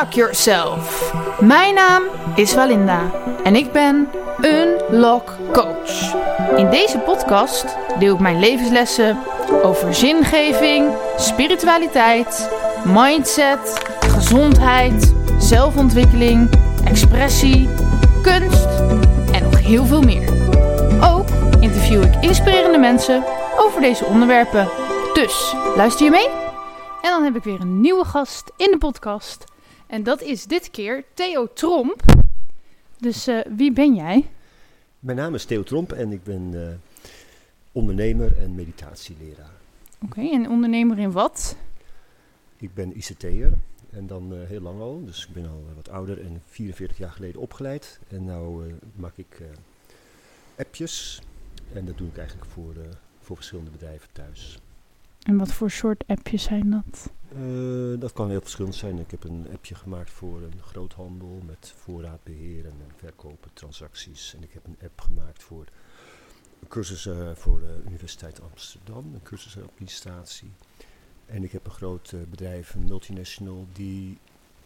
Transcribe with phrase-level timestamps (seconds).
[0.00, 1.12] Unlock Yourself.
[1.40, 2.02] Mijn naam
[2.34, 3.10] is Walinda
[3.44, 4.08] en ik ben
[4.40, 6.14] Unlock Coach.
[6.56, 7.64] In deze podcast
[7.98, 9.18] deel ik mijn levenslessen
[9.62, 12.50] over zingeving, spiritualiteit,
[12.84, 16.50] mindset, gezondheid, zelfontwikkeling,
[16.84, 17.68] expressie,
[18.22, 18.68] kunst
[19.32, 20.28] en nog heel veel meer.
[21.04, 21.28] Ook
[21.60, 23.24] interview ik inspirerende mensen
[23.58, 24.68] over deze onderwerpen.
[25.12, 26.28] Dus luister je mee?
[27.02, 29.49] En dan heb ik weer een nieuwe gast in de podcast.
[29.90, 32.02] En dat is dit keer Theo Tromp.
[32.98, 34.30] Dus eh, wie ben jij?
[34.98, 36.74] Mijn naam is Theo Tromp en ik ben eh,
[37.72, 39.52] ondernemer en meditatieleraar.
[40.04, 41.56] Oké, en ondernemer in wat?
[42.56, 43.52] Ik ben ICT'er
[43.90, 45.04] en dan eh, heel lang al.
[45.04, 48.00] Dus ik ben al wat ouder en 44 jaar geleden opgeleid.
[48.08, 49.42] En nu maak ik
[50.58, 51.22] appjes
[51.72, 52.74] en dat doe ik eigenlijk voor,
[53.20, 54.58] voor verschillende bedrijven thuis.
[55.22, 57.10] En wat voor soort appjes zijn dat?
[57.38, 58.98] Uh, dat kan heel verschillend zijn.
[58.98, 64.34] Ik heb een appje gemaakt voor een groothandel met voorraadbeheer en verkopen, transacties.
[64.36, 65.64] En ik heb een app gemaakt voor
[66.68, 70.50] cursussen voor de Universiteit Amsterdam, een cursusadministratie.
[71.26, 74.18] En ik heb een groot uh, bedrijf, een multinational, die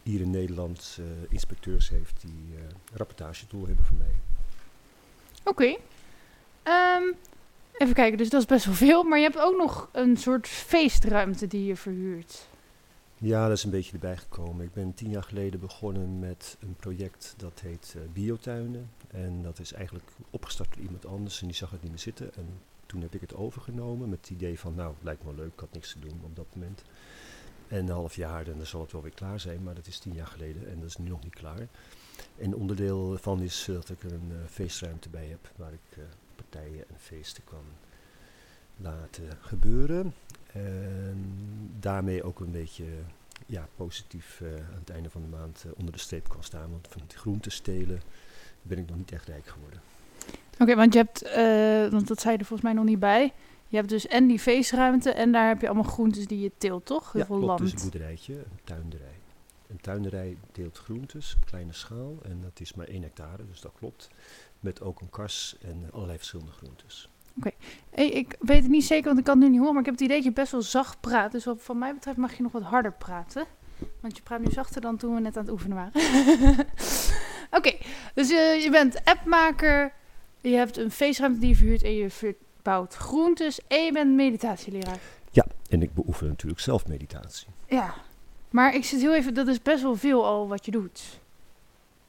[0.03, 2.59] hier in Nederland uh, inspecteurs heeft die uh,
[2.93, 4.15] rapportagetool hebben voor mij.
[5.43, 5.77] Oké.
[6.63, 7.03] Ehm,
[7.77, 9.03] Even kijken, dus dat is best wel veel.
[9.03, 12.47] Maar je hebt ook nog een soort feestruimte die je verhuurt.
[13.17, 14.65] Ja, dat is een beetje erbij gekomen.
[14.65, 18.89] Ik ben tien jaar geleden begonnen met een project dat heet uh, Biotuinen.
[19.07, 22.33] En dat is eigenlijk opgestart door iemand anders en die zag het niet meer zitten.
[22.35, 22.47] En
[22.85, 25.73] toen heb ik het overgenomen met het idee van, nou, lijkt me leuk, ik had
[25.73, 26.83] niks te doen op dat moment.
[27.67, 29.99] En een half jaar, en dan zal het wel weer klaar zijn, maar dat is
[29.99, 31.67] tien jaar geleden en dat is nu nog niet klaar.
[32.37, 35.99] En onderdeel van is dat ik een uh, feestruimte bij heb waar ik
[36.35, 37.65] partijen en feesten kan
[38.77, 40.13] laten gebeuren.
[40.55, 41.25] En
[41.79, 42.85] daarmee ook een beetje
[43.45, 46.69] ja, positief uh, aan het einde van de maand uh, onder de streep kan staan.
[46.69, 48.01] Want van het groente stelen
[48.61, 49.81] ben ik nog niet echt rijk geworden.
[50.59, 53.33] Oké, want je hebt, uh, want dat zei je er volgens mij nog niet bij.
[53.67, 56.85] Je hebt dus en die feestruimte en daar heb je allemaal groentes die je teelt,
[56.85, 57.11] toch?
[57.11, 57.71] Heel ja, veel klopt, land.
[57.71, 59.19] dus een boerderijtje, een tuinderij.
[59.67, 62.17] Een tuinderij deelt groentes, kleine schaal.
[62.23, 64.09] En dat is maar één hectare, dus dat klopt.
[64.59, 67.09] Met ook een kars en allerlei verschillende groentes.
[67.37, 67.51] Oké.
[67.89, 69.73] Hey, ik weet het niet zeker, want ik kan het nu niet horen.
[69.73, 71.31] Maar ik heb het idee dat je best wel zacht praat.
[71.31, 73.45] Dus wat van mij betreft mag je nog wat harder praten.
[74.01, 75.91] Want je praat nu zachter dan toen we net aan het oefenen waren.
[77.57, 77.77] Oké,
[78.13, 79.93] dus uh, je bent appmaker.
[80.41, 83.59] Je hebt een feestruimte die je verhuurt en je verbouwt groentes.
[83.67, 84.99] En je bent meditatieleraar.
[85.31, 87.47] Ja, en ik beoefen natuurlijk zelf meditatie.
[87.67, 87.93] Ja,
[88.49, 91.19] maar ik zit heel even, dat is best wel veel al wat je doet.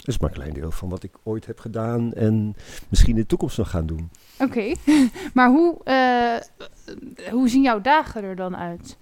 [0.06, 2.56] Dat is maar een klein deel van wat ik ooit heb gedaan en
[2.88, 4.10] misschien in de toekomst nog gaan doen.
[4.38, 4.74] Oké,
[5.34, 8.98] maar hoe, uh, hoe zien jouw dagen er dan uit?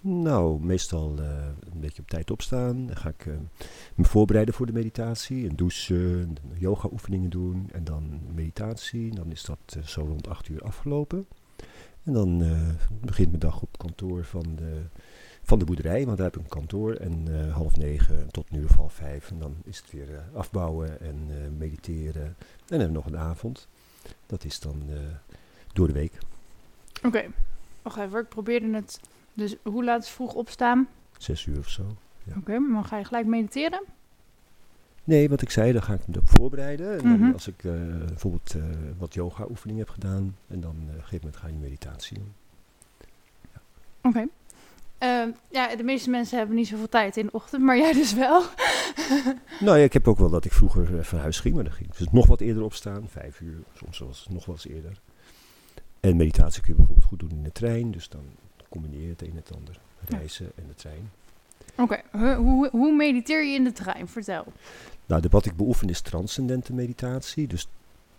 [0.00, 1.26] Nou, meestal uh,
[1.72, 2.86] een beetje op tijd opstaan.
[2.86, 3.34] Dan ga ik uh,
[3.94, 5.48] me voorbereiden voor de meditatie.
[5.48, 9.14] Een douchen, yoga oefeningen doen en dan meditatie.
[9.14, 11.26] Dan is dat zo rond acht uur afgelopen.
[12.04, 12.42] En dan
[13.00, 14.82] begint mijn dag op kantoor van de
[15.42, 16.94] van de boerderij, want daar heb ik een kantoor.
[16.94, 19.30] En uh, half negen tot nu of half vijf.
[19.30, 22.24] En dan is het weer uh, afbouwen en uh, mediteren.
[22.24, 22.36] En
[22.66, 23.68] dan hebben we nog een avond.
[24.26, 24.82] Dat is dan
[25.72, 26.12] door de week.
[26.96, 27.30] Oké, okay.
[27.82, 28.20] wacht even.
[28.20, 29.00] Ik probeerde het.
[29.34, 30.88] Dus hoe laat is vroeg opstaan?
[31.18, 31.82] Zes uur of zo.
[32.24, 32.30] Ja.
[32.30, 33.82] Oké, okay, maar dan ga je gelijk mediteren?
[35.04, 36.92] Nee, wat ik zei, dan ga ik me erop voorbereiden.
[36.92, 37.32] En dan mm -hmm.
[37.32, 37.62] als ik
[38.06, 38.54] bijvoorbeeld
[38.98, 40.36] wat yoga oefening heb gedaan.
[40.48, 42.32] En dan op een gegeven moment ga je meditatie doen.
[43.52, 43.60] Ja.
[44.02, 44.08] Oké.
[44.08, 44.28] Okay.
[45.02, 48.14] Uh, ja, de meeste mensen hebben niet zoveel tijd in de ochtend, maar jij dus
[48.14, 48.42] wel.
[49.60, 51.72] nou ja, ik heb ook wel dat ik vroeger uh, van huis ging, maar dan
[51.72, 55.00] ging dus nog wat eerder opstaan, vijf uur, soms was het nog wel eens eerder.
[56.00, 58.24] En meditatie kun je bijvoorbeeld goed doen in de trein, dus dan
[58.68, 60.62] combineer je het een en het ander, reizen ja.
[60.62, 61.10] en de trein.
[61.76, 62.36] Oké, okay.
[62.36, 64.08] hoe, hoe mediteer je in de trein?
[64.08, 64.52] Vertel.
[65.06, 67.68] Nou, de, wat ik beoefen is transcendente meditatie, dus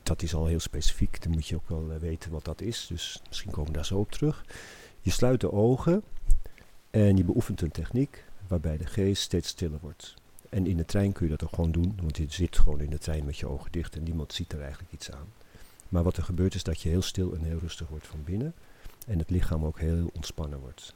[0.03, 2.87] dat is al heel specifiek, dan moet je ook wel uh, weten wat dat is,
[2.89, 4.45] dus misschien komen we daar zo op terug.
[5.01, 6.03] Je sluit de ogen
[6.93, 10.13] en je beoefent een techniek waarbij de geest steeds stiller wordt.
[10.49, 12.89] En in de trein kun je dat ook gewoon doen, want je zit gewoon in
[12.89, 15.27] de trein met je ogen dicht en niemand ziet er eigenlijk iets aan.
[15.89, 18.53] Maar wat er gebeurt is dat je heel stil en heel rustig wordt van binnen
[19.07, 20.93] en het lichaam ook heel ontspannen wordt.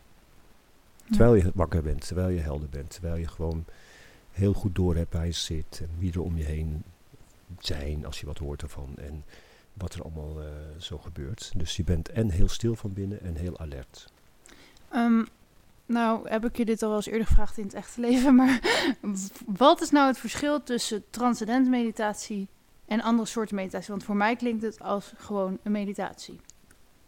[1.09, 3.65] Terwijl je wakker bent, terwijl je helder bent, terwijl je gewoon
[4.31, 6.83] heel goed door hebt waar je zit en wie er om je heen
[7.59, 9.23] zijn als je wat hoort ervan en
[9.73, 10.47] wat er allemaal uh,
[10.77, 11.51] zo gebeurt.
[11.55, 14.11] Dus je bent en heel stil van binnen en heel alert.
[14.93, 15.27] Um,
[15.87, 18.59] nou, heb ik je dit al wel eens eerder gevraagd in het echte leven, maar
[19.45, 22.47] wat is nou het verschil tussen transcendent meditatie
[22.85, 23.89] en andere soorten meditatie?
[23.89, 26.39] Want voor mij klinkt het als gewoon een meditatie.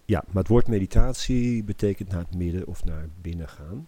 [0.06, 3.88] Ja, maar het woord meditatie betekent naar het midden of naar binnen gaan.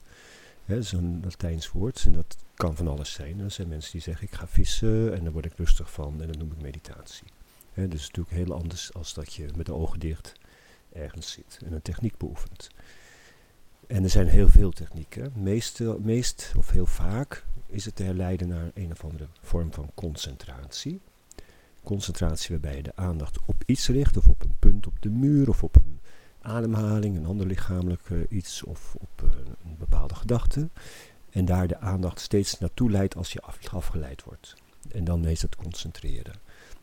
[0.65, 3.39] Hè, dat is een Latijns woord en dat kan van alles zijn.
[3.39, 6.27] Er zijn mensen die zeggen ik ga vissen en daar word ik rustig van en
[6.27, 7.27] dat noem ik meditatie.
[7.73, 10.33] Hè, dus is natuurlijk heel anders als dat je met de ogen dicht
[10.93, 12.69] ergens zit en een techniek beoefent.
[13.91, 15.31] En er zijn heel veel technieken.
[15.35, 19.91] Meest, meest of heel vaak is het te herleiden naar een of andere vorm van
[19.93, 21.01] concentratie.
[21.83, 25.49] Concentratie waarbij je de aandacht op iets richt, of op een punt op de muur,
[25.49, 25.99] of op een
[26.41, 29.29] ademhaling, een ander lichamelijk uh, iets, of op uh,
[29.63, 30.69] een bepaalde gedachte.
[31.29, 34.55] En daar de aandacht steeds naartoe leidt als je af, afgeleid wordt.
[34.91, 36.33] En dan is het concentreren.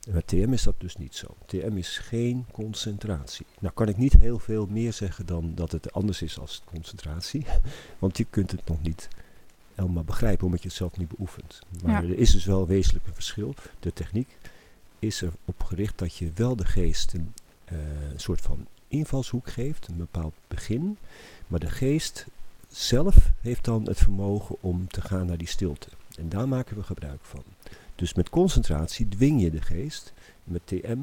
[0.08, 1.26] En met TM is dat dus niet zo.
[1.46, 3.46] TM is geen concentratie.
[3.58, 7.46] Nou kan ik niet heel veel meer zeggen dan dat het anders is als concentratie.
[7.98, 9.08] Want je kunt het nog niet
[9.74, 11.58] helemaal begrijpen omdat je het zelf niet beoefent.
[11.82, 12.08] Maar ja.
[12.08, 13.54] er is dus wel wezenlijk een verschil.
[13.80, 14.28] De techniek
[14.98, 17.34] is erop gericht dat je wel de geest een,
[17.72, 17.78] uh,
[18.12, 20.98] een soort van invalshoek geeft, een bepaald begin.
[21.46, 22.26] Maar de geest
[22.68, 25.88] zelf heeft dan het vermogen om te gaan naar die stilte.
[26.18, 27.42] En daar maken we gebruik van.
[27.98, 30.12] Dus met concentratie dwing je de geest.
[30.44, 30.98] Met TM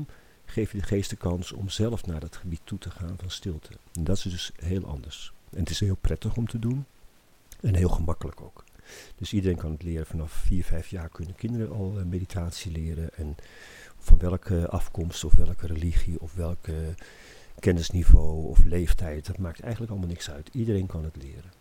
[0.45, 3.30] geef je de geest de kans om zelf naar dat gebied toe te gaan van
[3.30, 3.69] stilte.
[3.94, 5.33] En dat is dus heel anders.
[5.50, 6.86] En het is heel prettig om te doen.
[7.62, 8.63] En heel gemakkelijk ook.
[9.15, 10.06] Dus iedereen kan het leren.
[10.06, 13.15] Vanaf 4, 5 jaar kunnen kinderen al meditatie leren.
[13.15, 13.36] En
[13.98, 16.95] van welke afkomst of welke religie of welke
[17.59, 19.25] kennisniveau of leeftijd.
[19.25, 20.50] Dat maakt eigenlijk allemaal niks uit.
[20.51, 21.51] Iedereen kan het leren.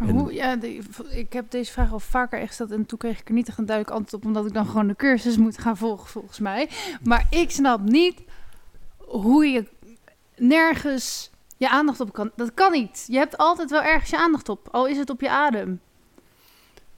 [0.00, 0.80] Maar hoe, ja, de,
[1.10, 3.58] ik heb deze vraag al vaker echt gesteld en toen kreeg ik er niet echt
[3.58, 6.68] een duidelijk antwoord op, omdat ik dan gewoon de cursus moet gaan volgen, volgens mij.
[7.02, 8.22] Maar ik snap niet
[8.96, 9.66] hoe je
[10.36, 12.30] nergens je aandacht op kan.
[12.36, 13.04] Dat kan niet.
[13.08, 15.80] Je hebt altijd wel ergens je aandacht op, al is het op je adem.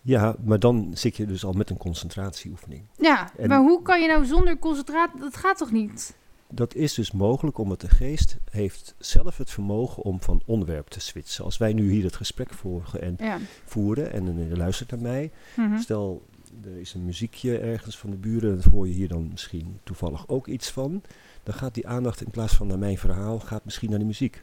[0.02, 2.82] Ja, maar dan zit je dus al met een concentratieoefening.
[2.96, 5.20] Ja, maar hoe kan je nou zonder concentratie...
[5.20, 6.16] Dat gaat toch niet?
[6.54, 11.00] Dat is dus mogelijk omdat de geest heeft zelf het vermogen om van onderwerp te
[11.00, 11.44] switchen.
[11.44, 13.38] Als wij nu hier het gesprek voeren en, ja.
[13.64, 15.30] voeren en je luistert naar mij.
[15.56, 15.78] Mhm.
[15.78, 16.26] Stel,
[16.64, 20.28] er is een muziekje ergens van de buren, dat hoor je hier dan misschien toevallig
[20.28, 21.02] ook iets van.
[21.42, 24.40] Dan gaat die aandacht in plaats van naar mijn verhaal, gaat misschien naar de muziek.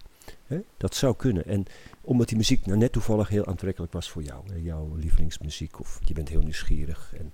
[0.77, 1.45] Dat zou kunnen.
[1.45, 1.65] En
[2.01, 4.43] omdat die muziek nou net toevallig heel aantrekkelijk was voor jou.
[4.51, 4.55] Hè?
[4.55, 7.13] Jouw lievelingsmuziek of je bent heel nieuwsgierig.
[7.19, 7.31] En,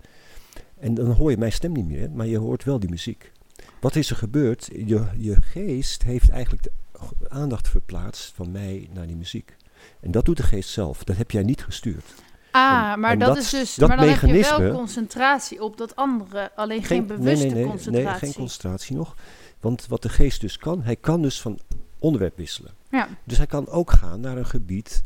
[0.80, 3.32] en dan hoor je mijn stem niet meer, maar je hoort wel die muziek.
[3.86, 4.70] Wat is er gebeurd?
[4.86, 6.72] Je, je geest heeft eigenlijk de
[7.30, 9.56] aandacht verplaatst van mij naar die muziek.
[10.00, 11.04] En dat doet de geest zelf.
[11.04, 12.06] Dat heb jij niet gestuurd.
[12.52, 13.76] Ah, En- maar en dat, dat- is dus.
[13.76, 17.54] dat maar dan heb je mechanisme- wel concentratie op dat andere, alleen geen, bewuste nee,
[17.54, 18.10] nee, nee, concentratie.
[18.10, 19.16] Nee, geen concentratie nog.
[19.60, 21.60] Want wat de geest dus kan, hij kan dus van
[22.00, 22.72] onderwerp wisselen.
[22.90, 25.04] Ja, Dus hij kan ook gaan naar een gebied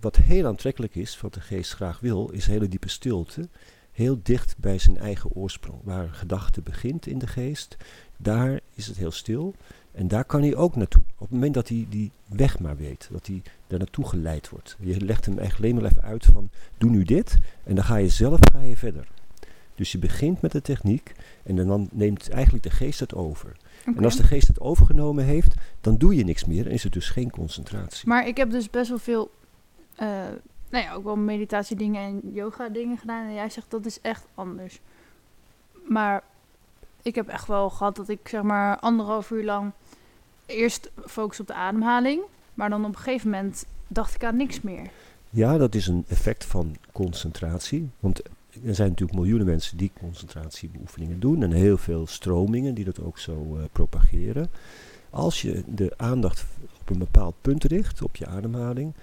[0.00, 3.48] wat heel aantrekkelijk is, wat de geest graag wil, is hele diepe stilte.
[3.92, 5.78] Heel dicht bij zijn eigen oorsprong.
[5.82, 7.76] Waar gedachte begint in de geest,
[8.22, 9.54] daar is het heel stil.
[9.92, 11.02] En daar kan hij ook naartoe.
[11.14, 14.76] Op het moment dat hij die weg maar weet, dat hij daar naartoe geleid wordt.
[14.80, 17.96] Je legt hem echt alleen maar even uit van, doe nu dit, en dan ga
[17.96, 19.08] je zelf ga je verder.
[19.74, 23.56] Dus je begint met de techniek en dan neemt eigenlijk de geest het over.
[23.84, 26.92] En als de geest het overgenomen heeft, dan doe je niks meer en is het
[26.92, 28.08] dus geen concentratie.
[28.08, 29.30] Maar ik heb dus best wel veel,
[29.94, 30.06] eh,
[30.70, 33.26] nou ja, ook wel meditatiedingen en yoga dingen gedaan.
[33.26, 34.80] En jij zegt dat is echt anders.
[35.88, 36.22] Maar
[37.02, 39.72] ik heb echt wel gehad dat ik zeg maar anderhalf uur lang
[40.46, 42.20] eerst focus op de ademhaling.
[42.54, 44.90] Maar dan op een gegeven moment dacht ik aan niks meer.
[45.30, 47.90] Ja, dat is een effect van concentratie.
[48.00, 48.22] Want
[48.64, 51.42] er zijn natuurlijk miljoenen mensen die concentratiebeoefeningen doen.
[51.42, 54.50] En heel veel stromingen die dat ook zo eh, propageren.
[55.12, 56.44] Als je de aandacht
[56.80, 58.94] op een bepaald punt richt, op je ademhaling.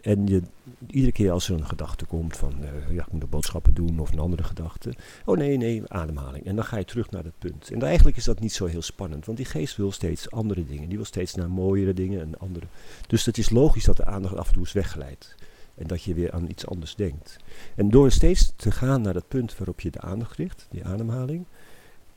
[0.00, 0.42] En je,
[0.86, 3.98] iedere keer als er een gedachte komt van, eh, ja, ik moet nog boodschappen doen
[3.98, 4.94] of een andere gedachte.
[5.24, 6.44] Oh nee, nee, ademhaling.
[6.44, 7.70] En dan ga je terug naar dat punt.
[7.70, 10.88] En eigenlijk is dat niet zo heel spannend, want die geest wil steeds andere dingen.
[10.88, 12.66] Die wil steeds naar mooiere dingen en andere.
[13.06, 15.34] Dus het is logisch dat de aandacht af en toe is weggeleid.
[15.74, 17.36] En dat je weer aan iets anders denkt.
[17.74, 21.46] En door steeds te gaan naar dat punt waarop je de aandacht richt, die ademhaling,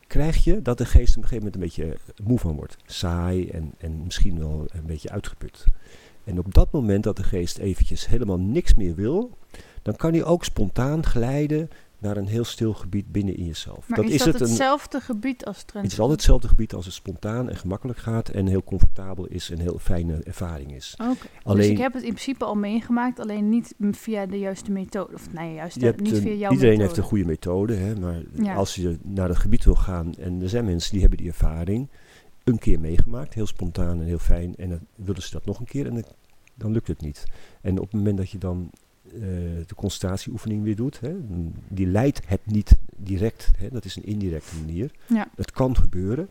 [0.10, 2.78] krijg je dat de geest op een gegeven moment een beetje eh, moe van wordt.
[2.86, 5.66] Saai en, en misschien wel een beetje uitgeput.
[6.24, 9.38] En op dat moment dat de geest eventjes helemaal niks meer wil,
[9.82, 13.90] dan kan hij ook spontaan glijden naar een heel stil gebied binnen in jezelf.
[13.90, 15.84] Maar is, dat het een, hetzelfde gebied als trend?
[15.84, 19.50] het is altijd hetzelfde gebied als het spontaan en gemakkelijk gaat en heel comfortabel is
[19.50, 20.96] en heel fijne ervaring is.
[21.02, 21.10] Oké.
[21.10, 25.14] Dus Alleen- ik heb het in principe al meegemaakt, alleen niet via de juiste methode.
[25.14, 26.82] Of nee, juist niet een- via jouw iedereen methode.
[26.84, 28.54] heeft een goede methode, hè, maar Ja.
[28.56, 31.88] als je naar dat gebied wil gaan en er zijn mensen die hebben die ervaring
[32.44, 35.66] een keer meegemaakt, heel spontaan en heel fijn, en dan willen ze dat nog een
[35.66, 36.04] keer en dan,
[36.56, 37.24] dan lukt het niet.
[37.62, 38.70] En op het moment dat je dan
[39.68, 41.16] de concentratieoefening weer doet, hè,
[41.68, 44.92] die leidt het niet direct, hè, dat is een indirecte manier.
[45.08, 45.28] Ja.
[45.36, 46.30] Het kan gebeuren,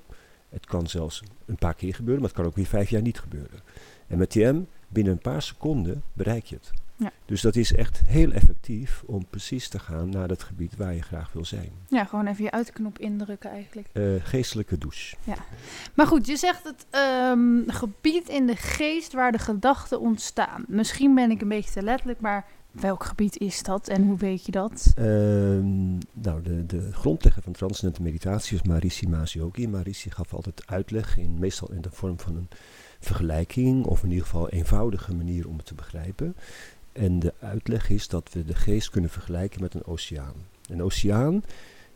[0.49, 3.21] het kan zelfs een paar keer gebeuren, maar het kan ook weer vijf jaar niet
[3.21, 3.61] gebeuren.
[4.07, 6.71] En met TM, binnen een paar seconden bereik je het.
[6.99, 7.13] Ja.
[7.25, 11.03] Dus dat is echt heel effectief om precies te gaan naar het gebied waar je
[11.03, 11.71] graag wil zijn.
[11.89, 13.89] Ja, gewoon even je uitknop indrukken eigenlijk.
[13.93, 15.17] Eh, geestelijke douche.
[15.95, 20.65] Maar goed, je zegt het ehm, gebied in de geest waar de gedachten ontstaan.
[20.69, 22.47] Misschien ben ik een beetje te letterlijk, maar
[22.81, 24.93] welk gebied is dat en hoe weet je dat?
[24.97, 29.69] Ehm, nou, de, de grondlegger van transcendente meditatie is Marici Mazioki.
[29.69, 32.49] Marici gaf altijd uitleg, in, meestal in de vorm van een
[33.01, 36.37] vergelijking, of in ieder geval een eenvoudige manier om het te begrijpen.
[36.93, 40.35] En de uitleg is dat we de geest kunnen vergelijken met een oceaan.
[40.69, 41.43] Een oceaan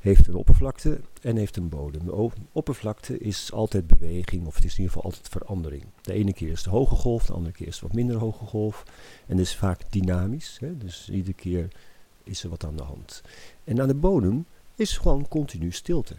[0.03, 2.05] heeft een oppervlakte en heeft een bodem.
[2.05, 5.85] De oppervlakte is altijd beweging, of het is in ieder geval altijd verandering.
[6.01, 8.45] De ene keer is de hoge golf, de andere keer is het wat minder hoge
[8.45, 8.85] golf.
[9.27, 10.77] En is vaak dynamisch, hè?
[10.79, 11.69] dus iedere keer
[12.25, 13.23] is er wat aan de hand.
[13.65, 16.17] En aan de bodem is gewoon continu stilte.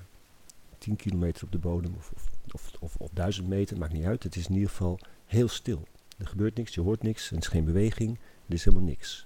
[0.78, 4.24] 10 kilometer op de bodem of, of, of, of, of 1000 meter, maakt niet uit.
[4.24, 5.84] Het is in ieder geval heel stil.
[6.18, 9.26] Er gebeurt niks, je hoort niks, er is geen beweging, er is helemaal niks.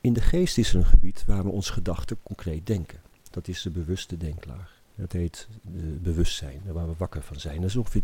[0.00, 3.05] In de geest is er een gebied waar we ons gedachten concreet denken.
[3.36, 4.80] Dat is de bewuste denklaag.
[4.94, 7.60] Dat heet de bewustzijn, waar we wakker van zijn.
[7.60, 8.02] Dat is ongeveer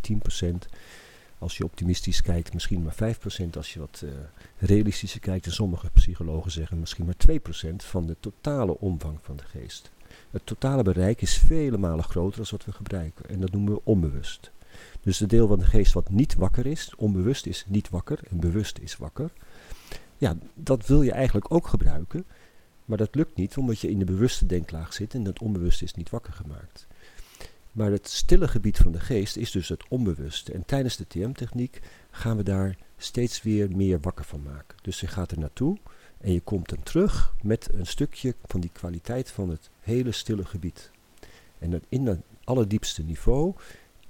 [0.62, 0.68] 10%.
[1.38, 3.50] Als je optimistisch kijkt, misschien maar 5%.
[3.56, 4.10] Als je wat uh,
[4.58, 7.40] realistischer kijkt, en sommige psychologen zeggen misschien maar
[7.72, 9.90] 2% van de totale omvang van de geest.
[10.30, 13.28] Het totale bereik is vele malen groter dan wat we gebruiken.
[13.28, 14.50] En dat noemen we onbewust.
[15.00, 18.40] Dus de deel van de geest wat niet wakker is, onbewust is niet wakker en
[18.40, 19.30] bewust is wakker.
[20.18, 22.24] Ja, dat wil je eigenlijk ook gebruiken.
[22.84, 25.94] Maar dat lukt niet omdat je in de bewuste denklaag zit en dat onbewuste is
[25.94, 26.86] niet wakker gemaakt.
[27.72, 30.52] Maar het stille gebied van de geest is dus het onbewuste.
[30.52, 34.78] En tijdens de TM-techniek gaan we daar steeds weer meer wakker van maken.
[34.82, 35.78] Dus je gaat er naartoe
[36.18, 40.44] en je komt dan terug met een stukje van die kwaliteit van het hele stille
[40.44, 40.90] gebied.
[41.58, 43.54] En in het allerdiepste niveau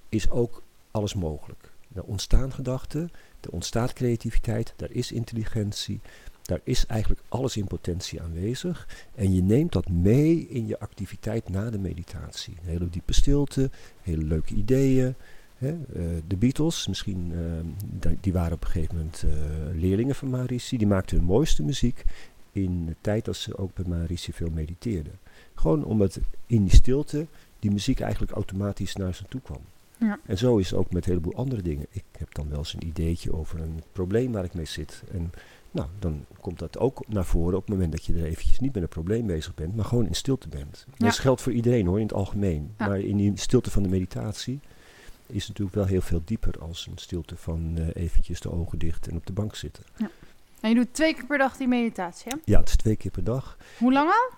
[0.09, 1.73] is ook alles mogelijk.
[1.95, 3.11] Er ontstaan gedachten,
[3.41, 6.00] er ontstaat creativiteit, er is intelligentie,
[6.43, 8.89] daar is eigenlijk alles in potentie aanwezig.
[9.15, 12.57] En je neemt dat mee in je activiteit na de meditatie.
[12.63, 13.71] Een hele diepe stilte,
[14.03, 15.15] hele leuke ideeën.
[15.57, 15.73] Hè.
[15.73, 17.33] Uh, de Beatles, misschien,
[18.03, 19.33] uh, die waren op een gegeven moment uh,
[19.81, 20.79] leerlingen van Marici.
[20.79, 22.05] Die maakten hun mooiste muziek
[22.53, 25.19] in de tijd dat ze ook bij Marici veel mediteerden.
[25.55, 27.27] Gewoon omdat in die stilte
[27.59, 29.61] die muziek eigenlijk automatisch naar ze toe kwam.
[29.99, 30.19] Ja.
[30.27, 31.87] En zo is het ook met een heleboel andere dingen.
[31.91, 35.03] Ik heb dan wel eens een ideetje over een probleem waar ik mee zit.
[35.13, 35.31] En
[35.73, 38.75] nou, dan komt dat ook naar voren op het moment dat je er eventjes niet
[38.75, 40.87] met een probleem bezig bent, maar gewoon in stilte bent.
[40.97, 41.07] Ja.
[41.07, 42.75] Dat geldt voor iedereen hoor, in het algemeen.
[42.79, 42.87] Ja.
[42.87, 44.61] Maar in die stilte van de meditatie
[45.26, 49.09] is natuurlijk wel heel veel dieper als een stilte van eh, eventjes de ogen dicht
[49.09, 49.85] en op de bank zitten.
[50.61, 52.38] En je doet twee keer per dag die meditatie, hè?
[52.45, 53.57] Ja, het is twee keer per dag.
[53.79, 54.31] Hoe lang al?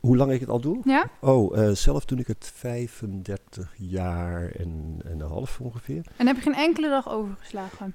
[0.00, 0.80] Hoe lang ik het al doe?
[0.84, 1.10] Ja?
[1.20, 6.04] Oh, eh, zelf doe ik het 35 jaar en, en een half ongeveer.
[6.16, 7.94] En heb je geen enkele dag overgeslagen?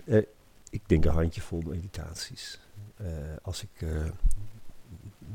[0.74, 2.60] Ik denk een handjevol meditaties.
[2.96, 3.08] Eh,
[3.42, 3.90] als ik, eh,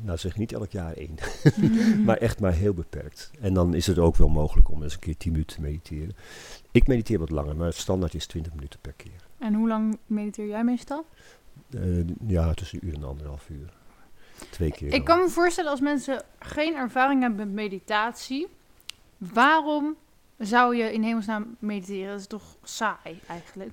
[0.01, 1.15] nou zeg niet elk jaar één,
[2.05, 3.31] maar echt maar heel beperkt.
[3.39, 6.15] En dan is het ook wel mogelijk om eens een keer 10 minuten te mediteren.
[6.71, 9.27] Ik mediteer wat langer, maar het standaard is 20 minuten per keer.
[9.37, 11.05] En hoe lang mediteer jij meestal?
[11.69, 13.73] Eh, ja, tussen een uur en anderhalf uur.
[14.49, 14.87] Twee keer.
[14.87, 15.03] Ik dan.
[15.03, 18.47] kan me voorstellen als mensen geen ervaring hebben met meditatie,
[19.17, 19.95] waarom
[20.37, 22.11] zou je in hemelsnaam mediteren?
[22.11, 23.71] Dat is toch saai eigenlijk?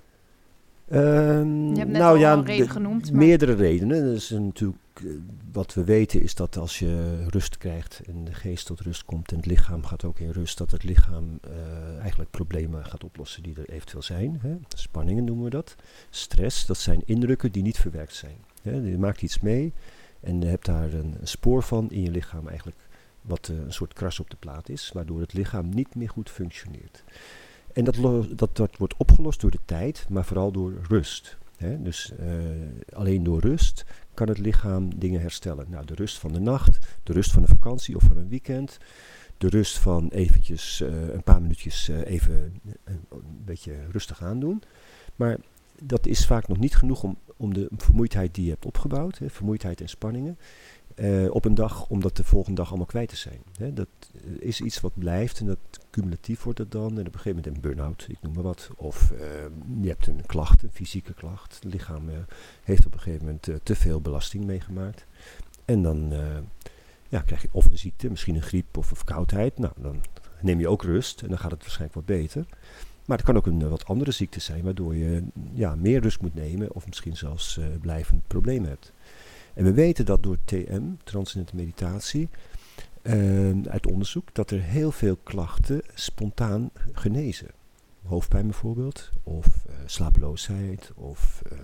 [0.88, 4.04] Ehm, Je hebt net nou al ja, een reden de- genoemd, maar- Meerdere redenen.
[4.04, 5.04] Dus natuurlijk, eh,
[5.52, 9.30] wat we weten is dat als je rust krijgt en de geest tot rust komt
[9.30, 13.42] en het lichaam gaat ook in rust, dat het lichaam eh, eigenlijk problemen gaat oplossen
[13.42, 14.38] die er eventueel zijn.
[14.42, 14.56] Hè.
[14.68, 15.74] Spanningen noemen we dat.
[16.10, 18.36] Stress, dat zijn indrukken die niet verwerkt zijn.
[18.62, 18.70] Hè.
[18.72, 19.72] Je maakt iets mee
[20.20, 22.78] en je hebt daar een, een spoor van in je lichaam eigenlijk,
[23.22, 26.30] wat eh, een soort kras op de plaat is, waardoor het lichaam niet meer goed
[26.30, 27.04] functioneert.
[27.76, 27.97] En dat,
[28.52, 31.37] dat, wordt opgelost door de tijd, maar vooral door rust.
[31.78, 32.28] Dus eh,
[32.92, 35.66] alleen door rust kan het lichaam dingen herstellen.
[35.68, 38.78] Nou, de rust van de nacht, de rust van de vakantie of van een weekend.
[39.38, 43.00] De rust van eventjes eh, een paar minuutjes eh, even een,
[43.45, 44.62] beetje rustig aandoen.
[45.16, 45.38] Maar
[45.83, 49.80] dat is vaak nog niet genoeg om, om de vermoeidheid die je hebt opgebouwd, vermoeidheid
[49.80, 50.38] en spanningen,
[50.96, 53.38] eh, op een dag om dat de volgende dag allemaal kwijt te zijn.
[53.56, 53.72] Hè.
[53.72, 55.58] Dat eh, is iets wat blijft en dat
[55.90, 56.90] cumulatief wordt het dan.
[56.90, 58.70] En op een gegeven moment een burn-out, ik noem maar wat.
[58.76, 59.18] Of eh,
[59.80, 61.54] je hebt een klacht, een fysieke klacht.
[61.54, 62.02] Het lichaam
[62.62, 65.06] heeft op een gegeven moment te veel belasting meegemaakt.
[65.64, 66.12] En dan
[67.08, 69.58] ja, krijg je of een ziekte, misschien een griep of een verkoudheid.
[69.58, 70.02] Nou, dan
[70.40, 72.46] neem je ook rust en dan gaat het waarschijnlijk wat beter.
[73.04, 76.34] Maar het kan ook een wat andere ziekte zijn, waardoor je ja, meer rust moet
[76.34, 78.92] nemen of misschien zelfs blijvend problemen hebt.
[79.56, 82.28] En we weten dat door TM, transcendente meditatie,
[83.02, 87.48] eh, uit onderzoek, dat er heel veel klachten spontaan genezen.
[88.02, 91.58] Hoofdpijn bijvoorbeeld, of eh, slapeloosheid, of eh,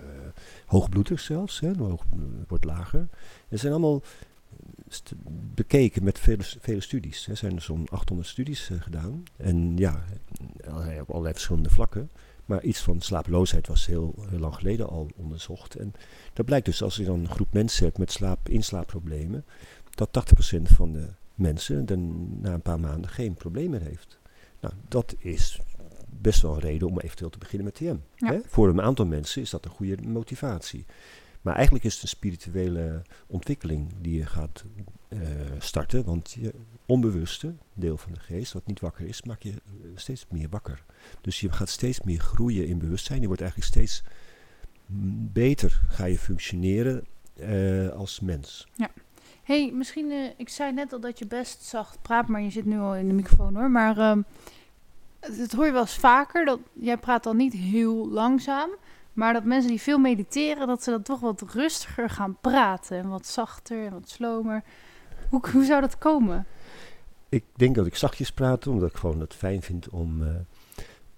[0.65, 2.03] Hoogbloedig zelfs, hè, hoog,
[2.47, 3.07] wordt lager.
[3.49, 4.01] Er zijn allemaal
[5.53, 7.27] bekeken met vele, studies.
[7.27, 9.23] Er zijn zo'n 800 studies eh, gedaan.
[9.37, 10.03] En ja,
[11.01, 12.09] op allerlei verschillende vlakken.
[12.45, 15.75] Maar iets van slapeloosheid was heel, heel lang geleden al onderzocht.
[15.75, 15.93] En
[16.33, 19.45] dat blijkt dus als je dan een groep mensen hebt met slaap, inslaapproblemen,
[19.89, 20.09] dat
[20.57, 24.19] 80% van de mensen dan na een paar maanden geen probleem meer heeft.
[24.59, 25.59] Nou, dat is
[26.09, 27.95] best wel een reden om eventueel te beginnen met TM.
[28.15, 28.31] Ja.
[28.31, 28.39] Hè?
[28.45, 30.85] Voor een aantal mensen is dat een goede motivatie.
[31.43, 34.65] Maar eigenlijk is het een spirituele ontwikkeling die je gaat
[35.07, 35.19] eh,
[35.59, 36.05] starten.
[36.05, 36.53] Want je
[36.85, 39.55] onbewuste deel van de geest, wat niet wakker is, maak je eh,
[39.95, 40.83] steeds meer wakker.
[41.21, 43.21] Dus je gaat steeds meer groeien in bewustzijn.
[43.21, 44.03] Je wordt eigenlijk steeds
[44.85, 48.67] mm, beter ga je functioneren eh, als mens.
[49.43, 52.79] hey, misschien, ik zei net al dat je best zacht praat, maar je zit nu
[52.79, 53.71] al in de microfoon hoor.
[53.71, 54.21] Maar ehm
[55.25, 58.69] het, het hoor je wel eens vaker, dat jij praat dan niet heel langzaam.
[59.13, 62.97] Maar dat mensen die veel mediteren, dat ze dan toch wat rustiger gaan praten.
[62.97, 64.63] En wat zachter en wat slomer.
[65.29, 66.45] Hoe, hoe zou dat komen?
[67.29, 70.29] Ik denk dat ik zachtjes praat, omdat ik gewoon het fijn vind om, eh,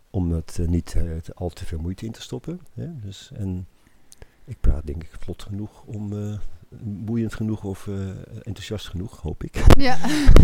[0.10, 2.60] om het eh, niet eh, te- al te veel moeite in te stoppen.
[2.74, 3.00] Hè?
[3.00, 3.68] Dus, en
[4.46, 6.14] ik praat denk ik vlot genoeg om,
[6.82, 7.88] boeiend genoeg of
[8.44, 9.56] enthousiast genoeg, hoop ik.
[9.78, 9.98] Ja,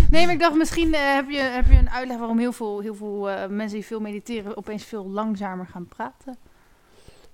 [0.10, 2.96] nee, maar ik dacht misschien heb, je, heb je een uitleg waarom heel veel, heel
[2.96, 6.38] veel mensen die veel mediteren opeens veel langzamer gaan praten.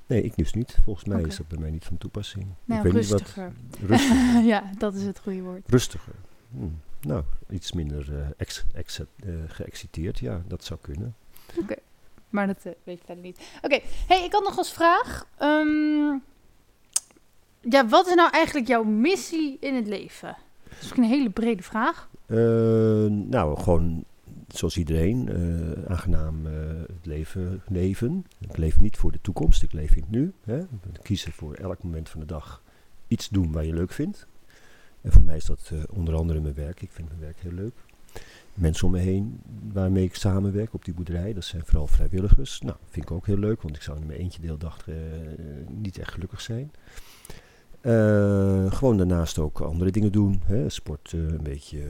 [0.07, 0.77] Nee, ik dus niet.
[0.83, 1.27] Volgens mij Oké.
[1.27, 2.43] is dat bij mij niet van toepassing.
[2.43, 3.53] Ik weet niet rustiger.
[3.69, 3.79] wat.
[3.89, 4.41] Rustiger.
[4.53, 5.69] ja, dat is het goede woord.
[5.69, 6.13] rustiger.
[6.51, 6.65] Hm.
[7.01, 11.15] Nou, iets minder eh, ex, ex- eh, geëxciteerd, ja, dat zou kunnen.
[12.29, 13.39] Maar dat eh, weet ik verder niet.
[13.61, 15.27] Oké, hey, ik had nog als vraag.
[15.37, 16.17] ehm,
[17.61, 20.35] ja, wat is nou eigenlijk jouw missie in het leven?
[20.63, 22.09] Dat is misschien een hele brede vraag.
[23.29, 24.03] Nou, gewoon
[24.47, 26.53] zoals iedereen, eh, aangenaam eh,
[26.87, 28.25] het leven leven.
[28.39, 30.33] Ik leef niet voor de toekomst, ik leef in het nu.
[30.43, 30.59] Hè.
[31.01, 32.63] Kiezen voor elk moment van de dag
[33.07, 34.27] iets doen waar je leuk vindt.
[35.01, 36.81] En voor mij is dat eh, onder andere mijn werk.
[36.81, 37.73] Ik vind mijn werk heel leuk.
[38.53, 39.39] Mensen om me heen
[39.73, 42.61] waarmee ik samenwerk op die boerderij, dat zijn vooral vrijwilligers.
[42.61, 44.87] Nou, vind ik ook heel leuk, want ik zou in mijn eentje de hele dag
[44.87, 44.95] eh,
[45.67, 46.71] niet echt gelukkig zijn.
[48.69, 50.41] Gewoon daarnaast ook andere dingen doen.
[50.45, 50.69] Hè?
[50.69, 51.89] Sport, een beetje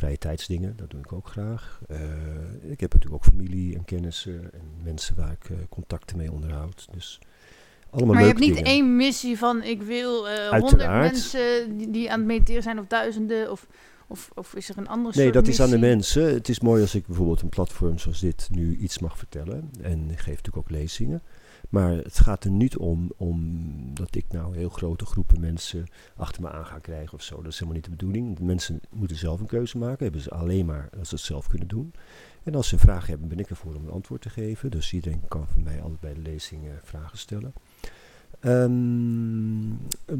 [0.00, 1.80] vrije tijdsdingen, dat doe ik ook graag.
[1.88, 2.00] Eh,
[2.62, 6.88] ik heb natuurlijk ook familie en kennissen en mensen waar ik eh, contacten mee onderhoud.
[6.92, 7.18] Dus
[7.90, 8.70] allemaal maar je hebt niet dingen.
[8.70, 12.86] één missie van ik wil eh honderd mensen die, die aan het mediteren zijn of
[12.86, 13.50] duizenden.
[13.50, 13.66] Of,
[14.06, 16.34] of, of is er een andere Nee, dat is aan de mensen.
[16.34, 19.70] Het is mooi als ik bijvoorbeeld een platform zoals dit nu iets mag vertellen.
[19.82, 21.22] En ik geef natuurlijk ook lezingen.
[21.70, 23.60] Maar het gaat er niet om, om
[23.94, 27.36] dat ik nou heel grote groepen mensen achter me aan ga krijgen of zo.
[27.36, 28.38] Dat is helemaal niet de bedoeling.
[28.38, 30.04] Mensen moeten zelf een keuze maken.
[30.04, 31.92] Hebben ze alleen maar als ze het zelf kunnen doen.
[32.42, 34.70] En als ze vraag hebben, ben ik ervoor om een antwoord te geven.
[34.70, 37.52] Dus iedereen kan van mij altijd bij de lezingen vragen stellen.
[38.40, 39.68] Ehm,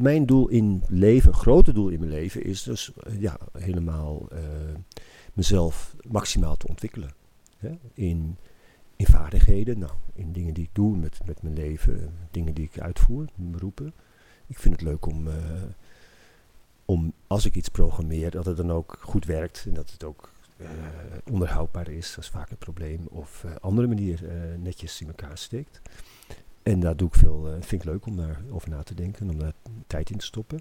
[0.03, 4.39] mijn doel in leven, grote doel in mijn leven, is dus eh, ja, helemaal eh,
[5.33, 7.13] mezelf maximaal te ontwikkelen.
[7.95, 8.37] In,
[9.01, 12.81] in vaardigheden, nou, in dingen die ik doe met, met mijn leven, dingen die ik
[12.81, 13.93] uitvoer, beroepen.
[14.47, 15.35] Ik vind het leuk om, eh,
[16.85, 20.33] om, als ik iets programmeer, dat het dan ook goed werkt en dat het ook
[20.57, 20.69] eh,
[21.31, 22.15] onderhoudbaar is.
[22.15, 23.07] Dat is vaak het probleem.
[23.09, 24.23] Of eh, andere manier
[24.59, 25.81] netjes in elkaar steekt.
[26.63, 29.55] En daar doe ik veel, vind ik leuk om daarover na te denken, om daar
[29.87, 30.61] tijd in te stoppen.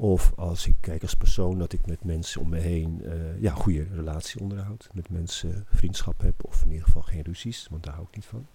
[0.00, 3.52] Of als ik kijk als persoon dat ik met mensen om me heen eh ja,
[3.52, 4.88] goede relatie onderhoud.
[4.92, 8.24] Met mensen vriendschap heb of in ieder geval geen ruzies, want daar hou ik niet
[8.24, 8.46] van.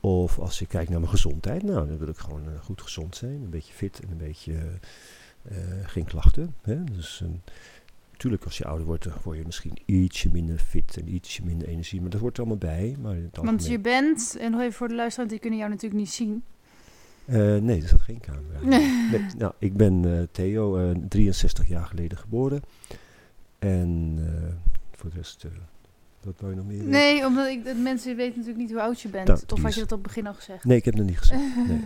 [0.00, 3.16] Of als ik kijk naar mijn gezondheid, nou dan wil ik gewoon eh, goed gezond
[3.16, 3.42] zijn.
[3.42, 4.54] Een beetje fit en een beetje
[5.42, 6.54] eh, geen klachten.
[6.62, 6.84] Hè?
[6.84, 7.22] Dus
[8.12, 11.68] natuurlijk als je ouder wordt, dan word je misschien ietsje minder fit en ietsje minder
[11.68, 12.00] energie.
[12.00, 12.96] Maar dat hoort er allemaal bij.
[13.00, 16.12] Maar Want je bent, en nog even voor de luisteraars, die kunnen jou natuurlijk niet
[16.12, 16.42] zien.
[17.30, 18.58] Eh, nee, er staat geen camera.
[18.78, 22.62] Nee, nou, ik ben eh, Theo, eh, 63 jaar geleden geboren.
[23.58, 24.54] En eh,
[24.98, 25.50] voor de rest, eh,
[26.22, 26.90] wat wou je nog meer weten?
[26.90, 29.26] Nee, omdat ik, dat mensen weten natuurlijk niet hoe oud je bent.
[29.26, 30.64] Nou, of had je dat op het begin al gezegd?
[30.64, 31.42] Nee, ik heb het nog niet gezegd.
[31.68, 31.80] Nee.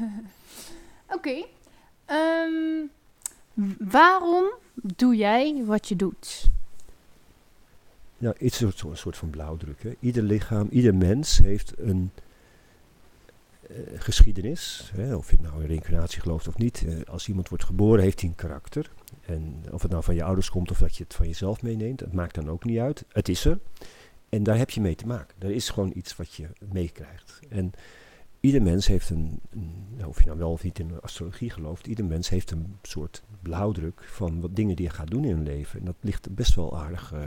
[1.09, 1.44] Oké.
[2.04, 2.87] Ehm,
[3.78, 6.50] waarom doe jij wat je doet?
[8.18, 9.83] Nou, iets soort, een soort van blauwdruk.
[9.83, 9.94] Hè.
[10.00, 12.24] Ieder lichaam, ieder mens heeft een eh,
[13.94, 14.90] geschiedenis.
[14.94, 16.85] Hè, of je nou in reïncarnatie gelooft of niet.
[16.87, 18.90] Eh, als iemand wordt geboren, heeft hij een karakter.
[19.27, 21.98] En of het nou van je ouders komt of dat je het van jezelf meeneemt,
[21.98, 23.05] dat maakt dan ook niet uit.
[23.09, 23.59] Het is er.
[24.29, 25.37] En daar heb je mee te maken.
[25.38, 27.40] Er is gewoon iets wat je meekrijgt.
[27.48, 27.72] En
[28.40, 29.40] ieder mens heeft een,
[29.96, 33.22] nou, of je nou wel of niet in astrologie gelooft, ieder mens heeft een soort
[33.42, 35.79] blauwdruk van wat dingen die je gaat doen in hun leven.
[35.79, 37.20] En dat ligt best wel aardig eh,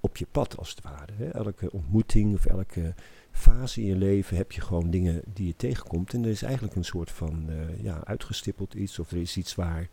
[0.00, 1.12] op je pad, als het ware.
[1.12, 1.28] Hè?
[1.28, 2.94] Elke ontmoeting of elke
[3.32, 6.14] fase in je leven heb je gewoon dingen die je tegenkomt.
[6.14, 9.54] En er is eigenlijk een soort van uh, ja, uitgestippeld iets, of er is iets
[9.54, 9.88] waar,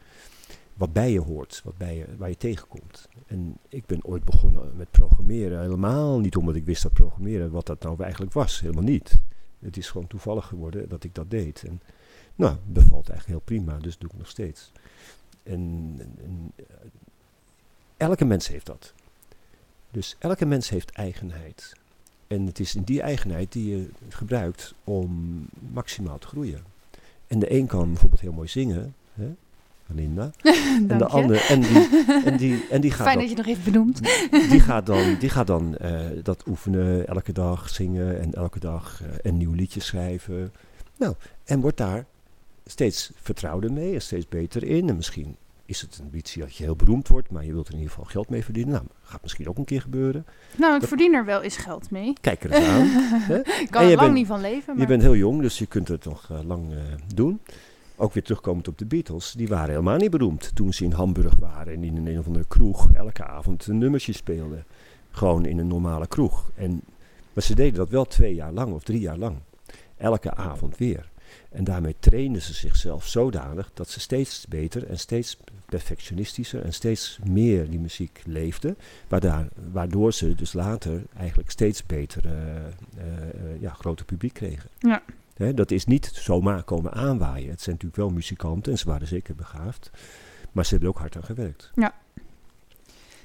[0.74, 3.10] wat bij je hoort, wat bij je, waar je tegenkomt.
[3.28, 7.66] En ik ben ooit begonnen met programmeren, helemaal niet omdat ik wist dat programmeren, wat
[7.66, 9.22] dat nou eigenlijk was, helemaal niet.
[9.60, 11.64] Het is gewoon toevallig geworden dat ik dat deed.
[11.64, 11.82] En
[12.36, 14.72] nou, bevalt eigenlijk heel prima, dus doe ik nog steeds.
[15.44, 16.52] En, en,
[17.98, 18.94] elke mens heeft dat.
[19.92, 21.74] Dus elke mens heeft eigenheid.
[22.30, 26.64] En het is in die eigenheid die je gebruikt om maximaal te groeien.
[27.28, 29.36] En de een kan bijvoorbeeld heel mooi zingen, hè?
[29.94, 30.32] Linda.
[30.88, 31.90] en de andere, en die,
[32.26, 34.02] en die, en die gaat Fijn dat je nog even benoemt.
[34.50, 39.02] Die gaat dan, die gaat dan uh, dat oefenen, elke dag zingen en elke dag
[39.04, 40.54] uh, een nieuw liedje schrijven.
[40.98, 42.06] Nou, en wordt daar
[42.66, 44.90] steeds vertrouwder mee en steeds beter in.
[44.90, 45.36] En misschien
[45.70, 47.94] is het een ambitie dat je heel beroemd wordt, maar je wilt er in ieder
[47.94, 48.74] geval geld mee verdienen.
[48.74, 50.26] Nou, gaat misschien ook een keer gebeuren.
[50.56, 52.14] Nou, ik verdien er wel eens geld mee.
[52.22, 52.86] Kijk er eens aan.
[53.64, 54.74] ik kan er lang niet van leven.
[54.74, 54.82] Maar...
[54.82, 56.78] Je bent heel jong, dus je kunt het nog uh, lang uh,
[57.16, 57.42] doen.
[57.96, 61.36] Ook weer terugkomend op de Beatles, die waren helemaal niet beroemd toen ze in Hamburg
[61.36, 64.66] waren en in een, een of andere kroeg elke avond een nummertje speelden.
[65.12, 66.52] Gewoon in een normale kroeg.
[66.56, 66.82] En,
[67.34, 69.36] maar ze deden dat wel twee jaar lang of drie jaar lang.
[69.98, 71.09] Elke avond weer.
[71.50, 77.20] En daarmee trainden ze zichzelf zodanig dat ze steeds beter en steeds perfectionistischer en steeds
[77.24, 78.78] meer die muziek leefden.
[79.72, 84.70] Waardoor, ze dus later eigenlijk steeds beter uh, uh, ja, groter publiek kregen.
[84.80, 85.02] Ja.
[85.34, 87.50] Hè, dat is niet zomaar komen aanwaaien.
[87.50, 89.90] Het zijn natuurlijk wel muzikanten en ze waren zeker begaafd.
[90.52, 91.72] Maar ze hebben er ook hard aan gewerkt.
[91.76, 91.94] Ja.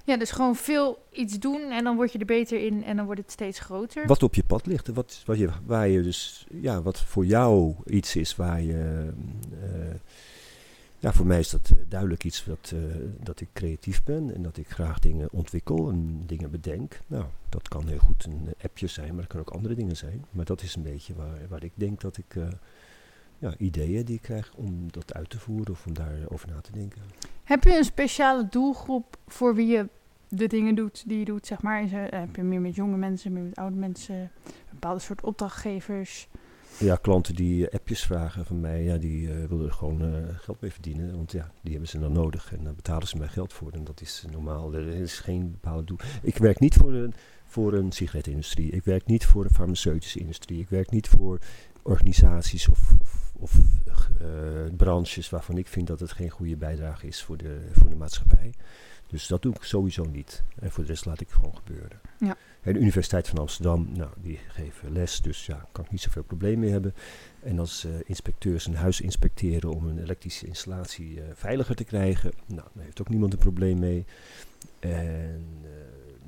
[0.06, 3.04] Ja, dus gewoon veel iets doen en dan word je er beter in en dan
[3.04, 4.06] wordt het steeds groter.
[4.06, 7.74] Wat op je pad ligt, wat, wat je, waar je dus, ja, wat voor jou
[7.86, 9.10] iets is waar je.
[9.52, 9.94] Uh,
[10.98, 12.80] ja, voor mij is dat duidelijk iets dat, uh,
[13.22, 17.00] dat ik creatief ben en dat ik graag dingen ontwikkel en dingen bedenk.
[17.06, 20.24] Nou, dat kan heel goed een appje zijn, maar dat kan ook andere dingen zijn.
[20.30, 22.36] Maar dat is een beetje waar, waar ik denk dat ik.
[23.38, 26.72] Ja, ideeën die ik krijg om dat uit te voeren of om daarover na te
[26.72, 27.02] denken.
[27.44, 29.88] Heb je een speciale doelgroep voor wie je
[30.28, 31.82] de dingen doet die je doet, zeg maar?
[31.82, 34.30] Is er, heb je meer met jonge mensen, meer met oude mensen, een
[34.70, 36.28] bepaalde soort opdrachtgevers?
[36.78, 40.60] Ja, klanten die appjes vragen van mij, ja, die uh, willen er gewoon uh, geld
[40.60, 41.16] mee verdienen.
[41.16, 43.72] Want ja, die hebben ze dan nodig en daar betalen ze mij geld voor.
[43.72, 45.98] En dat is normaal, er is geen bepaalde doel.
[46.22, 48.70] Ik werk niet voor een, voor een sigaretindustrie.
[48.70, 50.60] Ik werk niet voor de farmaceutische industrie.
[50.60, 51.38] Ik werk niet voor
[51.84, 57.22] organisaties of, of, of uh, branches waarvan ik vind dat het geen goede bijdrage is
[57.22, 58.52] voor de, voor de maatschappij.
[59.06, 60.42] Dus dat doe ik sowieso niet.
[60.58, 62.00] En voor de rest laat ik het gewoon gebeuren.
[62.18, 62.36] Ja.
[62.62, 66.22] En de Universiteit van Amsterdam, nou, die geven les, dus ja, kan ik niet zoveel
[66.22, 66.94] probleem mee hebben.
[67.42, 72.32] En als uh, inspecteurs een huis inspecteren om een elektrische installatie uh, veiliger te krijgen,
[72.46, 74.04] nou, daar heeft ook niemand een probleem mee.
[74.78, 75.46] En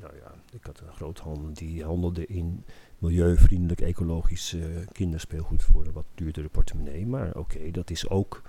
[0.01, 2.65] nou ja, ik had een groothandel die handelde in
[2.99, 7.07] milieuvriendelijk, ecologisch uh, kinderspeelgoed voor een wat duurdere portemonnee.
[7.07, 8.43] Maar oké, okay, dat is ook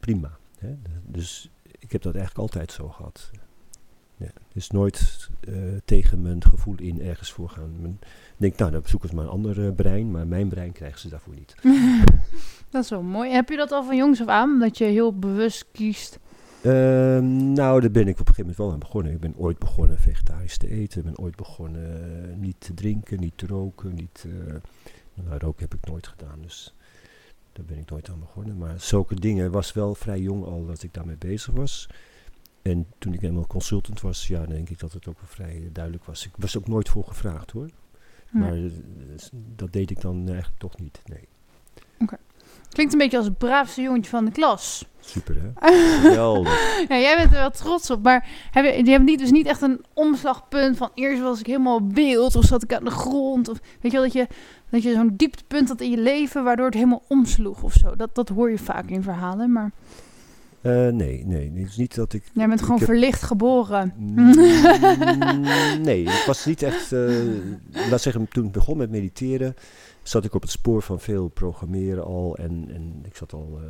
[0.00, 0.38] prima.
[0.58, 0.76] Hè?
[1.06, 3.30] Dus ik heb dat eigenlijk altijd zo gehad.
[4.16, 7.80] Ja, dus nooit uh, tegen mijn gevoel in ergens voor gaan.
[7.80, 8.00] Men
[8.36, 11.08] denk, nou, dan zoeken ze maar een ander uh, brein, maar mijn brein krijgen ze
[11.08, 11.54] daarvoor niet.
[12.70, 13.30] dat is wel mooi.
[13.30, 16.18] Heb je dat al van jongs af aan, dat je heel bewust kiest?
[16.62, 17.18] Uh,
[17.54, 19.12] nou, daar ben ik op een gegeven moment wel aan begonnen.
[19.12, 20.98] Ik ben ooit begonnen vegetarisch te eten.
[20.98, 23.94] Ik ben ooit begonnen uh, niet te drinken, niet te roken.
[23.94, 24.54] Niet, uh,
[25.14, 26.74] nou, roken heb ik nooit gedaan, dus
[27.52, 28.58] daar ben ik nooit aan begonnen.
[28.58, 31.88] Maar zulke dingen was wel vrij jong al dat ik daarmee bezig was.
[32.62, 36.04] En toen ik helemaal consultant was, ja, denk ik dat het ook wel vrij duidelijk
[36.04, 36.26] was.
[36.26, 37.68] Ik was ook nooit voor gevraagd hoor.
[38.30, 38.38] Hm.
[38.38, 38.58] Maar
[39.56, 41.28] dat deed ik dan eigenlijk toch niet, nee.
[41.98, 42.02] Oké.
[42.02, 42.18] Okay.
[42.70, 44.84] Klinkt een beetje als het braafste jongetje van de klas.
[45.00, 45.72] Super, hè?
[46.08, 46.86] Geweldig.
[46.88, 48.02] ja, jij bent er wel trots op.
[48.02, 50.90] Maar heb je, je hebt niet, dus niet echt een omslagpunt van...
[50.94, 53.48] eerst was ik helemaal wild of zat ik aan de grond.
[53.48, 54.26] Of, weet je wel, dat je,
[54.70, 56.44] dat je zo'n dieptepunt had in je leven...
[56.44, 57.96] waardoor het helemaal omsloeg of zo.
[57.96, 59.70] Dat, dat hoor je vaak in verhalen, maar...
[60.62, 61.52] Uh, nee, nee.
[61.54, 62.22] Het is niet dat ik...
[62.32, 62.86] Jij bent gewoon heb...
[62.86, 63.92] verlicht geboren.
[63.96, 64.34] Mm,
[65.88, 66.92] nee, ik was niet echt...
[66.92, 67.28] Uh,
[67.90, 69.54] laat zeggen, toen ik begon met mediteren...
[70.02, 72.36] zat ik op het spoor van veel programmeren al.
[72.36, 73.60] En, en ik zat al...
[73.62, 73.66] Uh,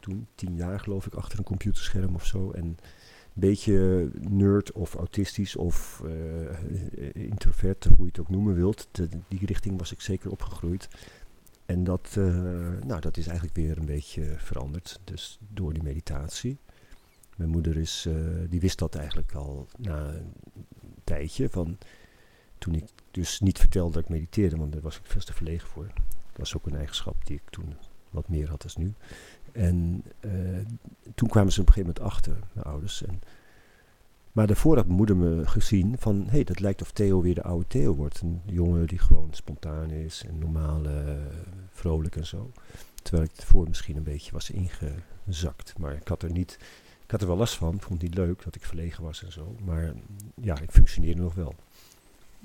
[0.00, 2.50] toen tien jaar geloof ik achter een computerscherm of zo.
[2.50, 2.76] En een
[3.32, 8.88] beetje nerd of autistisch of uh, introvert, hoe je het ook noemen wilt.
[9.28, 10.88] Die richting was ik zeker opgegroeid.
[11.66, 12.10] En dat,
[12.86, 15.00] nou, dat is eigenlijk weer een beetje veranderd.
[15.04, 16.58] Dus door die meditatie.
[17.36, 18.08] Mijn moeder is,
[18.48, 20.32] die wist dat eigenlijk al na een
[21.04, 21.48] tijdje.
[21.48, 21.78] Van,
[22.58, 22.84] toen ik
[23.20, 25.86] dus niet vertelde dat ik mediteerde, want daar was ik veel te verlegen voor.
[25.86, 27.74] Dat was ook een eigenschap die ik toen
[28.10, 28.94] wat meer had als nu.
[29.52, 30.58] En uh,
[31.14, 33.04] toen kwamen ze op een gegeven moment achter, mijn ouders.
[33.04, 33.20] En
[34.32, 37.34] Maar daarvoor had mijn moeder me gezien van, hé, hey, dat lijkt of Theo weer
[37.34, 38.20] de oude Theo wordt.
[38.20, 41.14] Een jongen die gewoon spontaan is en normaal eh,
[41.70, 42.52] vrolijk en zo.
[43.02, 45.78] Terwijl ik ervoor misschien een beetje was ingezakt.
[45.78, 46.58] Maar ik had er niet,
[47.04, 47.80] ik had er wel last van.
[47.80, 49.56] Vond het niet leuk dat ik verlegen was en zo.
[49.64, 49.94] Maar
[50.34, 51.54] ja, ik functioneerde nog wel.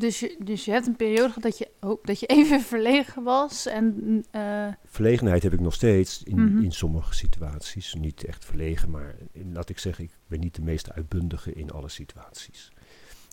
[0.01, 3.23] Dus je, dus je hebt een periode gehad dat je, oh, dat je even verlegen
[3.23, 3.65] was.
[3.65, 4.67] En, uh...
[4.85, 6.63] Verlegenheid heb ik nog steeds in, Mhm.
[6.63, 7.93] in sommige situaties.
[7.93, 9.15] Niet echt verlegen, maar
[9.53, 12.71] laat ik zeggen, ik ben niet de meest uitbundige in alle situaties.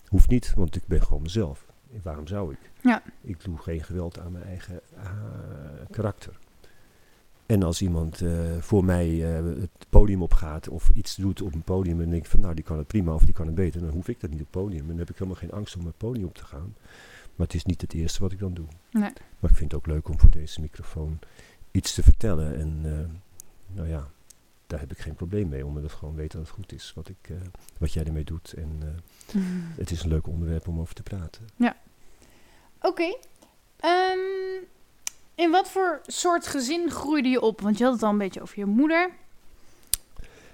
[0.07, 1.65] Hoeft niet, want ik ben gewoon mezelf.
[1.93, 2.71] En waarom zou ik?
[2.81, 3.01] Ja.
[3.21, 5.11] Ik doe geen geweld aan mijn eigen ah,
[5.89, 6.39] karakter.
[7.49, 11.61] En als iemand eh, voor mij eh, het podium opgaat of iets doet op een
[11.61, 13.81] podium en denk ik van nou die kan het prima of die kan het beter,
[13.81, 14.81] dan hoef ik dat niet op het podium.
[14.81, 16.75] En dan heb ik helemaal geen angst om het podium op te gaan.
[17.35, 18.65] Maar het is niet het eerste wat ik dan doe.
[18.91, 19.11] Nee.
[19.39, 21.19] Maar ik vind het ook leuk om voor deze microfoon
[21.71, 22.57] iets te vertellen.
[22.59, 24.07] En eh, nou ja,
[24.67, 27.09] daar heb ik geen probleem mee, omdat ik gewoon weet dat het goed is wat,
[27.09, 27.31] ik,
[27.77, 28.53] wat jij ermee doet.
[28.53, 29.41] En eh,
[29.77, 31.47] het is een leuk onderwerp om over te praten.
[32.81, 33.17] Oké.
[33.79, 34.19] Ehm,
[35.39, 37.61] in wat voor soort gezin groeide je op?
[37.61, 39.11] Want je had het al een beetje over je moeder.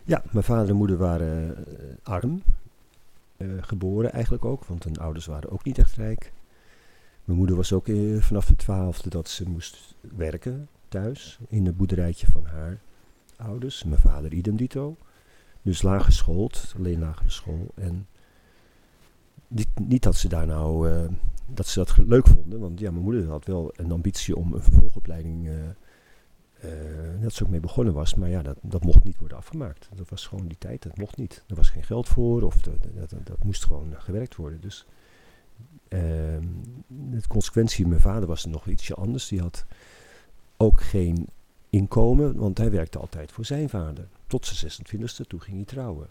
[0.04, 2.43] Ja, mijn vader en moeder waren eh, arm.
[3.38, 6.32] eh, geboren eigenlijk ook, want hun ouders waren ook niet echt rijk.
[7.24, 11.78] Mijn moeder was ook eh, vanaf de twaalfde dat ze moest werken thuis in het
[11.78, 12.80] boerderijtje van haar
[13.36, 13.84] ouders.
[13.84, 14.95] Mijn vader idem dito.
[15.62, 17.67] Dus laag geschoold, alleen lagere school.
[17.76, 18.08] En
[19.48, 20.89] niet, niet dat ze daar nou
[21.45, 24.63] dat ze dat leuk vonden, want ja, mijn moeder had wel een ambitie om een
[24.63, 25.69] vervolgopleiding eh,
[26.60, 28.15] eh, dat ze ook mee begonnen was.
[28.15, 29.89] Maar ja, dat, dat mocht niet worden afgemaakt.
[29.95, 31.43] Dat was gewoon die tijd, dat mocht niet.
[31.47, 32.77] Er was geen geld voor of dat,
[33.23, 34.62] dat moest gewoon gewerkt worden.
[34.62, 34.86] Dus
[35.88, 36.47] ehm,
[36.88, 39.27] de consequentie, mijn vader was nog ietsje anders.
[39.27, 39.65] Die had
[40.58, 41.27] ook geen
[41.69, 44.08] inkomen, want hij werkte altijd voor zijn vader.
[44.27, 46.08] Tot zijn 26e, toen ging hij trouwen.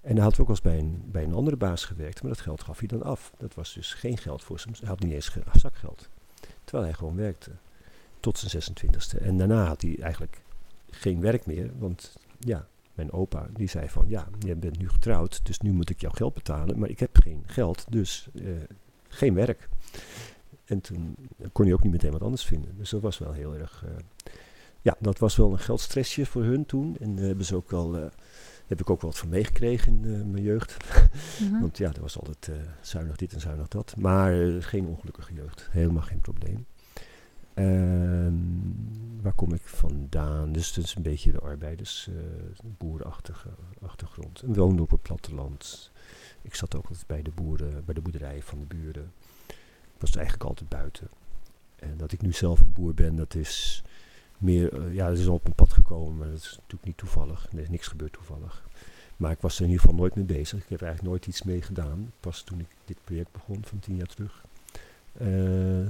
[0.00, 2.62] En hij had ook eens bij een, bij een andere baas gewerkt, maar dat geld
[2.62, 3.32] gaf hij dan af.
[3.38, 4.74] Dat was dus geen geld voor hem.
[4.78, 6.08] Hij had niet eens ge- zakgeld.
[6.64, 7.50] Terwijl hij gewoon werkte.
[8.20, 9.22] Tot zijn 26e.
[9.22, 10.40] En daarna had hij eigenlijk
[10.90, 11.70] geen werk meer.
[11.78, 15.90] Want ja, mijn opa die zei van ja, je bent nu getrouwd, dus nu moet
[15.90, 16.78] ik jouw geld betalen.
[16.78, 18.44] Maar ik heb geen geld, dus eh,
[19.08, 19.68] geen werk.
[20.64, 21.16] En toen
[21.52, 22.74] kon hij ook niet meteen wat anders vinden.
[22.78, 23.84] Dus dat was wel heel erg.
[23.84, 23.90] eh,
[24.82, 26.96] ja, dat was wel een geldstressje voor hun toen.
[27.00, 28.04] En hebben ze ook eh,
[28.70, 30.76] heb ik ook wel wat van meegekregen in eh, mijn jeugd.
[31.40, 31.60] Mhm.
[31.60, 33.94] Want ja, er was altijd eh, zuinig dit en zuinig dat.
[33.96, 35.68] Maar eh, geen ongelukkige jeugd.
[35.70, 36.66] Helemaal geen probleem.
[37.54, 38.34] Ehm,
[39.22, 40.52] waar kom ik vandaan?
[40.52, 42.10] Dus het is een beetje de arbeiders,
[42.78, 43.48] boerenachtige
[43.82, 44.42] achtergrond.
[44.42, 45.90] En woonde op het platteland.
[46.42, 49.12] Ik zat ook altijd bij de boeren, bij de boerderijen van de buren.
[49.94, 51.08] Ik was eigenlijk altijd buiten.
[51.76, 53.82] En dat ik nu zelf een boer ben, dat is
[54.40, 56.96] meer, eh, ja, dat is al op een pad gekomen, maar dat is natuurlijk niet
[56.96, 57.48] toevallig.
[57.52, 58.64] Er is niks gebeurd toevallig.
[59.16, 60.58] Maar ik was er in ieder geval nooit mee bezig.
[60.62, 62.12] Ik heb eigenlijk nooit iets mee gedaan.
[62.20, 64.44] Pas toen ik dit project begon, van tien jaar terug,
[65.12, 65.28] eh,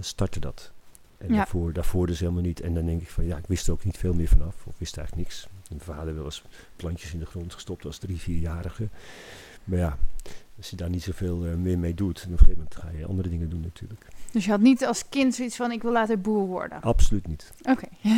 [0.00, 0.72] startte dat.
[1.18, 1.36] En Ja.
[1.36, 2.60] daarvoor, daarvoor dus helemaal niet.
[2.60, 4.54] En dan denk ik van, ja, ik wist er ook niet veel meer vanaf.
[4.66, 5.48] Of wist eigenlijk niks.
[5.68, 6.42] Mijn vader wel eens
[6.76, 8.88] plantjes in de grond gestopt als drie, vierjarige.
[9.64, 9.98] Maar ja,
[10.56, 13.06] als je daar niet zoveel eh, meer mee doet, op een gegeven moment ga je
[13.06, 14.06] andere dingen doen natuurlijk.
[14.30, 16.80] Dus je had niet als kind zoiets van, ik wil later boer worden.
[16.82, 17.52] Absoluut niet.
[17.62, 17.86] Oké.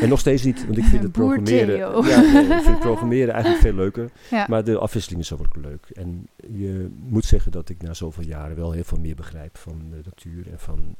[0.00, 3.34] En nog steeds niet, want ik vind het Boer programmeren, ja, ik vind het programmeren
[3.34, 4.10] eigenlijk veel leuker.
[4.30, 4.46] ja.
[4.48, 5.86] Maar de afwisseling is ook leuk.
[5.94, 9.82] En je moet zeggen dat ik na zoveel jaren wel heel veel meer begrijp van
[9.90, 10.96] de natuur en van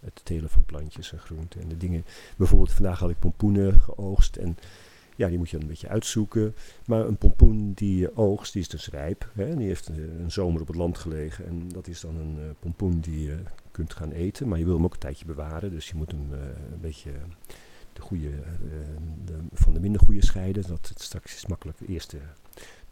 [0.00, 2.04] het telen van plantjes en groenten en de dingen.
[2.36, 4.56] Bijvoorbeeld vandaag had ik pompoenen geoogst en
[5.16, 6.54] ja, die moet je dan een beetje uitzoeken.
[6.86, 9.30] Maar een pompoen die je oogst, die is dus rijp.
[9.34, 9.56] Hè?
[9.56, 12.44] Die heeft eh, een zomer op het land gelegen en dat is dan een eh,
[12.60, 13.36] pompoen die je
[13.70, 14.48] kunt gaan eten.
[14.48, 16.40] Maar je wil hem ook een tijdje bewaren, dus je moet hem eh,
[16.72, 17.12] een beetje
[17.92, 18.52] de goede, eh,
[19.24, 20.66] de, van de minder goede scheiden.
[20.66, 22.20] Dat het straks is makkelijk eerst de,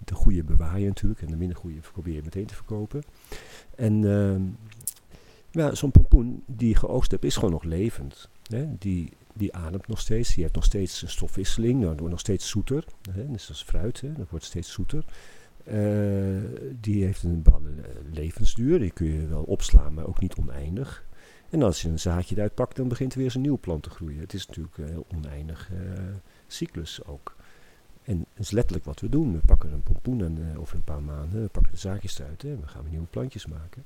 [0.04, 3.02] de goede bewaar natuurlijk en de minder goede probeer je meteen te verkopen.
[3.76, 4.42] En ehm,
[5.50, 8.28] ja, zo'n pompoen die je geoogst hebt is gewoon nog levend.
[8.42, 8.78] Hè?
[8.78, 12.48] Die, die ademt nog steeds, die heeft nog steeds een stofwisseling, nou, wordt nog steeds
[12.48, 12.84] zoeter.
[13.10, 13.30] Hè?
[13.30, 14.12] Dus dat is fruit, hè?
[14.12, 15.04] dat wordt steeds zoeter.
[15.68, 20.34] Eh, die heeft een bepaalde eh, levensduur, die kun je wel opslaan, maar ook niet
[20.34, 21.06] oneindig.
[21.50, 23.90] En als je een zaadje eruit pakt, dan begint er weer zo'n nieuwe plant te
[23.90, 24.20] groeien.
[24.20, 25.78] Het is natuurlijk een heel oneindig eh,
[26.46, 27.36] cyclus ook.
[28.02, 29.32] En dat is letterlijk wat we doen.
[29.32, 32.44] We pakken een pompoen en eh, over een paar maanden we pakken de zaadjes eruit
[32.44, 33.84] en we gaan weer nieuwe plantjes maken.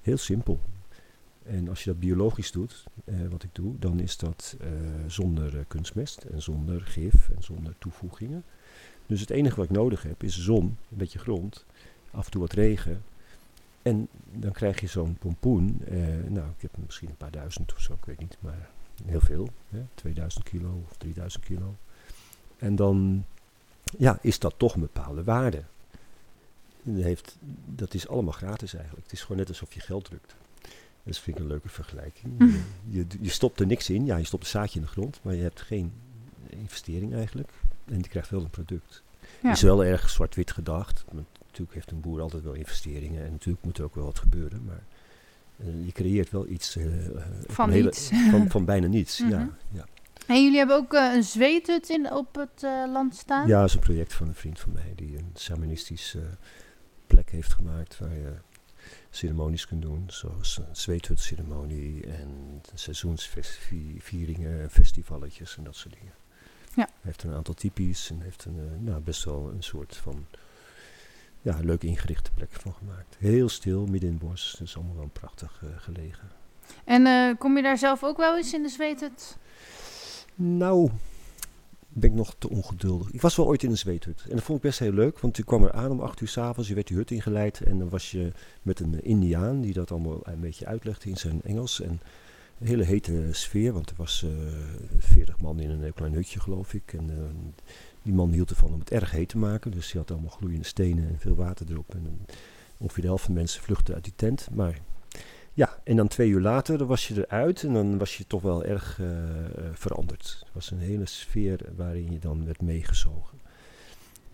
[0.00, 0.60] Heel simpel.
[1.42, 2.84] En als je dat biologisch doet,
[3.30, 4.56] wat ik doe, dan is dat
[5.06, 8.44] zonder kunstmest en zonder gif en zonder toevoegingen.
[9.06, 11.64] Dus het enige wat ik nodig heb is zon, een beetje grond,
[12.10, 13.02] af en toe wat regen.
[13.82, 15.80] En dan krijg je zo'n pompoen.
[15.84, 18.68] eh, nou, ik heb misschien een paar duizend of zo, ik weet niet, maar
[19.04, 19.48] heel veel.
[19.68, 21.74] Hè, 2000 kilo of 3000 kilo.
[22.56, 23.24] En dan
[23.98, 25.62] ja, is dat toch een bepaalde waarde.
[26.90, 29.04] heeft, dat is allemaal gratis eigenlijk.
[29.04, 30.34] Het is gewoon net alsof je geld drukt.
[31.02, 32.34] Dat vind ik een leuke vergelijking.
[32.88, 34.06] Je, je stopt er niks in.
[34.06, 35.92] Ja, je stopt een zaadje in de grond, maar je hebt geen
[36.48, 37.52] investering eigenlijk.
[37.90, 39.02] En je krijgt wel een product.
[39.42, 39.50] Ja.
[39.50, 41.04] is wel erg zwart-wit gedacht.
[41.12, 43.24] Want natuurlijk heeft een boer altijd wel investeringen.
[43.24, 44.64] En natuurlijk moet er ook wel wat gebeuren.
[44.64, 44.82] Maar
[45.56, 46.76] eh, je creëert wel iets.
[46.76, 47.12] eh, eh,
[47.46, 48.10] Van hele- niets.
[48.30, 49.30] Van, van bijna niets, Mhm.
[49.30, 49.48] ja.
[49.72, 49.84] Ja,
[50.26, 53.46] En jullie hebben ook een zweethut in, op het land staan?
[53.46, 54.92] ja, dat is een project van een vriend van mij.
[54.94, 56.22] Die een shamanistische
[57.06, 57.98] plek heeft gemaakt.
[57.98, 58.32] Waar je
[59.10, 60.04] ceremonies kunt doen.
[60.06, 62.06] Zoals een zweethutceremonie.
[62.06, 66.12] En seizoensvieringen, festivalletjes en dat soort dingen.
[66.76, 66.88] Ja.
[67.00, 70.26] Heeft een aantal typisch en heeft een, eh, nou, best wel een soort van
[71.42, 73.16] ja, leuk ingerichte plek van gemaakt.
[73.18, 74.56] Heel stil, midden in het bos.
[74.58, 76.28] Dus allemaal wel prachtig eh, gelegen.
[76.84, 79.36] En eh, kom je daar zelf ook wel eens in de zweethut?
[80.34, 80.90] Nou,
[81.88, 83.10] ben ik nog te ongeduldig.
[83.10, 84.24] Ik was wel ooit in een zweethut.
[84.28, 86.28] En dat vond ik best heel leuk, want je kwam er aan om acht uur
[86.28, 86.68] s'avonds.
[86.68, 90.20] Je werd die hut ingeleid en dan was je met een indiaan die dat allemaal
[90.22, 91.80] een beetje uitlegde in zijn Engels.
[91.80, 92.00] En
[92.58, 94.26] een hele hete sfeer, want er was
[94.98, 96.92] veertig man in een heel klein hutje, geloof ik.
[96.92, 97.16] En eh,
[98.02, 99.70] die man hield ervan om het erg heet te maken.
[99.70, 101.94] Dus die had allemaal gloeiende stenen en veel water erop.
[101.94, 102.34] En eh,
[102.76, 104.48] ongeveer de helft van de mensen vluchtte uit die tent.
[104.52, 104.78] Maar
[105.56, 108.64] ja, en dan twee uur later was je eruit en dan was je toch wel
[108.64, 110.36] erg eh, eh, veranderd.
[110.44, 113.40] Het was een hele sfeer waarin je dan werd meegezogen.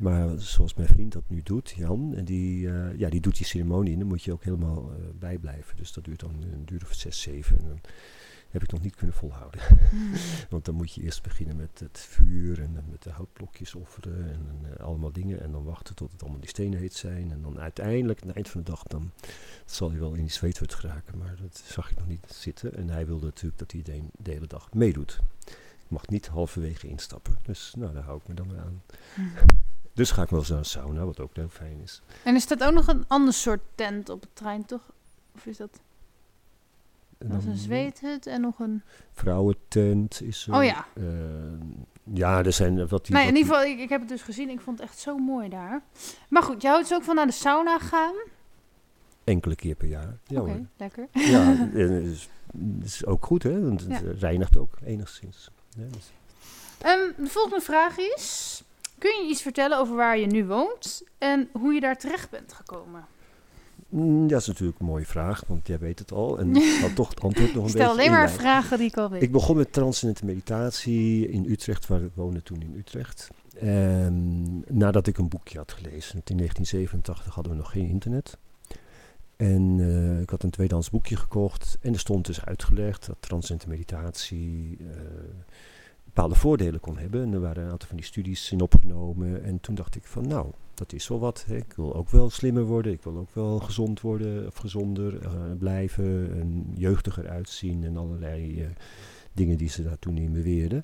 [0.02, 3.46] Maar zoals mijn vriend dat nu doet, Jan, en die, eh, ja, die doet die
[3.46, 5.76] ceremonie en dan moet je ook helemaal eh, bijblijven.
[5.76, 7.58] Dus dat duurt dan een duur of zes, zeven.
[7.58, 7.80] En dan
[8.50, 9.60] heb ik nog niet kunnen volhouden.
[10.50, 14.30] Want dan moet je eerst beginnen met het vuur en dan met de houtblokjes offeren
[14.32, 15.40] en eh, allemaal dingen.
[15.42, 17.32] En dan wachten tot het allemaal die stenen heet zijn.
[17.32, 19.10] En dan uiteindelijk, aan het eind van de dag, dan
[19.64, 21.18] zal hij wel in die zweethut geraken.
[21.18, 22.76] Maar dat zag ik nog niet zitten.
[22.76, 25.20] En hij wilde natuurlijk dat hij de, hele dag meedoet.
[25.84, 27.38] Ik mag niet halverwege instappen.
[27.42, 28.82] Dus nou, daar hou ik me dan aan.
[29.92, 32.02] Dus ga ik wel eens naar een sauna, wat ook heel fijn is.
[32.24, 34.80] En er staat ook nog een ander soort tent op het trein, toch?
[35.34, 35.80] Of is dat,
[37.18, 38.82] dat is een zweethut en nog een...
[39.12, 40.54] Vrouwentent is er.
[40.54, 40.86] Oh ja.
[40.94, 41.04] Eh,
[42.14, 43.14] ja, er zijn wat die...
[43.14, 44.48] Nee, in ieder geval, ik, ik heb het dus gezien.
[44.50, 45.82] Ik vond het echt zo mooi daar.
[46.28, 48.14] Maar goed, je houdt dus ook van naar de sauna gaan.
[49.24, 50.16] Enkele keer per jaar.
[50.26, 51.08] Ja, Oké, lekker.
[51.12, 51.40] ja
[51.72, 51.74] het
[52.04, 52.28] is,
[52.82, 53.60] is ook goed, hè?
[53.60, 54.00] Want het Ja.
[54.18, 55.50] reinigt ook enigszins.
[55.76, 56.12] Ja, dus-
[56.78, 58.62] Ehm, de volgende vraag is...
[59.02, 62.52] Kun je iets vertellen over waar je nu woont en hoe je daar terecht bent
[62.52, 63.04] gekomen?
[63.88, 66.38] Mm, dat is natuurlijk een mooie vraag, want jij weet het al.
[66.38, 68.86] En ik had toch het antwoord nog een Ik beetje stel alleen maar vragen die
[68.86, 69.22] ik al weet.
[69.22, 73.28] Ik begon met transcendente meditatie in Utrecht, waar ik woonde toen in Utrecht.
[73.58, 76.20] En nadat ik een boekje had gelezen.
[76.24, 78.38] In 1987 hadden we nog geen internet.
[79.36, 81.78] En eh, ik had een tweedehands boekje gekocht.
[81.80, 84.86] En er stond dus uitgelegd dat transcendente meditatie eh,
[86.14, 87.22] bepaalde voordelen kon hebben.
[87.22, 89.44] En er waren een aantal van die studies in opgenomen.
[89.44, 91.44] En toen dacht ik van nou, dat is wel wat.
[91.46, 91.56] Hè.
[91.56, 92.92] Ik wil ook wel slimmer worden.
[92.92, 96.38] Ik wil ook wel gezond worden of gezonder eh, blijven.
[96.40, 98.68] En jeugdiger uitzien en allerlei eh,
[99.32, 100.82] dingen die ze daar toen in beweerden.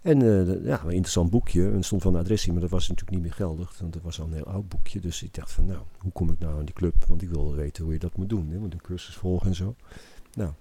[0.00, 1.70] En eh, ja, een interessant boekje.
[1.70, 3.78] En stond wel een adres in, maar dat was natuurlijk niet meer geldig.
[3.78, 5.00] Want dat was al een heel oud boekje.
[5.00, 7.04] Dus ik dacht van nou, hoe kom ik nou aan die club?
[7.04, 8.50] Want ik wil weten hoe je dat moet doen.
[8.50, 8.58] Hè?
[8.58, 9.74] Want een cursus volgen en zo.
[10.34, 10.52] Nou,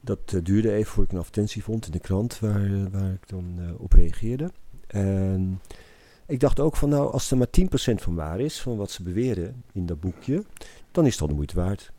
[0.00, 3.12] dat eh, duurde even voor ik een advertentie vond in de krant waar, eh, waar
[3.12, 4.52] ik dan eh, op reageerde.
[4.86, 5.60] En
[6.26, 9.02] ik dacht ook van nou, als er maar 10% van waar is, van wat ze
[9.02, 10.44] beweren in dat boekje,
[10.90, 11.92] dan is het al de moeite waard.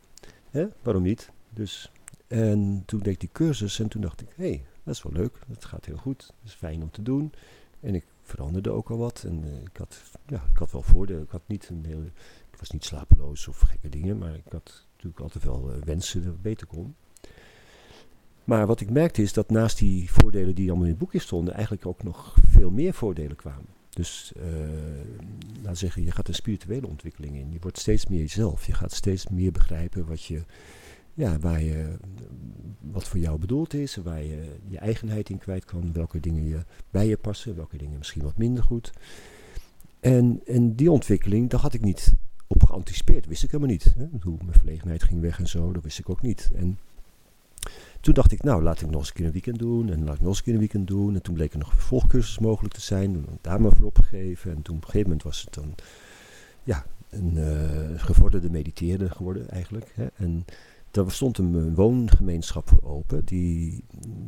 [0.49, 0.67] Hè?
[0.81, 1.31] Waarom niet?
[1.49, 1.91] Dus,
[2.27, 5.13] en toen deed ik die cursus en toen dacht ik, hé, hey, dat is wel
[5.13, 7.31] leuk, dat gaat heel goed, dat is fijn om te doen.
[7.79, 11.29] En ik veranderde ook al wat en ik, had, ja, ik had wel voordelen, ik
[11.29, 12.05] had niet een hele,
[12.51, 16.31] ik was niet slapeloos of gekke dingen, maar ik had natuurlijk altijd wel wensen dat
[16.31, 16.95] het beter kon.
[18.49, 21.53] Maar wat ik merkte is dat naast die voordelen die allemaal in het boekje stonden,
[21.53, 23.65] eigenlijk ook nog veel meer voordelen kwamen.
[23.89, 24.43] Dus eh
[25.61, 27.51] laten zeggen, je gaat een spirituele ontwikkeling in.
[27.51, 28.65] Je wordt steeds meer jezelf.
[28.65, 30.43] Je gaat steeds meer begrijpen wat je,
[31.13, 31.97] ja, waar je,
[32.79, 36.59] wat voor jou bedoeld is, waar je je eigenheid in kwijt kan, welke dingen je
[36.91, 38.91] bij je passen, welke dingen misschien wat minder goed.
[39.99, 42.13] En, en die ontwikkeling, daar had ik niet
[42.47, 43.25] op geanticipeerd.
[43.25, 43.93] Wist ik helemaal niet.
[43.97, 44.05] Hè?
[44.21, 46.51] Hoe mijn verlegenheid ging weg en zo, dat wist ik ook niet.
[46.55, 46.77] En
[47.99, 49.89] toen dacht ik, nou, laat ik nog eens een weekend doen.
[49.89, 51.15] En laat ik nog eens een weekend doen.
[51.15, 53.13] En toen bleek er nog vervolgcursus mogelijk te zijn.
[53.13, 54.55] Toen daar maar voor opgegeven.
[54.55, 55.75] En toen op een gegeven moment was het dan,
[56.63, 59.91] ja, een eh, gevorderde mediteerder geworden eigenlijk.
[59.95, 60.07] Hè.
[60.15, 60.45] En
[60.91, 63.83] daar stond een, een woongemeenschap voor open, die,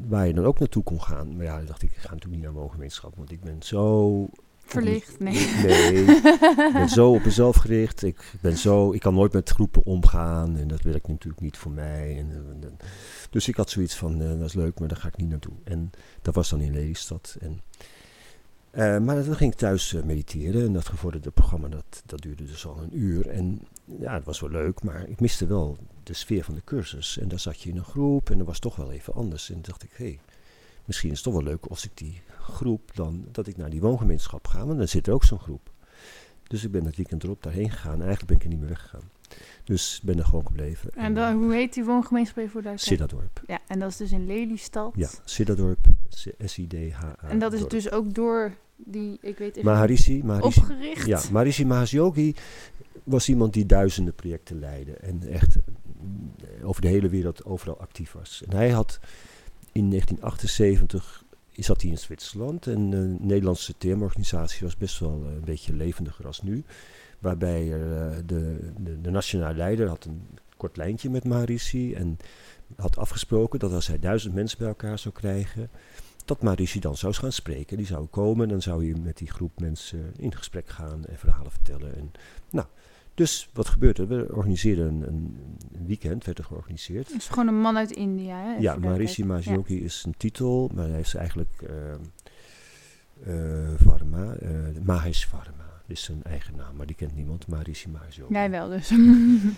[0.08, 1.36] waar je dan ook naartoe kon gaan.
[1.36, 4.30] Maar ja, dacht ik, ik ga natuurlijk niet naar een woongemeenschap, want ik ben zo
[4.72, 5.48] Verlicht, nee.
[5.64, 5.94] Nee,
[6.68, 8.04] ik ben zo op mezelf gericht.
[8.04, 10.58] Ik, ben zo, ik kan nooit met groepen omgaan.
[10.58, 12.18] En dat werkt natuurlijk niet voor mij.
[12.18, 12.78] En, en-
[13.30, 15.54] dus ik had zoiets van, eh, dat is leuk, maar daar ga ik niet naartoe.
[15.64, 15.92] En
[16.22, 17.38] dat was dan in Lelystad.
[17.40, 17.62] En
[18.72, 22.46] Eh, maar dan ging ik thuis eh, mediteren en dat gevorderde programma dat, dat duurde
[22.46, 23.28] dus al een uur.
[23.30, 23.62] En
[24.00, 27.18] ja, het was wel leuk, maar ik miste wel de sfeer van de cursus.
[27.18, 29.48] En daar zat je in een groep en dat was toch wel even anders.
[29.50, 30.20] En toen dacht ik, hé, hey,
[30.86, 32.22] misschien is het toch wel leuk als ik die
[32.52, 35.72] groep dan, dat ik naar die woongemeenschap ga, want dan zit er ook zo'n groep.
[36.48, 38.02] Dus ik ben dat weekend erop daarheen gegaan.
[38.02, 39.10] Eigenlijk ben ik er niet meer weggegaan.
[39.64, 40.90] Dus ben er gewoon gebleven.
[40.96, 42.80] En dan, hoe heet die woongemeenschap voor daar?
[42.80, 43.42] Siddadorp.
[43.48, 44.94] Ja, en dat is dus in Lelystad.
[44.96, 45.88] Ja, Siddadorp,
[46.40, 47.30] S-I-D-H-A.
[47.30, 51.06] En dat is dus ook door die, ik weet even Maharishi, Maharishi, opgericht?
[51.06, 52.36] Ja, Maharishi Mahesh Yogi
[53.04, 54.92] was iemand die duizenden projecten leidde.
[54.92, 58.44] En echt eh, over de hele wereld overal actief was.
[58.48, 59.00] En hij had
[59.72, 62.68] in 1978 zat hij in Zwitserland.
[62.68, 66.64] En de Nederlandse termorganisatie was best wel eh, een beetje levendiger als nu.
[67.20, 70.28] Waarbij er, eh, de, de, de nationale leider had een
[70.58, 71.94] kort lijntje met Maharishi.
[71.94, 72.18] En
[72.76, 75.70] had afgesproken dat als hij duizend mensen bij elkaar zou krijgen,
[76.26, 77.78] dat Maharishi dan zou gaan spreken.
[77.78, 81.18] Die zou komen en dan zou hij met die groep mensen in gesprek gaan en
[81.18, 81.96] verhalen vertellen.
[81.96, 82.12] En,
[82.50, 82.68] nou,
[83.14, 84.06] dus wat gebeurde?
[84.06, 85.38] We organiseerden een,
[85.74, 87.08] een, weekend, werd er georganiseerd.
[87.08, 88.56] Het is gewoon een man uit India, hè?
[88.56, 94.50] Ja, Maharishi Mahesh is een titel, maar hij is eigenlijk uh, uh, Varma, uh,
[94.84, 97.48] Mahesh Varma is zijn eigen naam, maar die kent niemand.
[97.48, 97.86] Mahesh
[98.16, 98.34] Yogi.
[98.34, 98.90] Jij wel dus.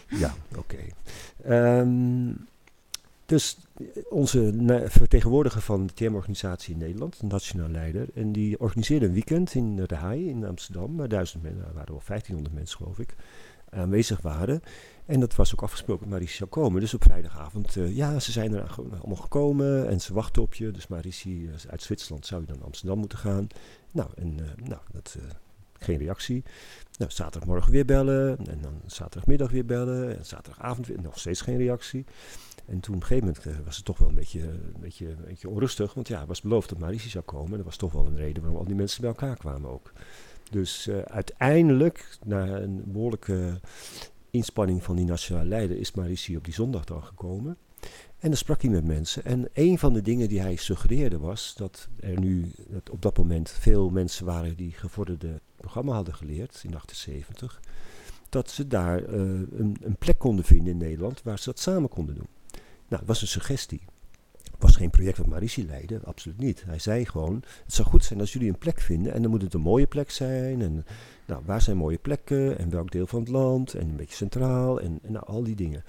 [0.10, 0.76] ja, oké.
[1.45, 1.80] Okay.
[1.80, 2.47] Um,
[3.34, 3.58] dus
[4.10, 4.54] onze
[4.86, 9.76] vertegenwoordiger van de TM-organisatie in Nederland, de nationaal leider, en die organiseerde een weekend in
[9.76, 13.16] de Haai in Amsterdam, waar duizend mensen, waren wel 1500 mensen geloof ik,
[13.70, 14.62] aanwezig waren.
[15.06, 16.82] En dat was ook afgesproken Marici zou komen.
[16.82, 20.72] Dus op vrijdagavond, uh, ja, ze zijn er allemaal gekomen en ze wachten op je.
[20.72, 23.48] Dus Marici uh, uit Zwitserland zou je dan naar Amsterdam moeten gaan.
[23.92, 25.18] Nou, en nou, dat,
[25.74, 26.44] geen reactie.
[26.98, 31.58] Nou, zaterdagmorgen weer bellen en dan zaterdagmiddag weer bellen en zaterdagavond weer, nog steeds geen
[31.58, 32.06] reactie.
[32.66, 35.26] En toen op een gegeven moment was het toch wel een beetje, een beetje, een
[35.26, 35.93] beetje onrustig.
[35.93, 37.57] Want ja, het was beloofd dat Marici zou komen.
[37.57, 39.91] Dat was toch wel een reden waarom al die mensen bij elkaar kwamen ook.
[40.49, 43.59] Dus uh, uiteindelijk, na een behoorlijke
[44.30, 47.57] inspanning van die nationale leider, is Marici op die zondag dan gekomen.
[48.20, 49.26] En dan sprak hij met mensen.
[49.26, 53.18] En een van de dingen die hij suggereerde was dat er nu dat op dat
[53.18, 57.59] moment veel mensen waren die gevorderde programma hadden geleerd in 78.
[58.30, 61.89] Dat ze daar uh, een, een plek konden vinden in Nederland waar ze dat samen
[61.89, 62.28] konden doen.
[62.94, 63.82] Nou, het was een suggestie.
[64.32, 66.64] Het was geen project wat Marici leidde, absoluut niet.
[66.66, 69.41] Hij zei gewoon, het zou goed zijn als jullie een plek vinden en dan moet
[69.41, 70.62] het een mooie plek zijn.
[70.62, 70.86] En
[71.26, 74.82] nou, waar zijn mooie plekken en welk deel van het land en een beetje centraal
[74.82, 75.84] en, en nou, al die dingen.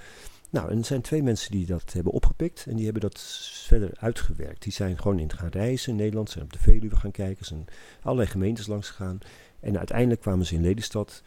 [0.50, 3.20] Nou, en er zijn twee mensen die dat hebben opgepikt en die hebben dat
[3.66, 4.62] verder uitgewerkt.
[4.62, 7.64] Die zijn gewoon in gaan reizen in Nederland, zijn op de Veluwe gaan kijken, zijn
[8.02, 9.18] allerlei gemeentes langs gegaan.
[9.61, 11.22] En uiteindelijk kwamen ze in Lelystad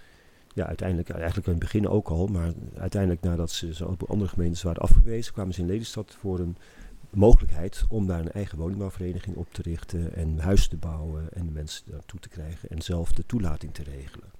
[0.58, 4.62] ja, uiteindelijk, eigenlijk in het begin ook al, maar uiteindelijk nadat ze op andere gemeentes
[4.62, 6.58] waren afgewezen, kwamen ze in Lelystad voor een
[7.10, 11.52] mogelijkheid om daar een eigen woningbouwvereniging op te richten en huizen te bouwen en de
[11.52, 14.32] mensen naartoe te krijgen en zelf de toelating te regelen.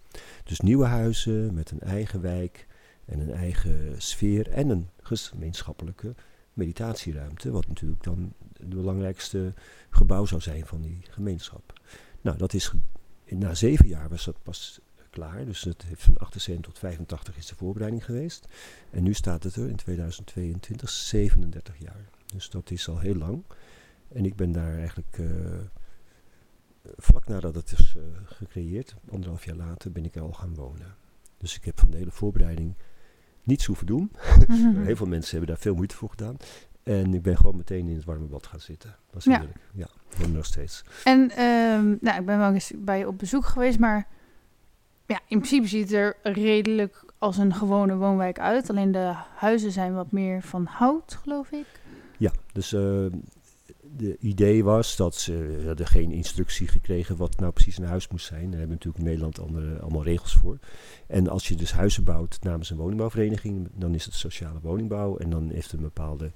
[0.44, 2.68] Dus nieuwe huizen met een eigen wijk
[3.06, 6.16] en een eigen sfeer en een gemeenschappelijke
[6.54, 9.54] meditatieruimte, wat natuurlijk dan het belangrijkste
[9.90, 11.74] gebouw zou zijn van die gemeenschap.
[12.22, 12.72] Nou, dat is
[13.30, 14.80] na zeven jaar was dat pas
[15.18, 15.46] klaar.
[15.46, 18.48] Dus het heeft van 78 tot 85 is de voorbereiding geweest.
[18.90, 22.10] En nu staat het er in 2022 37 jaar.
[22.26, 23.44] Dus dat is al heel lang.
[24.08, 25.30] En ik ben daar eigenlijk uh,
[26.98, 30.96] vlak nadat het is uh, gecreëerd, anderhalf jaar later, ben ik er al gaan wonen.
[31.38, 32.76] Dus ik heb van de hele voorbereiding
[33.44, 34.12] niets hoeven doen.
[34.88, 36.38] Heel veel mensen hebben daar veel moeite voor gedaan.
[36.84, 38.96] En ik ben gewoon meteen in het warme bad gaan zitten.
[39.10, 39.58] Dat is heerlijk.
[39.74, 39.88] Ja,
[40.18, 40.84] ja nog steeds.
[41.04, 44.08] En um, nou, ik ben wel eens bij je op bezoek geweest, maar
[45.08, 48.70] ja, in principe ziet het er redelijk als een gewone woonwijk uit.
[48.70, 51.66] Alleen de huizen zijn wat meer van hout, geloof ik.
[52.18, 53.06] Ja, dus uh,
[53.98, 58.26] de idee was dat ze hadden geen instructie gekregen wat nou precies een huis moest
[58.26, 58.50] zijn.
[58.50, 60.58] Daar hebben natuurlijk in Nederland andere, allemaal regels voor.
[61.08, 65.18] En als je dus huizen bouwt namens een woningbouwvereniging, dan is het sociale woningbouw.
[65.18, 66.32] En dan heeft het een bepaalde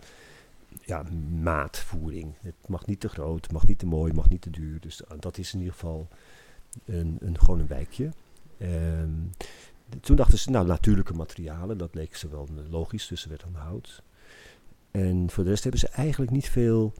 [0.81, 1.03] ja,
[1.41, 2.33] maatvoering.
[2.41, 4.79] Het mag niet te groot, het mag niet te mooi, het mag niet te duur.
[4.79, 6.07] Dus dat is in ieder geval
[6.85, 8.09] een, een, gewoon een wijkje.
[8.61, 9.31] Um,
[10.01, 13.61] toen dachten ze, nou, natuurlijke materialen, dat leek ze wel logisch, dus er werd dan
[13.61, 14.03] hout.
[14.91, 16.93] En voor de rest hebben ze eigenlijk niet veel.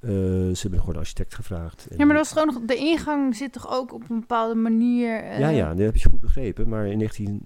[0.00, 1.86] Uh, ze hebben gewoon een architect gevraagd.
[1.90, 2.64] Ja, maar dat was gewoon nog.
[2.66, 5.24] De ingang zit toch ook op een bepaalde manier.
[5.24, 5.38] Uh...
[5.38, 6.68] Ja, ja, dat heb je goed begrepen.
[6.68, 7.42] Maar in 19,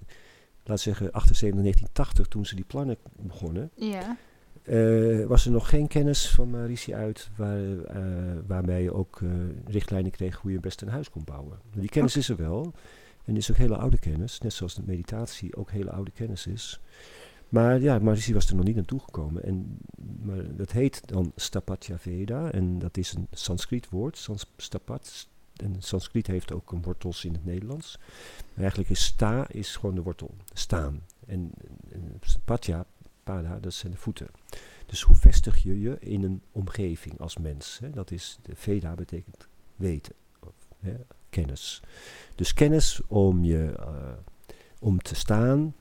[0.63, 3.71] laat zeggen, 78, 1980, toen ze die plannen begonnen.
[3.75, 4.17] Ja.
[4.63, 7.61] Uh, was er nog geen kennis van Marici uit waar,
[8.47, 9.19] waarbij je ook
[9.65, 11.59] richtlijnen kreeg hoe je best een huis kon bouwen.
[11.75, 12.23] Die kennis okay.
[12.23, 12.73] is er wel.
[13.25, 16.79] En is ook hele oude kennis, net zoals de meditatie ook hele oude kennis is.
[17.49, 19.43] Maar ja, Maharishi was er nog niet naartoe gekomen.
[19.43, 19.77] En,
[20.21, 22.51] maar dat heet dan Stapatya Veda.
[22.51, 24.17] En dat is een Sanskriet woord.
[24.17, 27.99] Sans, stapat, en Sanskriet heeft ook een wortels in het Nederlands.
[28.53, 31.01] Maar eigenlijk is sta is gewoon de wortel, staan.
[31.25, 31.51] En,
[31.91, 32.19] en
[33.23, 34.27] pada, dat zijn de voeten.
[34.85, 37.79] Dus hoe vestig je je in een omgeving als mens?
[37.79, 37.89] Hè?
[37.89, 40.13] Dat is, de Veda betekent weten,
[40.79, 40.95] hè,
[41.33, 41.81] kennis.
[42.35, 44.11] Dus kennis om, je, uh,
[44.79, 45.75] om te staan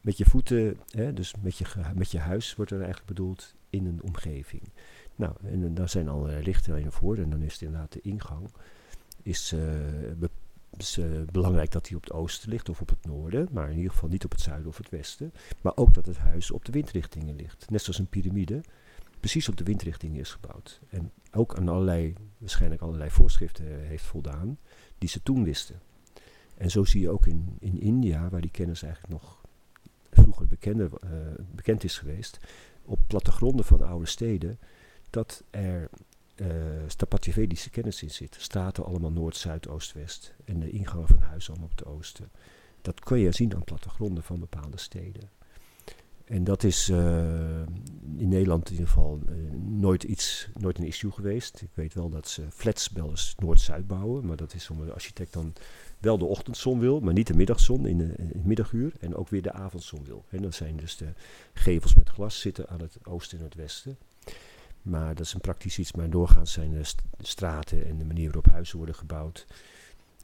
[0.00, 1.64] met je voeten, hè, dus met je,
[1.94, 4.62] met je huis wordt er eigenlijk bedoeld, in een omgeving.
[5.16, 7.16] Nou, en daar zijn allerlei lichtlijnen voor.
[7.16, 8.48] En dan is het inderdaad de ingang.
[9.22, 9.60] Is, uh,
[10.76, 13.48] is uh, belangrijk dat hij op het oosten ligt of op het noorden.
[13.50, 15.32] Maar in ieder geval niet op het zuiden of het westen.
[15.60, 17.70] Maar ook dat het huis op de windrichtingen ligt.
[17.70, 18.60] Net zoals een piramide
[19.26, 20.80] precies op de windrichtingen is gebouwd.
[20.88, 24.58] En ook aan allerlei, waarschijnlijk allerlei voorschriften heeft voldaan
[24.98, 25.80] die ze toen wisten.
[26.54, 29.40] En zo zie je ook in, in India, waar die kennis eigenlijk nog
[30.10, 31.10] vroeger bekende, uh,
[31.54, 32.38] bekend is geweest,
[32.84, 34.58] op plattegronden van oude steden,
[35.10, 35.88] dat er
[36.36, 38.36] uh, kennis in zit.
[38.38, 40.34] Straten allemaal noord, zuid, oost, west.
[40.44, 42.30] En de ingangen van huizen allemaal op het oosten.
[42.82, 45.30] Dat kun je zien aan plattegronden van bepaalde steden.
[46.26, 47.60] En dat is uh,
[48.16, 51.60] in Nederland in ieder geval uh, nooit, iets, nooit een issue geweest.
[51.60, 54.26] Ik weet wel dat ze flats wel eens noord-zuid bouwen.
[54.26, 55.52] Maar dat is omdat de architect dan
[55.98, 58.92] wel de ochtendzon wil, maar niet de middagzon in, in het middaguur.
[59.00, 60.24] En ook weer de avondzon wil.
[60.28, 61.12] En dan zijn dus de
[61.52, 63.98] gevels met glas zitten aan het oosten en het westen.
[64.82, 65.92] Maar dat is een praktisch iets.
[65.92, 66.84] Maar doorgaans zijn de
[67.18, 69.46] straten en de manier waarop huizen worden gebouwd.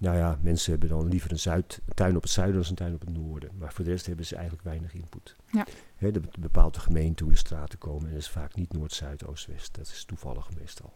[0.02, 2.76] Nou ja, mensen hebben dan liever een, zuid, een tuin op het zuiden dan een
[2.76, 3.50] tuin op het noorden.
[3.58, 5.36] Maar voor de rest hebben ze eigenlijk weinig input.
[5.52, 5.66] Ja.
[5.96, 8.06] He, de, bepaalt de gemeente hoe de straten komen.
[8.06, 9.74] En dat is vaak niet noord, zuid, oost, west.
[9.74, 10.92] Dat is toevallig meestal.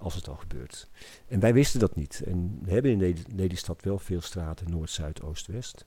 [0.00, 0.88] Als het al gebeurt.
[1.28, 2.22] En wij wisten dat niet.
[2.26, 5.84] En we hebben in Lelystad wel veel straten noord, zuid, oost, west.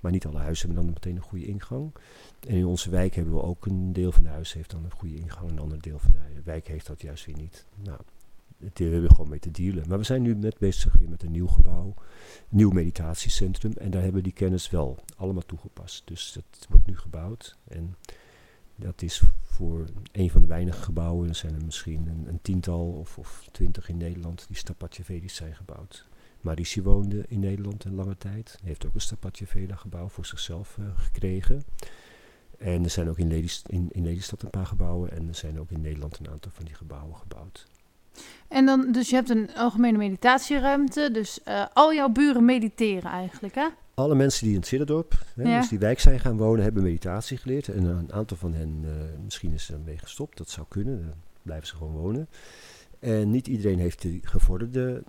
[0.00, 1.94] Maar niet alle huizen hebben dan meteen een goede ingang.
[2.40, 4.90] En in onze wijk hebben we ook een deel van de huis heeft dan een
[4.90, 5.50] goede ingang.
[5.50, 7.66] Een ander deel van de wijk heeft dat juist weer niet.
[7.82, 7.98] Nou,
[8.60, 9.88] daar hebben we gewoon mee te dealen.
[9.88, 11.94] Maar we zijn nu net bezig weer met een nieuw gebouw,
[12.48, 13.72] nieuw meditatiecentrum.
[13.72, 16.02] En daar hebben we die kennis wel allemaal toegepast.
[16.06, 17.56] Dus dat wordt nu gebouwd.
[17.68, 17.96] En
[18.76, 22.90] dat is voor een van de weinige gebouwen, er zijn er misschien een, een tiental
[22.90, 26.06] of, of, twintig in Nederland, die Stapatjevedisch zijn gebouwd.
[26.40, 28.58] Marici woonde in Nederland een lange tijd.
[28.64, 31.62] Heeft ook een Stapatjeveda gebouw voor zichzelf uh, gekregen.
[32.58, 35.60] En er zijn ook in, Lelystad, in, in Lelystad een paar gebouwen en er zijn
[35.60, 37.66] ook in Nederland een aantal van die gebouwen gebouwd.
[38.48, 43.54] En dan, dus je hebt een algemene meditatieruimte, dus uh, al jouw buren mediteren eigenlijk,
[43.54, 43.66] hè?
[43.94, 45.58] Alle mensen die in het Zidderdorp, hè, ja.
[45.58, 47.68] dus die wijk zijn gaan wonen, hebben meditatie geleerd.
[47.68, 48.90] En een aantal van hen, uh,
[49.24, 52.28] misschien is er mee gestopt, dat zou kunnen, dan blijven ze gewoon wonen.
[52.98, 55.02] En niet iedereen heeft de gevorderde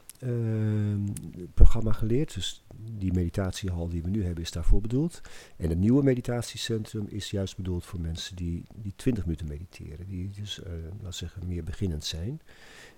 [1.53, 2.33] programma geleerd.
[2.33, 2.63] Dus
[2.97, 5.21] die meditatiehal die we nu hebben is daarvoor bedoeld.
[5.57, 10.07] En het nieuwe meditatiecentrum is juist bedoeld voor mensen die, die 20 minuten mediteren.
[10.07, 10.65] Die dus, uh,
[10.97, 12.41] laten zeggen, meer beginnend zijn.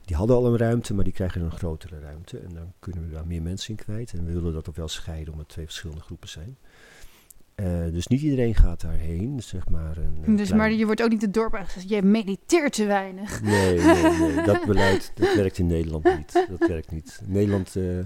[0.06, 2.40] Die hadden al een ruimte, maar die krijgen een grotere ruimte.
[2.40, 4.14] En dan kunnen we daar meer mensen in kwijt.
[4.14, 6.58] En we willen dat ook wel scheiden, omdat het twee verschillende groepen zijn.
[7.56, 9.98] Uh, dus niet iedereen gaat daarheen, zeg maar.
[9.98, 10.62] Een, dus, klein...
[10.62, 13.42] Maar je wordt ook niet het dorp gezegd, je mediteert te weinig.
[13.42, 14.46] Nee, nee, nee.
[14.52, 16.48] dat beleid dat werkt in Nederland niet.
[16.50, 17.22] Dat werkt niet.
[17.26, 17.76] Nederland...
[17.76, 18.00] Uh,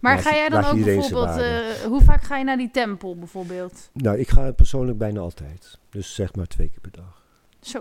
[0.00, 3.90] maar ga jij dan ook bijvoorbeeld, uh, hoe vaak ga je naar die tempel bijvoorbeeld?
[3.92, 5.78] Nou, ik ga persoonlijk bijna altijd.
[5.90, 7.22] Dus zeg maar twee keer per dag.
[7.60, 7.80] Zo.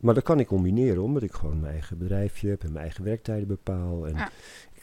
[0.00, 3.04] Maar dat kan ik combineren, omdat ik gewoon mijn eigen bedrijfje heb en mijn eigen
[3.04, 4.06] werktijden bepaal.
[4.06, 4.30] En ja.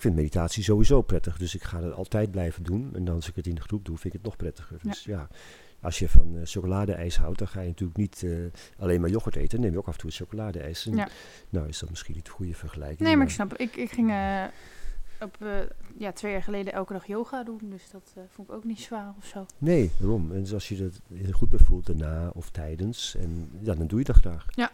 [0.03, 2.95] Ik vind meditatie sowieso prettig, dus ik ga het altijd blijven doen.
[2.95, 4.77] En dan als ik het in de groep doe, vind ik het nog prettiger.
[4.81, 5.27] Dus ja, ja
[5.81, 8.45] als je van uh, chocoladeijs houdt, dan ga je natuurlijk niet uh,
[8.77, 9.49] alleen maar yoghurt eten.
[9.49, 10.85] Dan neem je ook af en toe chocoladeijs.
[10.85, 11.07] En, ja.
[11.49, 12.99] Nou is dat misschien niet een goede vergelijking.
[12.99, 13.57] Nee, maar ik snap.
[13.57, 14.43] Ik, ik ging uh,
[15.21, 15.37] op,
[15.97, 17.59] ja, twee jaar geleden elke dag yoga doen.
[17.63, 19.45] Dus dat vond ik ook niet zwaar of zo.
[19.57, 20.31] Nee, waarom?
[20.31, 23.99] En dus als je dat heel goed bevoelt daarna of tijdens, en, ja, dan doe
[23.99, 24.45] je dat graag.
[24.49, 24.71] Ja.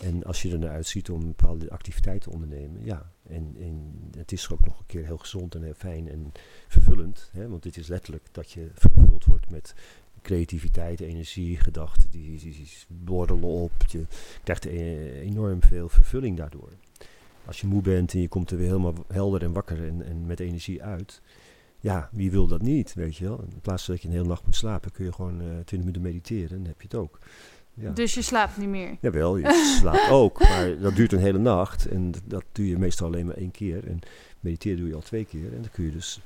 [0.00, 3.12] En als je er naar uitziet om bepaalde activiteiten te ondernemen, ja.
[3.22, 6.32] En, en het is ook nog een keer heel gezond en heel fijn en
[6.68, 7.30] vervullend.
[7.32, 7.48] Hè?
[7.48, 9.74] Want dit is letterlijk dat je vervuld wordt met
[10.22, 13.72] creativiteit, energie, gedachten, die, die, borrelen op.
[13.88, 14.06] Je
[14.44, 16.70] krijgt e enorm veel vervulling daardoor.
[17.44, 20.26] Als je moe bent en je komt er weer helemaal helder en wakker en, en
[20.26, 21.20] met energie uit.
[21.80, 23.42] Ja, wie wil dat niet, weet je wel.
[23.42, 26.02] In plaats dat je een hele nacht moet slapen, kun je gewoon uh, 20 minuten
[26.02, 27.18] mediteren en dan heb je het ook.
[27.74, 27.90] Ja.
[27.90, 28.96] Dus je slaapt niet meer?
[29.00, 30.38] Jawel, je slaapt ook.
[30.38, 31.88] Maar dat duurt een hele nacht.
[31.88, 33.88] En dat doe je meestal alleen maar één keer.
[33.88, 34.00] En
[34.40, 35.54] mediteren doe je al twee keer.
[35.54, 36.20] En dan kun je dus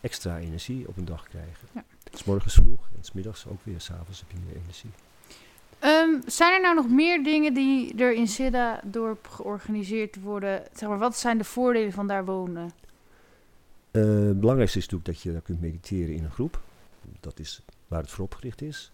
[0.00, 1.68] extra energie op een dag krijgen.
[1.72, 1.84] Ja.
[2.12, 3.80] S morgens vroeg en s middags ook weer.
[3.80, 4.90] S'avonds heb je meer energie.
[5.80, 10.62] Um, zijn er nou nog meer dingen die er in Siddha-dorp georganiseerd worden?
[10.72, 12.70] Zeg maar, wat zijn de voordelen van daar wonen?
[13.92, 16.60] Uh, het belangrijkste is natuurlijk dat je daar kunt mediteren in een groep.
[17.20, 18.90] Dat is waar het voor opgericht is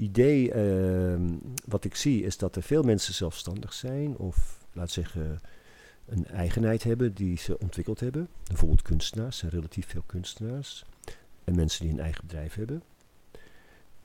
[0.00, 1.20] idee uh,
[1.66, 5.40] wat ik zie is dat er veel mensen zelfstandig zijn of laat zeggen
[6.06, 8.28] een eigenheid hebben die ze ontwikkeld hebben.
[8.46, 10.84] Bijvoorbeeld kunstenaars, er zijn relatief veel kunstenaars.
[11.44, 12.82] En mensen die een eigen bedrijf hebben.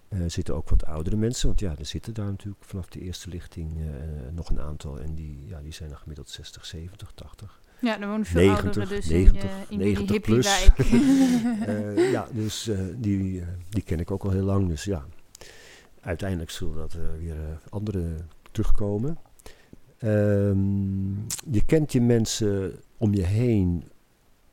[0.08, 3.30] Er zitten ook wat oudere mensen, want ja, er zitten daar natuurlijk vanaf de eerste
[3.30, 3.74] lichting
[4.32, 5.00] nog een aantal.
[5.00, 7.60] En die, ja, die zijn dan gemiddeld 60, 70, 80.
[7.80, 10.48] Ja, er wonen veel 90, ouderen dus 90, in, uh, in 90 die plus.
[11.66, 14.68] Eh, ja, dus eh, die, eh, die ken ik ook al heel lang.
[14.68, 15.06] Dus ja,
[16.06, 18.16] uiteindelijk zullen dat eh, weer eh, andere
[18.52, 19.18] terugkomen.
[19.98, 21.14] Ehm,
[21.52, 23.84] je kent je mensen om je heen.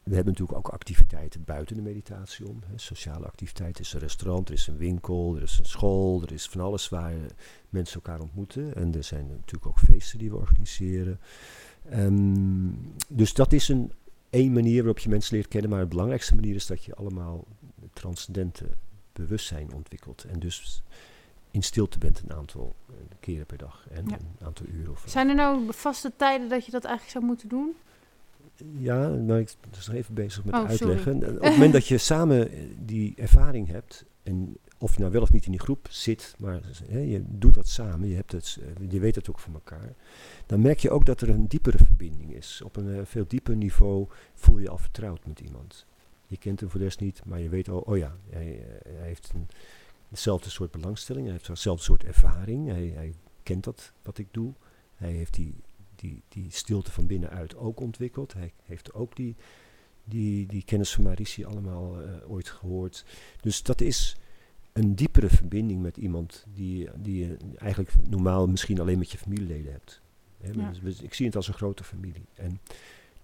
[0.03, 2.61] We hebben natuurlijk ook activiteiten buiten de meditatie om.
[2.67, 2.79] Hè.
[2.79, 3.81] Sociale activiteiten.
[3.81, 6.23] Er is een restaurant, er is een winkel, er is een school.
[6.23, 7.15] Er is van alles waar
[7.69, 8.75] mensen elkaar ontmoeten.
[8.75, 11.21] En er zijn natuurlijk ook feesten die we organiseren.
[11.91, 12.71] Ehm,
[13.09, 13.93] dus dat is een
[14.31, 15.71] één manier waarop je mensen leert kennen.
[15.71, 17.47] Maar de belangrijkste manier is dat je allemaal
[17.93, 18.67] transcendente
[19.13, 20.25] bewustzijn ontwikkelt.
[20.25, 20.83] En dus
[21.53, 24.15] in stilte bent een aantal eh, keren per dag en Ja.
[24.15, 24.91] een aantal uren.
[24.91, 27.75] Of, Zijn er nou vaste tijden dat je dat eigenlijk zou moeten doen?
[28.79, 31.23] Ja, maar ik ben dus nog even bezig met Oh, uitleggen.
[31.23, 35.13] En Op het moment dat je samen eh, die ervaring hebt, en of je nou
[35.13, 38.33] wel of niet in die groep zit, maar hè, je doet dat samen, je, hebt
[38.33, 39.95] het, eh, je weet het ook van elkaar,
[40.47, 42.61] dan merk je ook dat er een diepere verbinding is.
[42.65, 45.87] Op een veel dieper niveau voel je je al vertrouwd met iemand.
[46.27, 49.07] Je kent hem voor de rest niet, maar je weet al, oh ja, hij, hij
[49.07, 49.49] heeft een,
[50.13, 54.53] hetzelfde soort belangstelling, hij heeft hetzelfde soort ervaring, hij, hij kent dat wat ik doe.
[54.95, 55.55] Hij heeft die,
[55.97, 58.33] die, die stilte van binnenuit ook ontwikkeld.
[58.33, 59.37] Hij heeft ook die,
[60.05, 63.05] die, die kennis van Marici allemaal eh, ooit gehoord.
[63.41, 64.17] Dus dat is
[64.73, 69.73] een diepere verbinding met iemand die, die je eigenlijk normaal misschien alleen met je familieleden
[69.73, 70.01] hebt.
[70.53, 70.73] Ja.
[70.83, 72.25] dus ik zie het als een grote familie.
[72.35, 72.61] En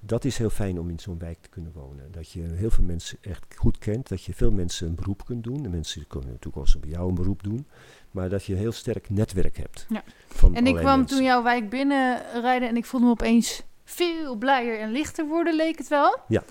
[0.00, 2.12] dat is heel fijn om in zo'n wijk te kunnen wonen.
[2.12, 4.08] Dat je heel veel mensen echt goed kent.
[4.08, 5.62] Dat je veel mensen een beroep kunt doen.
[5.62, 7.66] De mensen kunnen natuurlijk ook zo bij jou een beroep doen.
[8.10, 9.86] Maar dat je een heel sterk netwerk hebt.
[9.88, 10.02] Ja.
[10.28, 11.16] Van En ik kwam mensen.
[11.16, 15.78] toen jouw wijk binnenrijden en ik voelde me opeens veel blijer en lichter worden, leek
[15.78, 16.16] het wel.
[16.28, 16.42] Ja.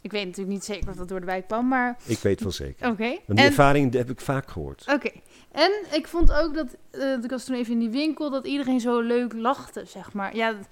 [0.00, 2.52] Ik weet natuurlijk niet zeker of dat door de wijk kwam, maar Ik weet wel
[2.52, 2.90] zeker.
[2.90, 3.08] oké.
[3.08, 4.84] Want die En- ervaring heb ik vaak gehoord.
[4.92, 5.10] Oké.
[5.52, 8.80] En ik vond ook dat, eh, ik was toen even in die winkel, dat iedereen
[8.80, 10.36] zo leuk lachte, zeg maar.
[10.36, 10.68] Ja, dat-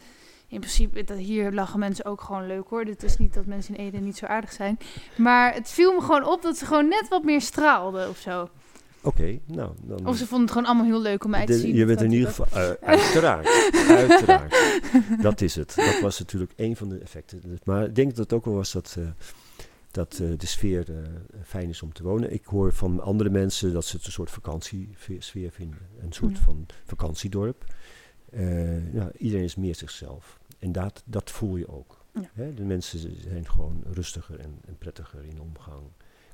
[0.55, 2.85] in principe, dat hier lachen mensen ook gewoon leuk hoor.
[2.85, 4.79] Dit is niet dat mensen in Ede niet zo aardig zijn.
[5.17, 8.49] Maar het viel me gewoon op dat ze gewoon net wat meer straalden of zo.
[9.03, 10.07] Oké, nou dan.
[10.07, 11.75] Of ze vonden het gewoon allemaal heel leuk om mij te de- zien.
[11.75, 12.47] je bent in ieder geval.
[12.53, 13.49] eh, uiteraard.
[13.89, 14.55] uiteraard.
[15.23, 15.73] Dat is het.
[15.77, 17.59] Dat was natuurlijk een van de effecten.
[17.65, 18.95] Maar ik denk dat het ook wel was dat.
[18.99, 19.05] eh,
[19.91, 20.87] dat eh, de sfeer
[21.45, 22.33] fijn is om te wonen.
[22.33, 25.79] Ik hoor van andere mensen dat ze het een soort vakantiesfeer vinden.
[26.03, 26.43] Een soort Ja.
[26.45, 27.65] van vakantiedorp.
[28.93, 30.39] Ja, iedereen is meer zichzelf.
[30.65, 32.05] En dat, dat voel je ook.
[32.13, 32.31] Ja.
[32.33, 35.83] Hè, de mensen zijn gewoon rustiger en, en prettiger in omgang.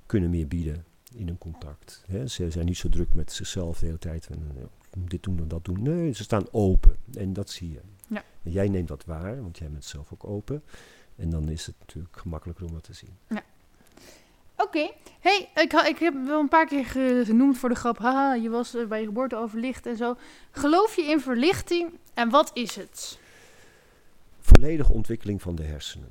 [0.06, 2.04] Kunnen meer bieden in hun contact.
[2.06, 2.26] Hè.
[2.26, 4.26] Ze zijn niet zo druk met zichzelf de hele tijd.
[4.26, 5.82] En, eh, dit doen en dat doen.
[5.82, 6.96] Nee, ze staan open.
[7.14, 7.80] En dat zie je.
[8.06, 8.24] Ja.
[8.42, 10.62] En jij neemt dat waar, want jij bent zelf ook open.
[11.16, 13.42] En dan is het natuurlijk gemakkelijker om dat te zien.
[14.56, 14.90] Oké.
[15.20, 16.84] Hey, ik, ik heb wel een paar keer
[17.24, 17.98] genoemd voor de grap.
[17.98, 20.16] Haha, je was eh, bij je geboorte overlicht en zo.
[20.50, 23.18] Geloof je in verlichting en wat is het?
[24.54, 26.10] Volledige ontwikkeling van de hersenen.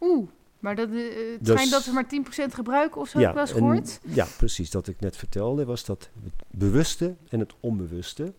[0.00, 0.28] Oeh,
[0.58, 3.34] maar dat, eh, het Dus- schijnt dat we maar 10% gebruiken of zo, heb ik
[3.34, 4.00] wel eens en- gehoord.
[4.14, 4.70] ja, precies.
[4.70, 8.32] Dat ik net vertelde was dat het bewuste en het onbewuste.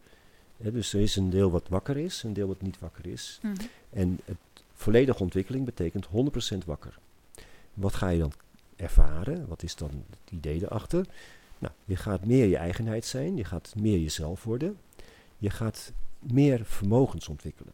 [0.57, 3.39] Hè, dus er is een deel wat wakker is, een deel wat niet wakker is.
[3.41, 3.53] Mhm.
[3.89, 4.37] En het
[4.73, 6.99] volledige ontwikkeling betekent 100% wakker.
[7.73, 8.31] Wat ga je dan
[8.75, 9.47] ervaren?
[9.47, 11.05] Wat is dan het idee erachter?
[11.59, 14.77] Nou, je gaat meer je eigenheid zijn, je gaat meer jezelf worden,
[15.37, 17.73] je gaat meer vermogens ontwikkelen.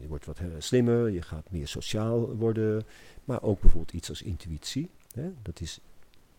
[0.00, 2.84] Je- wordt wat eh, slimmer, je gaat meer sociaal worden,
[3.24, 4.90] maar ook bijvoorbeeld iets als intuïtie.
[5.12, 5.30] Hè?
[5.42, 5.80] Dat is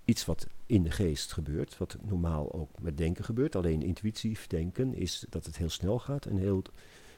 [0.05, 3.55] iets wat in de geest gebeurt, wat normaal ook met denken gebeurt.
[3.55, 6.63] Alleen intuïtief denken is dat het heel snel gaat en heel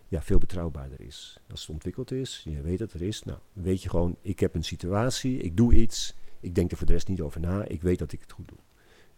[0.07, 1.39] ja, veel betrouwbaarder is.
[1.49, 4.55] Als het ontwikkeld is, je weet dat er is, nou, weet je gewoon, ik heb
[4.55, 7.82] een situatie, ik doe iets, ik denk er voor de rest niet over na, ik
[7.82, 8.57] weet dat ik het goed doe.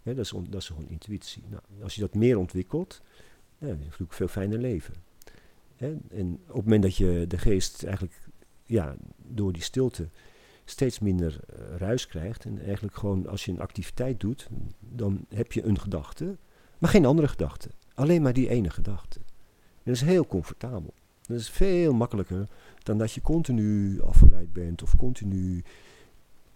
[0.04, 1.44] Dat, is dat is gewoon intuïtie.
[1.50, 3.02] Nou, als je dat meer ontwikkelt,
[3.58, 4.94] ja, dan heb natuurlijk veel fijner leven.
[6.10, 8.20] En op het moment dat je de geest eigenlijk
[8.66, 10.10] ja, door die stilte
[10.66, 15.52] steeds minder eh, ruis krijgt, en eigenlijk gewoon als je een activiteit doet, dan heb
[15.52, 16.38] je een gedachte,
[16.78, 17.70] maar geen andere gedachte.
[17.94, 19.20] Alleen maar die ene gedachte.
[19.84, 20.94] Dat is heel comfortabel.
[21.22, 22.48] Dat is veel makkelijker
[22.84, 25.64] dan dat je continu afgeleid bent of continu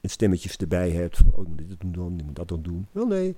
[0.01, 2.87] stemmetjes erbij hebt van, oh, dit doen dan, moet dat dan doen.
[2.91, 3.35] Wel nee,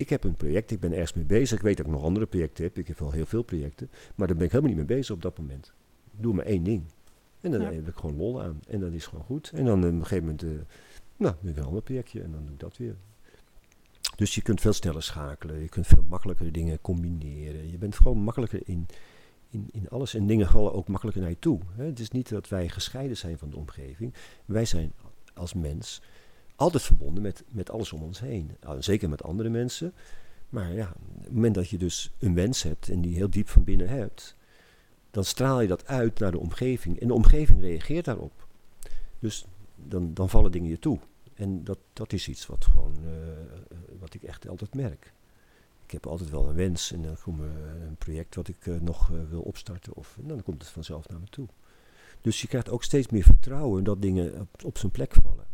[0.00, 1.58] ik heb een project, ik ben ergens mee bezig.
[1.58, 2.78] Ik weet dat ik nog andere projecten heb.
[2.78, 5.22] Ik heb wel heel veel projecten, maar daar ben ik helemaal niet mee bezig op
[5.22, 5.72] dat moment.
[6.12, 6.82] Ik doe maar één ding.
[7.40, 7.72] En dan Ja.
[7.72, 8.60] heb ik gewoon lol aan.
[8.68, 9.50] En dat is gewoon goed.
[9.54, 10.48] En dan eh, op een gegeven moment, eh,
[11.16, 12.96] nou, ik een ander projectje en dan doe ik dat weer.
[14.16, 15.60] Dus je kunt veel sneller schakelen.
[15.60, 17.70] Je kunt veel makkelijker dingen combineren.
[17.70, 18.86] Je bent gewoon makkelijker in,
[19.50, 20.14] in, in alles.
[20.14, 21.60] En dingen vallen ook makkelijker naar je toe.
[21.76, 21.84] Hè.
[21.84, 24.14] Het is niet dat wij gescheiden zijn van de omgeving.
[24.44, 24.92] Wij zijn
[25.34, 26.02] als mens
[26.60, 28.56] altijd verbonden met, met alles om ons heen.
[28.60, 29.92] Nou, zeker met andere mensen.
[30.48, 33.48] Maar ja, op het moment dat je dus een wens hebt en die heel diep
[33.48, 34.36] van binnen hebt,
[35.10, 37.00] dan straal je dat uit naar de omgeving.
[37.00, 38.46] En de omgeving reageert daarop.
[39.18, 39.44] Dus
[39.76, 40.98] dan, dan vallen dingen je toe.
[41.34, 43.10] En dat, dat is iets wat, gewoon, uh,
[43.98, 45.12] wat ik echt altijd merk.
[45.84, 49.10] Ik heb altijd wel een wens en dan komt een project wat ik uh, nog
[49.30, 49.94] wil opstarten.
[49.94, 51.46] Of, dan komt het vanzelf naar me toe.
[52.20, 55.50] Dus je krijgt ook steeds meer vertrouwen dat dingen op, op zijn plek vallen.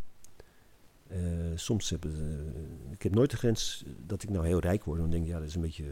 [1.13, 1.19] Uh,
[1.55, 5.01] soms hebben uh, ik heb nooit de grens dat ik nou heel rijk word.
[5.01, 5.85] Dan denk ik, ja, dat is een beetje.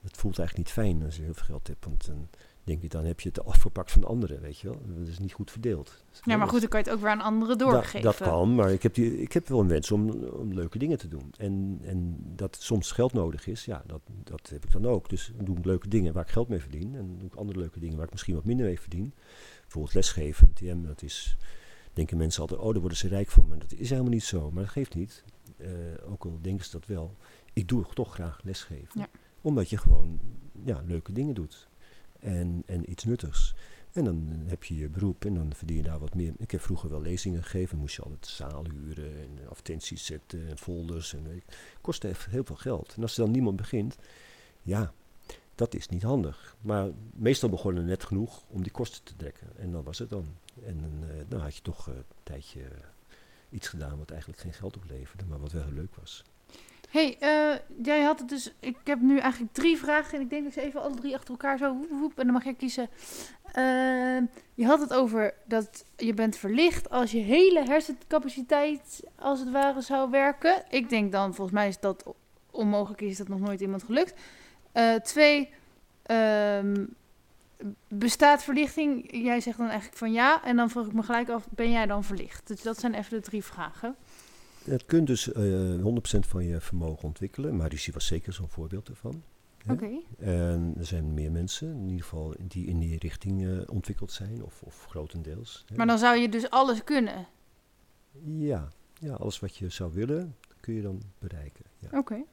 [0.00, 1.84] Dat voelt eigenlijk niet fijn als je heel veel geld hebt.
[1.84, 2.28] Want dan
[2.64, 4.80] denk je, dan heb je het afgepakt van anderen, weet je wel.
[4.98, 6.04] Dat is niet goed verdeeld.
[6.24, 8.02] Ja, maar goed, dan kan je het ook weer aan anderen doorgeven.
[8.02, 10.78] Dat, dat kan, maar ik heb, die, ik heb wel een wens om, om leuke
[10.78, 11.32] dingen te doen.
[11.36, 15.08] En, en dat soms geld nodig is, ja, dat, dat heb ik dan ook.
[15.08, 16.94] Dus doe ik leuke dingen waar ik geld mee verdien.
[16.94, 19.14] En doe ik andere leuke dingen waar ik misschien wat minder mee verdien.
[19.60, 21.36] Bijvoorbeeld lesgeven, TM, dat is
[21.92, 23.48] denken mensen altijd, oh, daar worden ze rijk van.
[23.48, 24.50] Maar dat is helemaal niet zo.
[24.50, 25.24] Maar dat geeft niet.
[25.56, 25.68] Uh,
[26.04, 27.16] ook al denken ze dat wel.
[27.52, 29.00] Ik doe toch graag lesgeven.
[29.00, 29.08] Ja.
[29.40, 30.20] Omdat je gewoon
[30.64, 31.68] ja, leuke dingen doet.
[32.20, 33.54] En, en iets nuttigs.
[33.92, 36.34] En dan heb je je beroep en dan verdien je daar wat meer.
[36.38, 37.78] Ik heb vroeger wel lezingen gegeven.
[37.78, 41.14] moest je altijd zaal huren en advertenties zetten en folders.
[41.14, 41.42] En
[41.80, 42.94] kostte heel veel geld.
[42.96, 43.96] En als er dan niemand begint,
[44.62, 44.92] ja,
[45.54, 46.56] dat is niet handig.
[46.60, 49.46] Maar meestal begonnen net genoeg om die kosten te dekken.
[49.58, 50.26] En dan was het dan.
[50.66, 52.60] En uh, dan had je toch uh, een tijdje
[53.50, 56.24] iets gedaan wat eigenlijk geen geld opleverde, maar wat wel heel leuk was.
[56.90, 57.16] hey,
[57.82, 58.52] jij had het dus.
[58.60, 61.30] Ik heb nu eigenlijk drie vragen en ik denk dat ze even alle drie achter
[61.30, 62.88] elkaar zo woep, en dan mag jij kiezen.
[64.54, 69.80] je had het over dat je bent verlicht als je hele hersencapaciteit als het ware
[69.80, 70.62] zou werken.
[70.70, 72.14] Ik denk dan, volgens mij is dat
[72.50, 74.14] onmogelijk, is dat nog nooit iemand gelukt.
[75.02, 75.50] Twee,
[76.06, 76.94] um,
[77.88, 79.08] bestaat verlichting?
[79.24, 80.44] Jij zegt dan eigenlijk van ja.
[80.44, 82.46] En dan vroeg ik me gelijk af, ben jij dan verlicht?
[82.46, 83.96] Dus dat zijn even de drie vragen.
[84.64, 87.56] Het kunt dus uh, 100% van je vermogen ontwikkelen.
[87.56, 89.22] Marici was zeker zo'n voorbeeld ervan.
[89.68, 89.72] Oké.
[89.72, 90.04] Okay.
[90.18, 94.44] En er zijn meer mensen, in ieder geval, die in die richting uh, ontwikkeld zijn,
[94.44, 95.64] of, of grotendeels.
[95.76, 97.26] Maar dan zou je dus alles kunnen?
[98.24, 98.68] Ja,
[98.98, 101.64] ja, alles wat je zou willen, kun je dan bereiken.
[101.78, 101.86] Ja.
[101.86, 101.96] Oké.
[101.96, 102.24] Okay.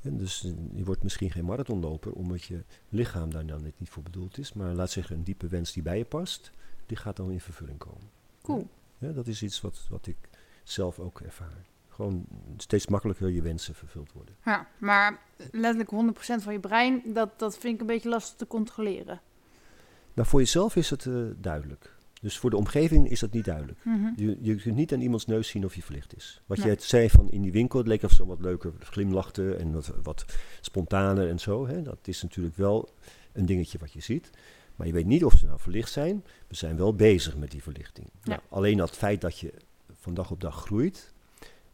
[0.00, 4.02] En dus eh, je wordt misschien geen marathonloper, omdat je lichaam daar dan niet voor
[4.02, 4.52] bedoeld is.
[4.52, 6.52] Maar laat zeggen, een diepe wens die bij je past,
[6.86, 8.10] die gaat dan in vervulling komen.
[8.42, 8.68] Cool.
[8.98, 10.16] Ja, dat is iets wat, wat ik
[10.62, 11.66] zelf ook ervaar.
[11.88, 12.26] Gewoon
[12.56, 14.34] steeds makkelijker je wensen vervuld worden.
[14.44, 15.20] Ja, maar
[15.50, 19.20] letterlijk 100% van je brein, dat, dat vind ik een beetje lastig te controleren.
[20.14, 21.96] Nou, voor jezelf is het uh, duidelijk.
[22.20, 23.78] Dus voor de omgeving is dat niet duidelijk.
[23.84, 24.12] Mhm.
[24.16, 26.42] je, je kunt niet aan iemands neus zien of je verlicht is.
[26.46, 29.72] Wat jij zei van in die winkel, het leek of ze wat leuker glimlachten en
[29.72, 30.24] wat, wat
[30.60, 31.66] spontaner en zo.
[31.66, 31.82] Hè.
[31.82, 32.88] Dat is natuurlijk wel
[33.32, 34.30] een dingetje wat je ziet.
[34.76, 36.24] Maar je weet niet of ze nou verlicht zijn.
[36.46, 38.06] We zijn wel bezig met die verlichting.
[38.22, 38.30] Ja.
[38.30, 39.52] Nou, alleen dat feit dat je
[39.94, 41.12] van dag op dag groeit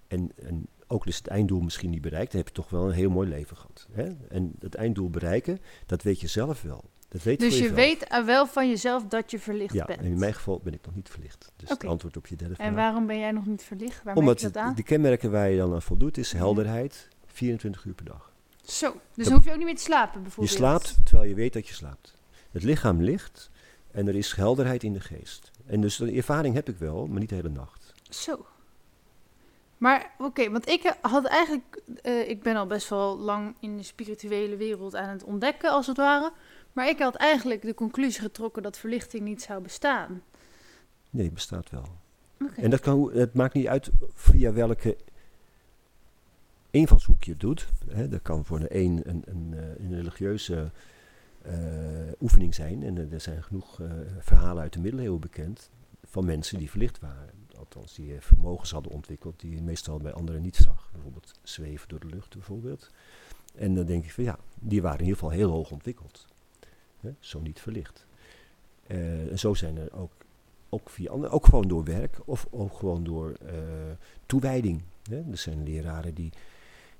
[0.09, 2.95] en, en ook dus het einddoel misschien niet bereikt, dan heb je toch wel een
[2.95, 3.87] heel mooi leven gehad.
[3.93, 4.09] Hè?
[4.29, 6.85] En het einddoel bereiken, dat weet je zelf wel.
[7.09, 9.99] Dat weet dus je, je weet wel van jezelf dat je verlicht ja, bent?
[9.99, 11.53] en in mijn geval ben ik nog niet verlicht.
[11.57, 12.67] Dus het antwoord op je derde vraag.
[12.67, 14.03] En waarom ben jij nog niet verlicht?
[14.03, 14.75] Waar Omdat merk je dat aan?
[14.75, 18.33] de kenmerken waar je dan aan voldoet is helderheid, 24 uur per dag.
[18.65, 20.57] Zo, dus dan hoef je ook niet meer te slapen Je bijvoorbeeld?
[20.57, 22.17] slaapt terwijl je weet dat je slaapt.
[22.51, 23.51] Het lichaam ligt
[23.91, 25.51] en er is helderheid in de geest.
[25.67, 27.93] En dus de ervaring heb ik wel, maar niet de hele nacht.
[28.09, 28.47] Zo.
[29.79, 33.83] Maar oké, want ik had eigenlijk, eh, ik ben al best wel lang in de
[33.83, 36.33] spirituele wereld aan het ontdekken, als het ware.
[36.77, 40.23] Maar ik had eigenlijk de conclusie getrokken dat verlichting niet zou bestaan.
[41.11, 41.85] Nee, bestaat wel.
[42.57, 44.97] En dat kan, het maakt niet uit via welke
[46.71, 47.69] invalshoek je het doet.
[47.89, 50.71] Hè, dat kan voor de een een, een, eh, een religieuze
[51.43, 51.55] eh,
[52.21, 52.83] oefening zijn.
[52.83, 55.71] En er- er zijn genoeg eh, verhalen uit de middeleeuwen bekend
[56.05, 57.31] van mensen die verlicht waren.
[57.59, 60.89] Althans, die vermogens hadden ontwikkeld die je meestal bij anderen niet zag.
[60.93, 62.91] Bijvoorbeeld zweven door de lucht bijvoorbeeld.
[63.55, 66.27] En dan denk ik van ja, die waren in ieder geval heel hoog ontwikkeld.
[67.01, 68.07] Hè, zo niet verlicht.
[68.87, 70.13] Eh, en zo zijn er ook,
[70.69, 73.55] ook via andere, ook gewoon door werk of ook gewoon door eh,
[74.27, 74.83] toewijding.
[75.11, 75.17] Hè.
[75.31, 76.33] Er zijn leraren die,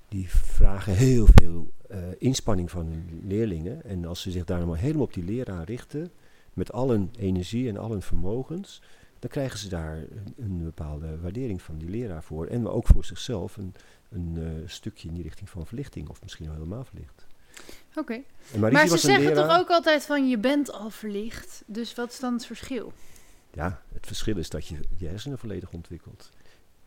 [0.07, 3.83] die vragen heel veel eh, inspanning van hun leerlingen.
[3.83, 6.11] En als ze zich daar maar helemaal op die leraar richten,
[6.53, 8.81] met al hun energie en al hun vermogens,
[9.19, 10.03] dan krijgen ze daar
[10.37, 12.45] een, bepaalde waardering van die leraar voor.
[12.45, 13.73] En ook voor zichzelf een,
[14.09, 17.26] een stukje in die richting van verlichting, of misschien wel helemaal verlicht.
[17.95, 18.21] Oké.
[18.59, 19.47] Maar ze zeggen leraar.
[19.47, 21.63] toch ook altijd van je bent al verlicht.
[21.65, 22.93] Dus wat is dan het verschil?
[23.53, 26.29] Ja, het verschil is dat je je hersenen volledig ontwikkelt.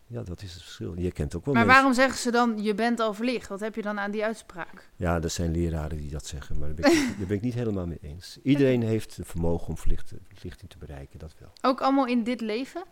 [0.06, 0.94] Ja, dat is het verschil.
[0.98, 3.48] Je kent ook wel Maar mensen- waarom zeggen ze dan, je bent al verlicht?
[3.48, 4.88] Wat heb je dan aan die uitspraak?
[4.96, 7.54] Ja, er zijn leraren die dat zeggen, maar daar ben ik, daar ben ik niet
[7.54, 8.38] helemaal mee eens.
[8.42, 11.52] Iedereen heeft het vermogen om verlichting te bereiken, dat wel.
[11.60, 12.82] Ook allemaal in dit leven?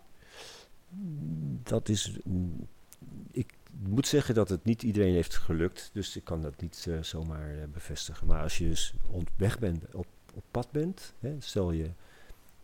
[1.63, 2.19] Dat is.
[3.79, 7.51] Moet zeggen dat het niet iedereen heeft gelukt, dus ik kan dat niet eh, zomaar
[7.51, 8.27] eh, bevestigen.
[8.27, 8.95] Maar als je dus
[9.37, 11.91] weg bent, op, op pad bent, hè, stel je,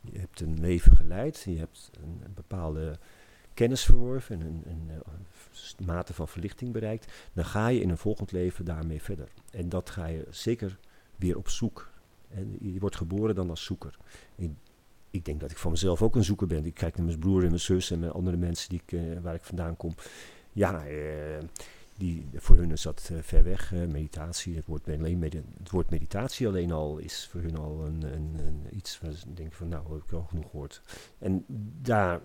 [0.00, 2.98] je hebt een leven geleid, je hebt een, bepaalde
[3.54, 7.98] kennis verworven en een, een, eh, mate van verlichting bereikt, dan ga je in een
[7.98, 9.28] volgend leven daarmee verder.
[9.50, 10.78] En dat ga je zeker
[11.16, 11.92] weer op zoek.
[12.30, 13.96] En je wordt geboren dan als zoeker.
[15.10, 16.64] Ik, denk dat ik van mezelf ook een zoeker ben.
[16.64, 19.34] Ik kijk naar mijn broer en mijn zus en mijn andere mensen die ik, waar
[19.34, 19.94] ik vandaan kom.
[20.54, 21.44] Ja, eh,
[21.96, 24.56] die, voor hun is dat eh, ver weg, eh, meditatie.
[24.56, 25.22] Het woord, alleen,
[25.58, 29.34] het woord meditatie alleen al is voor hun al een, een, een iets waar ze
[29.34, 30.82] denken van nou, heb ik wel genoeg gehoord.
[31.18, 31.44] En
[31.82, 32.20] daar,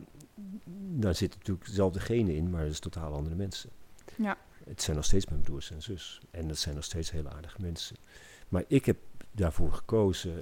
[0.95, 3.69] daar zitten natuurlijk dezelfde genen in, maar het is totaal andere mensen.
[4.15, 4.37] Ja.
[4.63, 6.21] Het zijn nog steeds mijn broers en zus.
[6.31, 7.95] En dat zijn nog steeds hele aardige mensen.
[8.49, 8.97] Maar ik heb
[9.31, 10.33] daarvoor gekozen,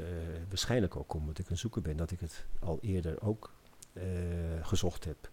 [0.48, 3.54] waarschijnlijk ook omdat ik een zoeker ben, dat ik het al eerder ook
[4.62, 5.30] gezocht heb.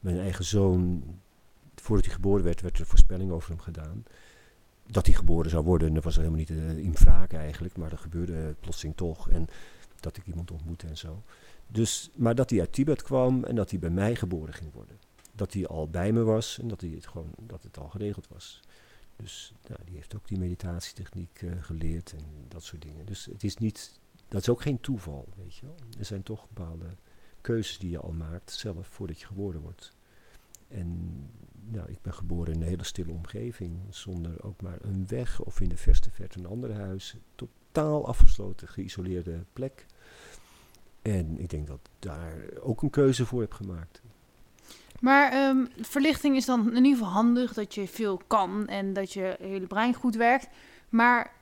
[0.00, 1.02] Mijn eigen zoon,
[1.80, 4.04] voordat hij geboren werd, werd er voorspelling over hem gedaan.
[4.86, 8.00] Dat hij geboren zou worden, dat was helemaal niet eh, in wraak eigenlijk, maar dat
[8.00, 9.30] gebeurde plotseling toch.
[9.30, 9.46] En
[10.00, 11.22] dat ik iemand ontmoette en zo.
[11.66, 14.98] Dus, maar dat hij uit Tibet kwam en dat hij bij mij geboren ging worden.
[15.32, 18.28] Dat hij al bij me was en dat, hij het, gewoon, dat het al geregeld
[18.28, 18.60] was.
[19.16, 23.06] Dus nou, die heeft ook die meditatietechniek eh, geleerd en dat soort dingen.
[23.06, 25.76] Dus het is niet, dat is ook geen toeval, weet je wel.
[25.98, 26.86] Er zijn toch bepaalde
[27.40, 29.92] keuzes die je al maakt zelf voordat je geboren wordt.
[30.68, 31.30] En
[31.68, 35.60] nou, ik ben geboren in een hele stille omgeving, zonder ook maar een weg of
[35.60, 37.14] in de verste verte een ander huis.
[37.34, 39.86] Totaal afgesloten, geïsoleerde plek.
[41.02, 44.02] En ik denk dat ik daar ook een keuze voor heb gemaakt.
[45.00, 49.12] Maar ehm, verlichting is dan in ieder geval handig, dat je veel kan en dat
[49.12, 50.48] je hele brein goed werkt.
[50.88, 51.32] Maar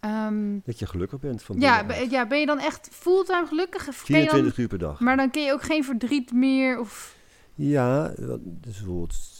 [0.00, 3.88] em, Dat je gelukkig bent van ja, ja, ben je dan echt fulltime gelukkig?
[3.88, 5.00] Of ken je dan- 24 uur per dag.
[5.00, 6.78] maar dan ken je ook geen verdriet meer?
[6.78, 7.16] Of,
[7.54, 9.33] Ja, dus bijvoorbeeld,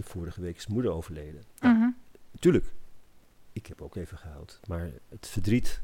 [0.00, 1.44] de vorige week is moeder overleden.
[1.60, 1.88] Mhm.
[2.38, 2.72] Tuurlijk,
[3.52, 4.60] ik heb ook even gehuild.
[4.68, 5.80] Maar het verdriet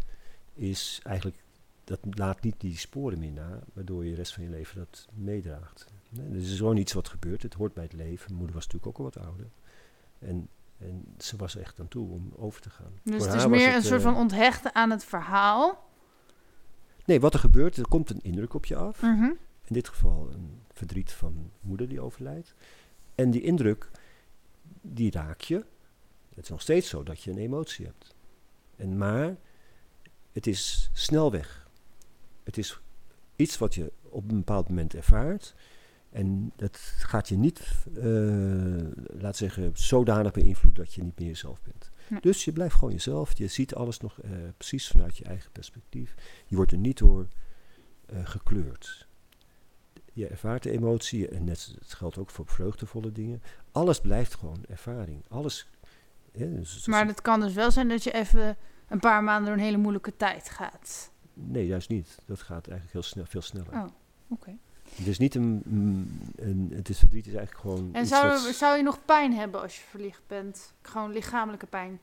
[0.55, 1.43] is eigenlijk,
[1.85, 5.09] dat laat niet die sporen meer na, waardoor je de rest van je leven dat
[5.15, 5.87] meedraagt.
[6.09, 8.25] Nee, er is gewoon iets wat gebeurt, het hoort bij het leven.
[8.27, 9.47] Mijn moeder was natuurlijk ook al wat ouder.
[10.19, 10.49] En,
[10.79, 12.93] en ze was echt aan toe om over te gaan.
[13.03, 15.85] Dus Voor het is meer een soort eh, van onthechten aan het verhaal.
[17.05, 19.03] Nee, wat er gebeurt, er komt een indruk op je af.
[19.03, 19.25] Mhm.
[19.65, 22.55] In dit geval een verdriet van moeder die overlijdt.
[23.15, 23.91] En die indruk,
[24.81, 25.65] die raak je.
[26.35, 28.15] Het is nog steeds zo dat je een emotie hebt.
[28.77, 29.37] En maar,
[30.33, 31.69] het is snel weg.
[32.45, 32.81] Het is
[33.37, 35.55] iets wat je op een bepaald moment ervaart.
[36.11, 37.61] En dat gaat je niet,
[37.95, 41.91] eh laat zeggen, zodanig beïnvloeden dat je niet meer jezelf bent.
[42.09, 42.21] Nee.
[42.21, 43.39] Dus je blijft gewoon jezelf.
[43.39, 46.15] Je ziet alles nog eh, precies vanuit je eigen perspectief.
[46.47, 47.29] Je wordt er niet door
[48.07, 49.06] eh, gekleurd.
[50.17, 53.43] Je ervaart de emotie en net, het geldt ook voor vreugdevolle dingen.
[53.73, 55.23] Alles blijft gewoon ervaring.
[55.29, 55.67] Alles.
[56.33, 58.57] hè, dus Maar het kan dus wel zijn dat je even
[58.89, 61.11] een paar maanden door een hele moeilijke tijd gaat.
[61.35, 62.19] Nee, juist niet.
[62.25, 63.73] Dat gaat eigenlijk heel snel, veel sneller.
[63.73, 63.87] Oh,
[64.29, 64.57] oké.
[64.95, 67.89] Het is niet een, een, een- Het is verdriet is eigenlijk gewoon.
[67.95, 70.73] En zou, wat- zou je nog pijn hebben als je verlicht bent?
[70.83, 72.01] Gewoon lichamelijke pijn?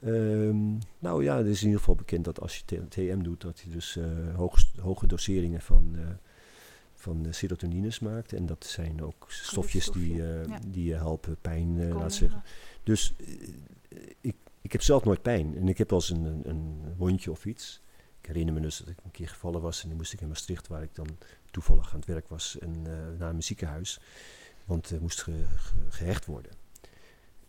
[0.00, 3.60] Ehm, nou ja, het is in ieder geval bekend dat als je TM doet, dat
[3.60, 4.04] je dus eh,
[4.36, 6.02] hoog, hoge doseringen van, eh,
[7.00, 8.32] van eh, serotonines maakt.
[8.32, 10.58] En dat zijn ook stofjes die, eh, ja.
[10.66, 12.42] die je helpen pijn, eh, laat zeggen.
[12.82, 15.56] Dus eh, ik, ik heb zelf nooit pijn.
[15.56, 17.82] En ik heb wel eens een, een, een wondje of iets.
[18.20, 20.28] Ik herinner me dus dat ik een keer gevallen was en dan moest ik in
[20.28, 21.06] Maastricht, waar ik dan
[21.50, 24.00] toevallig aan het werk was, en, eh, naar een ziekenhuis.
[24.64, 26.52] Want er moest ge- ge- gehecht worden.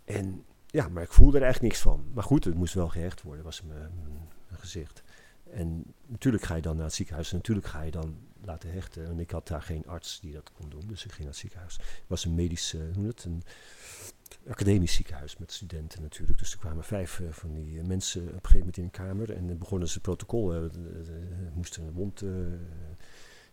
[0.03, 2.05] En ja, maar ik voelde er eigenlijk niks van.
[2.13, 5.03] Maar goed, het moest wel gehecht worden, was mijn, mijn- mijn gezicht.
[5.51, 8.15] En natuurlijk ga je dan naar het ziekenhuis en natuurlijk ga je dan
[8.45, 9.05] laten hechten.
[9.05, 11.37] En ik had daar geen arts die dat kon doen, dus ik ging naar het
[11.37, 11.77] ziekenhuis.
[11.77, 13.43] Het was een medisch, hoe het, een
[14.47, 16.39] academisch ziekenhuis met studenten natuurlijk.
[16.39, 18.91] Dus er kwamen vijf eh, van die eh, mensen op een gegeven moment in een
[18.91, 19.35] kamer.
[19.35, 20.71] En begonnen ze protocol, eh, eh,
[21.53, 22.21] moesten een mond...
[22.21, 22.29] eh,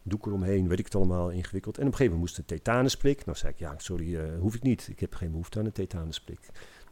[0.03, 1.78] doek eromheen, weet ik het allemaal, ingewikkeld.
[1.78, 3.24] En op een gegeven moment moest een tetanusprik.
[3.24, 4.89] Nou zei ik, ja, sorry, hoef ik niet.
[4.89, 6.41] Ik heb geen behoefte aan een tetanusprik.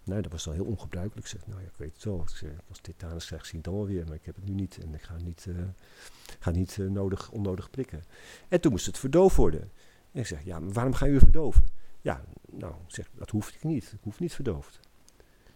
[0.07, 1.27] Nou, dat was dan heel ongebruikelijk.
[1.27, 2.21] Ik zeg, nou ja, ik weet het wel.
[2.21, 4.05] Ik zeg, als tetanus krijg, zie ik het dan wel weer.
[4.05, 4.79] Maar ik heb het nu niet.
[4.83, 5.55] En ik ga niet, eh,
[6.39, 8.05] ga niet eh, nodig, onnodig prikken.
[8.49, 9.61] En toen moest het verdoofd worden.
[10.13, 11.65] En ik zeg, ja, maar waarom ga je verdoven?
[12.01, 13.85] Ja, nou, zeg, dat hoef ik niet.
[13.93, 14.81] Ik hoef niet verdoofd.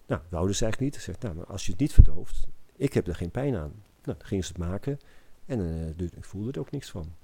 [0.07, 1.03] Nou, wouden ze eigenlijk niet.
[1.03, 2.46] Ik zeg, nou, maar als je het niet verdooft,
[2.76, 3.72] ik heb er geen pijn aan.
[4.05, 4.98] Nou, dan gingen ze het maken.
[5.46, 7.14] En dus ik voelde er ook niks van.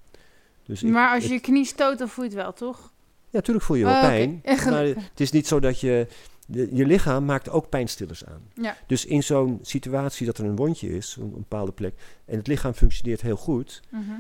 [0.64, 2.92] Dus ik- Maar als je je knie stoot, dan voel je het wel, toch?
[3.28, 4.40] Ja, natuurlijk voel je wel Oh, pijn.
[4.42, 6.06] Echt Maar het is niet zo dat je...
[6.46, 8.42] de- je lichaam maakt ook pijnstillers aan.
[8.54, 8.76] Ja.
[8.86, 11.94] Dus in zo'n situatie dat er een wondje is, op een bepaalde plek...
[12.24, 13.82] en het lichaam functioneert heel goed...
[13.90, 14.14] Mhm.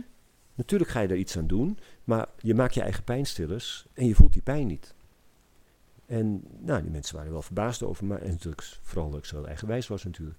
[0.54, 1.78] natuurlijk ga je er iets aan doen...
[2.04, 4.94] maar je maakt je eigen pijnstillers en je voelt die pijn niet.
[6.06, 8.16] En nou, die mensen waren wel verbaasd over me.
[8.16, 10.38] En natuurlijk vooral dat ik zo eigenwijs was natuurlijk.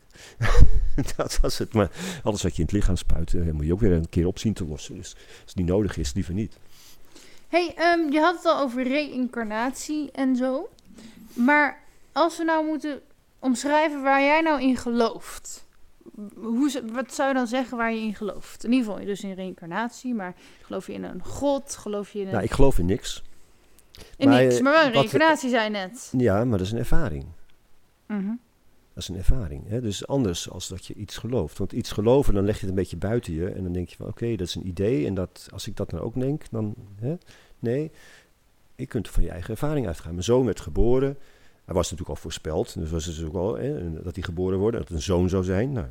[1.18, 1.74] dat was het.
[1.74, 1.92] Maar
[2.24, 3.34] alles wat je in het lichaam spuit...
[3.34, 4.96] eh, moet je ook weer een keer op zien te lossen.
[4.96, 6.58] Dus als het niet nodig is, liever niet.
[7.48, 10.70] hey, ehm, je had het al over reïncarnatie en zo.
[11.38, 13.02] Maar als we nou moeten
[13.40, 15.66] omschrijven waar jij nou in gelooft.
[16.36, 18.64] Hoe, wat zou je dan zeggen waar je in gelooft?
[18.64, 21.76] In ieder geval dus in reïncarnatie, maar geloof je in een god?
[21.76, 22.32] Geloof je in een...
[22.32, 23.24] Nou, ik geloof in niks.
[24.18, 26.14] in maar, niks, eh, maar wel een wat- reïncarnatie zei je net.
[26.18, 27.26] Ja, maar dat is een ervaring.
[28.08, 28.28] Mhm.
[28.94, 29.68] Dat is een ervaring.
[29.68, 29.82] Hè?
[29.82, 31.58] Dus anders als dat je iets gelooft.
[31.58, 33.50] Want iets geloven, dan leg je het een beetje buiten je.
[33.50, 35.06] En dan denk je van, oké, dat is een idee.
[35.06, 36.74] En dat, als ik dat nou ook denk, dan...
[37.00, 37.16] Hè?
[37.60, 37.92] Nee,
[38.78, 40.12] je kunt van je eigen ervaring uitgaan.
[40.12, 41.18] Mijn zoon werd geboren.
[41.66, 42.74] Hij was natuurlijk al voorspeld.
[42.74, 44.78] Dus was het dus ook al hè, dat hij geboren wordt.
[44.78, 45.72] Dat een zoon zou zijn.
[45.72, 45.88] Nou,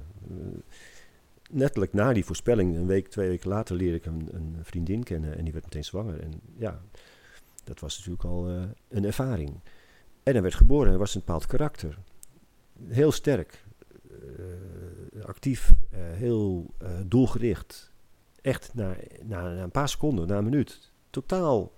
[1.75, 5.37] eh, na die voorspelling, een week, twee weken later, leerde ik een, een vriendin kennen.
[5.37, 6.21] En die werd meteen zwanger.
[6.21, 6.81] En ja,
[7.65, 9.51] dat was natuurlijk al eh, een ervaring.
[10.23, 10.89] En hij werd geboren.
[10.89, 11.99] Hij was een bepaald karakter
[12.89, 13.65] heel sterk,
[14.11, 16.75] eh, actief, heel
[17.07, 17.93] doelgericht.
[18.43, 21.73] Echt na, na een paar seconden, na een minuut, totaal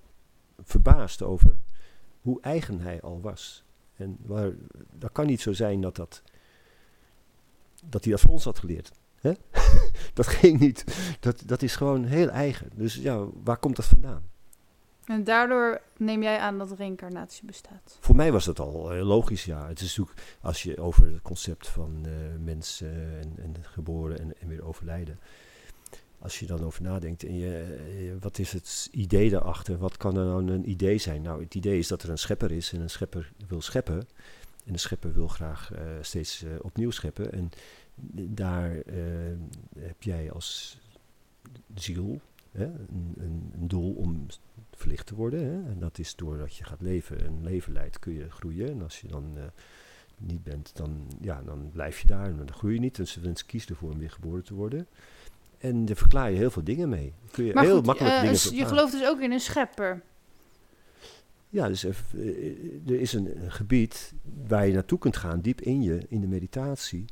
[0.62, 1.56] verbaasd over
[2.20, 3.64] hoe eigen hij al was.
[3.96, 4.52] En waar,
[4.92, 6.22] dat kan niet zo zijn dat, dat,
[7.84, 8.92] dat hij dat van ons had geleerd.
[9.20, 9.32] Hè?
[10.14, 10.84] dat ging niet.
[11.20, 12.70] Dat, dat is gewoon heel eigen.
[12.74, 14.28] Dus ja, waar komt dat vandaan?
[15.04, 17.98] En daardoor neem jij aan dat reïncarnatie bestaat.
[18.00, 19.68] Voor mij was dat al eh, logisch, ja.
[19.68, 22.12] Het is natuurlijk, als je over het concept van eh
[22.44, 25.18] mensen en, en geboren en, en weer overlijden.
[26.18, 29.78] Als je dan over nadenkt en je, eh, wat is het idee daarachter?
[29.78, 31.22] Wat kan er nou een idee zijn?
[31.22, 34.08] Nou, het idee is dat er een schepper is en een schepper wil scheppen.
[34.64, 37.32] En de schepper wil graag eh, steeds eh, opnieuw scheppen.
[37.32, 37.50] En
[38.34, 38.70] daar
[39.78, 40.78] heb jij als
[41.74, 44.26] ziel hè, een, een, een doel om
[44.72, 45.40] verlicht te worden.
[45.40, 45.70] Hè?
[45.70, 48.70] En dat is doordat je gaat leven en leven leidt, kun je groeien.
[48.70, 49.36] En als je dan
[50.16, 52.96] niet bent, dan, ja, dan blijf je daar en dan groei je niet.
[52.96, 54.86] Dus mensen kiezen ervoor om weer geboren te worden.
[55.58, 57.12] En daar verklaar je heel veel dingen mee.
[57.30, 60.02] Kun je Maar heel goed, makkelijk eh, dingen je gelooft dus ook in een schepper.
[61.48, 64.12] Ja, dus even, eh, er is een, een gebied
[64.48, 67.04] waar je naartoe kunt gaan, diep in je, in de meditatie.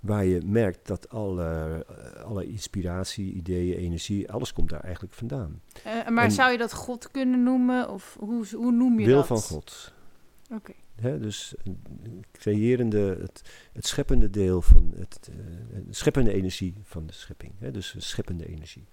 [0.00, 5.60] Waar je merkt dat alle, eh, alle inspiratie, ideeën, energie, alles komt daar eigenlijk vandaan.
[5.84, 7.90] Eh, maar En- zou je dat God kunnen noemen?
[7.90, 9.26] Of hoe, hoe noem je Wil dat?
[9.26, 9.92] van God.
[10.54, 10.72] Oké.
[11.00, 11.54] Dus
[12.32, 13.42] creërende, het,
[13.72, 15.36] het scheppende deel van het, eh,
[15.86, 17.52] de scheppende energie van de schepping.
[17.72, 18.84] Dus de scheppende energie.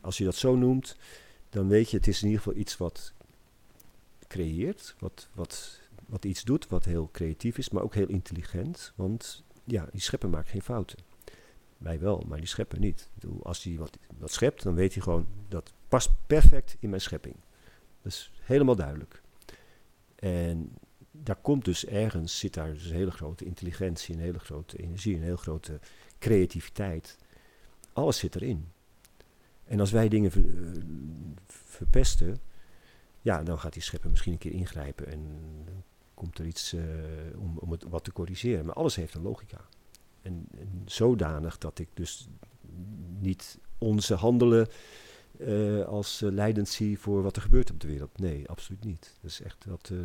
[0.00, 0.96] Als je dat zo noemt,
[1.48, 3.12] dan weet je, het is in ieder geval iets wat
[4.26, 8.92] creëert, wat, wat, wat iets doet, wat heel creatief is, maar ook heel intelligent.
[8.96, 10.98] Want ja, die schepper maakt geen fouten.
[11.78, 13.08] Wij wel, maar die schepper niet.
[13.42, 17.34] Als hij wat, wat schept, dan weet hij gewoon, dat past perfect in mijn schepping.
[18.02, 19.22] Dat is helemaal duidelijk.
[20.14, 20.72] En
[21.22, 25.16] daar komt dus ergens, zit daar dus een hele grote intelligentie, een hele grote energie,
[25.16, 25.80] een hele grote
[26.18, 27.18] creativiteit.
[27.92, 28.68] Alles zit erin.
[29.64, 30.42] En als wij dingen eh,
[31.46, 32.38] verpesten,
[33.20, 35.22] ja, dan gaat die schepper misschien een keer ingrijpen en
[35.64, 35.82] dan
[36.14, 36.82] komt er iets eh,
[37.36, 38.66] om, om het wat te corrigeren.
[38.66, 39.60] Maar alles heeft een logica.
[40.22, 40.48] En,
[40.84, 42.28] zodanig dat ik dus
[43.18, 44.68] niet onze handelen
[45.38, 48.18] eh, als leidend zie voor wat er gebeurt op de wereld.
[48.18, 49.16] Nee, absoluut niet.
[49.20, 49.96] Dat is echt eh,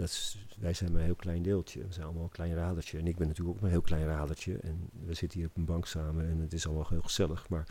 [0.00, 1.86] dat is, wij zijn maar een heel klein deeltje.
[1.86, 2.98] We zijn allemaal een klein radertje.
[2.98, 4.58] En ik ben natuurlijk ook maar een heel klein radertje.
[4.58, 7.48] En we zitten hier op een bank samen en het is allemaal heel gezellig.
[7.48, 7.66] Maar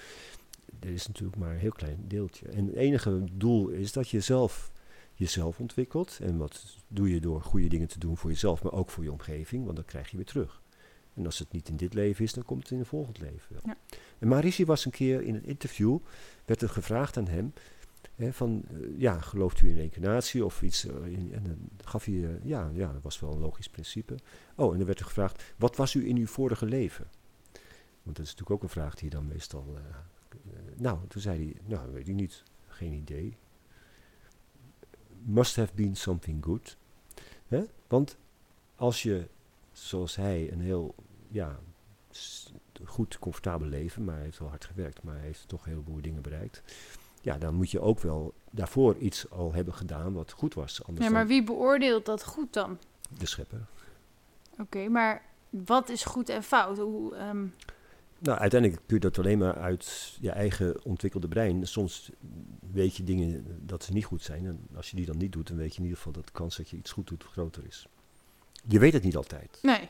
[0.79, 2.47] er is natuurlijk maar een heel klein deeltje.
[2.47, 4.71] En het enige doel is dat je zelf
[5.13, 6.19] jezelf ontwikkelt.
[6.21, 9.11] En wat doe je door goede dingen te doen voor jezelf, maar ook voor je
[9.11, 9.63] omgeving.
[9.63, 10.61] Want dan krijg je weer terug.
[11.13, 13.53] En als het niet in dit leven is, dan komt het in een volgend leven
[13.53, 13.61] wel.
[13.65, 13.77] Ja.
[14.19, 15.97] En Marici was een keer in een interview,
[16.45, 17.53] werd er gevraagd aan hem,
[18.19, 20.85] van, eh, ja, gelooft u in reïncarnatie of iets?
[20.85, 24.15] eh, en dan gaf hij, eh, ja, ja, dat was wel een logisch principe.
[24.55, 27.07] Oh, en dan werd er gevraagd, wat was u in uw vorige leven?
[28.03, 29.77] Want dat is natuurlijk ook een vraag die dan meestal...
[30.75, 33.37] nou, toen zei hij, nou, weet ik niet, geen idee.
[35.23, 36.77] Must have been something good.
[37.87, 38.17] Want
[38.75, 39.27] als je,
[39.71, 40.95] zoals hij, een heel,
[41.27, 41.59] ja,
[42.83, 46.01] goed, comfortabel leven, maar hij heeft wel hard gewerkt, maar hij heeft toch een heleboel
[46.01, 46.63] dingen bereikt.
[47.21, 50.83] Ja, dan moet je ook wel daarvoor iets al hebben gedaan wat goed was.
[50.85, 52.77] Anders Ja, maar wie beoordeelt dat goed dan?
[53.17, 53.65] de schepper.
[54.59, 56.77] Oké, maar wat is goed en fout?
[56.77, 57.45] Hoe, ehm,
[58.21, 61.67] Nou, uiteindelijk kun je dat alleen maar uit je eigen ontwikkelde brein.
[61.67, 62.11] Soms
[62.71, 64.45] weet je dingen dat ze niet goed zijn.
[64.45, 66.31] En als je die dan niet doet, dan weet je in ieder geval dat de
[66.31, 67.87] kans dat je iets goed doet groter is.
[68.67, 69.59] Je weet het niet altijd.
[69.61, 69.89] Nee,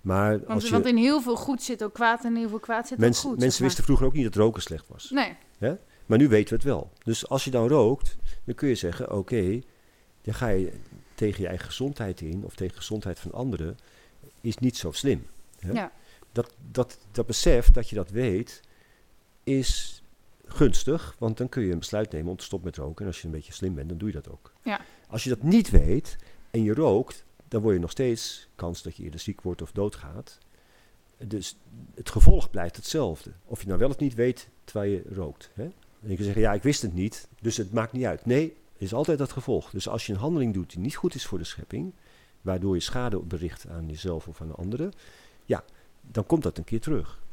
[0.00, 2.48] Maar want, als je, want in heel veel goed zit ook kwaad en in heel
[2.48, 3.30] veel kwaad zit mens- ook goed.
[3.30, 3.68] mensen zeg maar.
[3.68, 5.10] wisten vroeger ook niet dat roken slecht was.
[5.10, 5.36] Nee,
[6.06, 6.90] Maar nu weten we het wel.
[7.04, 9.60] Dus als je dan rookt, dan kun je zeggen: oké,
[10.22, 10.72] dan ga je
[11.14, 13.78] tegen je eigen gezondheid in, of tegen de gezondheid van anderen,
[14.40, 15.26] is niet zo slim.
[15.58, 15.72] Hè?
[15.72, 15.92] Ja.
[16.32, 18.60] Dat, dat, dat besef dat je dat weet,
[19.44, 20.02] is
[20.44, 23.00] gunstig, want dan kun je een besluit nemen om te stoppen met roken.
[23.00, 24.52] En als je een beetje slim bent, dan doe je dat ook.
[24.62, 24.80] Ja.
[25.08, 26.16] Als je dat niet weet
[26.50, 29.72] en je rookt, dan word je nog steeds kans dat je eerder ziek wordt of
[29.72, 30.38] doodgaat.
[31.18, 31.56] Dus
[31.94, 33.32] het gevolg blijft hetzelfde.
[33.44, 35.50] Of je nou wel of niet weet terwijl je rookt.
[35.54, 35.68] Hè?
[36.06, 38.26] En je kan zeggen, ja, ik wist het niet, dus het maakt niet uit.
[38.26, 39.70] Nee, is altijd dat gevolg.
[39.70, 41.92] Dus als je een handeling doet die niet goed is voor de schepping,
[42.40, 44.92] waardoor je schade bericht aan jezelf of aan anderen,
[45.44, 45.64] ja,
[46.10, 47.24] dan komt dat een keer terug.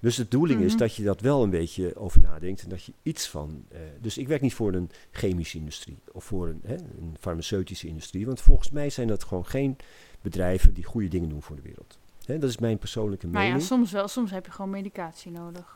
[0.00, 0.78] Dus de bedoeling is Mhm.
[0.78, 3.64] dat je dat wel een beetje over nadenkt en dat je iets van.
[3.68, 7.86] eh, dus ik werk niet voor een chemische industrie of voor een, hè, een farmaceutische
[7.88, 9.76] industrie, want volgens mij zijn dat gewoon geen
[10.20, 11.98] bedrijven die goede dingen doen voor de wereld.
[12.24, 13.66] Hè, dat is mijn persoonlijke maar ja, mening.
[13.66, 14.08] soms wel.
[14.08, 15.72] Soms heb je gewoon medicatie nodig.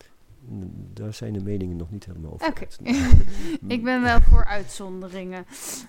[0.48, 2.46] Mm, Daar zijn de meningen nog niet helemaal over.
[2.46, 2.60] Oké.
[2.60, 2.78] uit.
[3.66, 5.44] Ik ben wel voor uitzonderingen.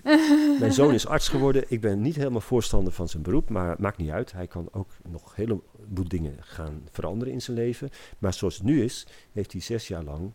[0.60, 1.64] Mijn zoon is arts geworden.
[1.68, 4.32] Ik ben niet helemaal voorstander van zijn beroep, maar maakt niet uit.
[4.32, 7.90] Hij kan ook nog een heleboel dingen gaan veranderen in zijn leven.
[8.18, 10.32] Maar zoals het nu is, heeft hij zes jaar lang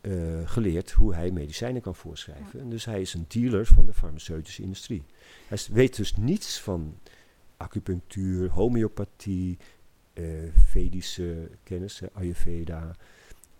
[0.00, 0.12] eh,
[0.44, 2.60] geleerd hoe hij medicijnen kan voorschrijven.
[2.60, 5.02] En dus hij is een dealer van de farmaceutische industrie.
[5.48, 6.98] Hij weet dus niets van
[7.56, 9.58] acupunctuur, homeopathie,
[10.54, 12.96] Vedische kennis, Ayurveda,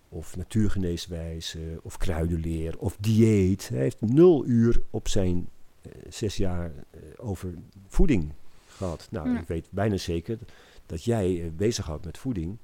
[0.09, 3.69] of natuurgeneeswijze, of kruidenleer, of dieet.
[3.69, 5.49] Hij heeft nul uur op zijn
[5.81, 7.53] eh, zes jaar eh, over
[7.87, 8.31] voeding
[8.67, 9.07] gehad.
[9.11, 9.39] Nou, Ja.
[9.39, 10.37] ik weet bijna zeker
[10.85, 12.57] dat jij eh, bezighoudt met voeding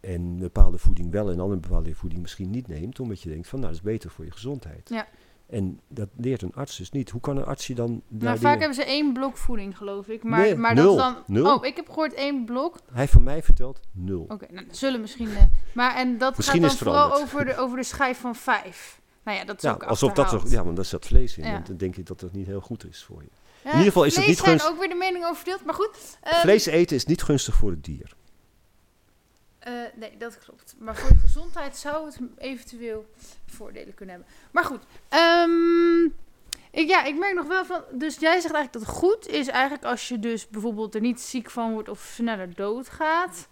[0.00, 3.48] en een bepaalde voeding wel en andere bepaalde voeding misschien niet neemt, omdat je denkt
[3.48, 4.88] van nou, dat is beter voor je gezondheid.
[4.88, 5.08] Ja.
[5.52, 7.10] En dat leert een arts dus niet.
[7.10, 10.06] Hoe kan een arts je dan Nou, dingen- vaak hebben ze één blok voeding, geloof
[10.08, 10.22] ik.
[10.22, 10.96] Maar, Nee, maar nul.
[10.96, 11.22] dat dan.
[11.26, 11.54] Nul.
[11.54, 12.74] Oh, ik heb gehoord één blok.
[12.90, 14.22] Hij heeft van mij verteld nul.
[14.28, 15.28] Oké, nou, dat zullen misschien.
[15.36, 15.42] eh,
[15.74, 19.00] maar en dat Misschien gaat dan vooral over de, over de schijf van vijf.
[19.24, 20.50] Nou ja, dat is Ja, ook alsof dat er, achterhaald.
[20.52, 21.44] ja, want daar zat vlees in.
[21.44, 21.54] Ja.
[21.54, 23.28] En dan denk ik dat dat niet heel goed is voor je.
[23.62, 25.64] Ja, in ieder geval is het niet zijn gunst- ook weer de mening over verdeeld.
[25.64, 26.18] Maar goed.
[26.22, 28.14] ehm, Vlees eten is niet gunstig voor het dier.
[29.64, 30.74] Eh, nee, dat klopt.
[30.78, 33.06] Maar voor je gezondheid zou het eventueel
[33.46, 34.32] voordelen kunnen hebben.
[34.50, 34.82] Maar goed.
[35.08, 36.04] ehm,
[36.70, 37.82] ik, ja, ik merk nog wel van.
[37.92, 41.50] Dus jij zegt eigenlijk dat goed is eigenlijk als je dus bijvoorbeeld er niet ziek
[41.50, 43.48] van wordt of sneller doodgaat.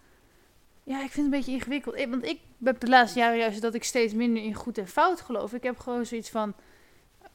[0.84, 1.96] Ja, ik vind het een beetje ingewikkeld.
[1.96, 4.88] Ik- Want ik heb de laatste jaren juist dat ik steeds minder in goed en
[4.88, 5.52] fout geloof.
[5.52, 6.54] Ik heb gewoon zoiets van.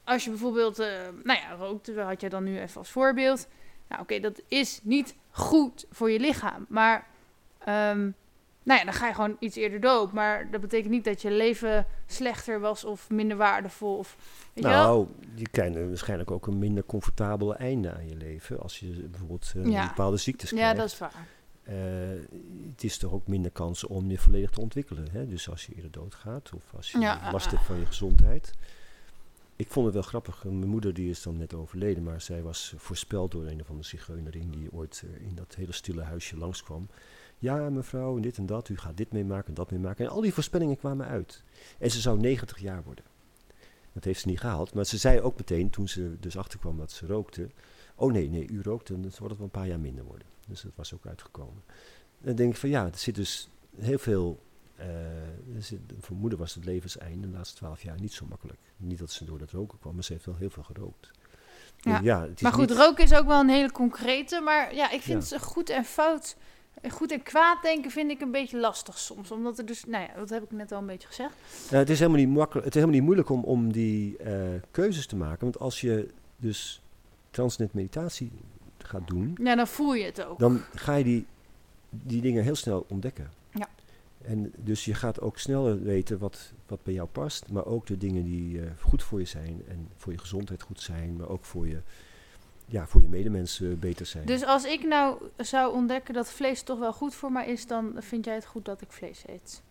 [0.03, 0.87] Als je bijvoorbeeld, eh,
[1.23, 3.47] nou ja, rookt, had jij dan nu even als voorbeeld.
[3.87, 6.65] Nou, oké, dat is niet goed voor je lichaam.
[6.69, 7.07] Maar,
[7.59, 8.09] ehm,
[8.65, 10.11] nou ja, dan ga je gewoon iets eerder dood.
[10.11, 13.97] Maar dat betekent niet dat je leven slechter was of minder waardevol.
[13.97, 14.15] Of,
[14.53, 18.59] weet je nou, je krijgt er waarschijnlijk ook een minder comfortabel einde aan je leven.
[18.61, 19.87] Als je bijvoorbeeld eh, Ja.
[19.87, 20.77] bepaalde ziektes Ja, krijgt.
[20.77, 21.27] dat is waar.
[21.63, 21.75] Eh,
[22.71, 25.07] het is toch ook minder kans om je volledig te ontwikkelen.
[25.11, 25.27] Hè?
[25.27, 28.53] Dus als je eerder doodgaat of als je Ja, last hebt van je gezondheid.
[29.55, 30.43] Ik vond het wel grappig.
[30.43, 33.87] Mijn moeder die is dan net overleden, maar zij was voorspeld door een of andere
[33.87, 36.87] zigeunerin die ooit eh, in dat hele stille huisje langskwam.
[37.37, 40.05] Ja, mevrouw, en dit en dat, u gaat dit meemaken en dat meemaken.
[40.05, 41.43] En al die voorspellingen kwamen uit.
[41.79, 43.05] En ze zou 90 jaar worden.
[43.93, 44.73] Dat heeft ze niet gehaald.
[44.73, 47.49] Maar ze zei ook meteen, toen ze dus achterkwam dat ze rookte.
[47.95, 50.27] Oh nee, nee, u rookt, dan wordt het wel een paar jaar minder worden.
[50.47, 51.63] Dus dat was ook uitgekomen.
[52.19, 54.39] En dan denk ik van ja, er zit dus heel veel.
[55.55, 58.59] er zit, voor moeder was het levenseinde de laatste twaalf jaar niet zo makkelijk.
[58.77, 61.11] Niet dat ze door dat roken kwam, maar ze heeft wel heel veel gerookt.
[61.77, 62.27] Ja.
[62.41, 64.41] Maar goed, niet- roken is ook wel een hele concrete.
[64.41, 65.35] Maar ja, ik vind Ja.
[65.35, 66.35] het goed en fout.
[66.91, 69.31] Goed en kwaad denken vind ik een beetje lastig soms.
[69.31, 71.33] Omdat er dus, nou ja, dat heb ik net al een beetje gezegd.
[71.69, 72.65] Nou, het is helemaal niet makkelijk.
[72.65, 74.33] Het is helemaal niet moeilijk om, om die eh,
[74.71, 75.39] keuzes te maken.
[75.39, 76.81] Want als je dus
[77.31, 78.31] transnet meditatie
[78.77, 80.39] gaat doen, Ja, dan voel je het ook.
[80.39, 81.25] dan ga je die,
[81.89, 83.31] die dingen heel snel ontdekken.
[83.51, 83.67] Ja.
[84.21, 87.97] En dus je gaat ook sneller weten wat, wat bij jou past, maar ook de
[87.97, 91.45] dingen die eh, goed voor je zijn en voor je gezondheid goed zijn, maar ook
[91.45, 91.81] voor je,
[92.65, 94.25] ja, voor je medemensen beter zijn.
[94.25, 97.93] Dus als ik nou zou ontdekken dat vlees toch wel goed voor mij is, dan
[97.97, 99.61] vind jij het goed dat ik vlees eet?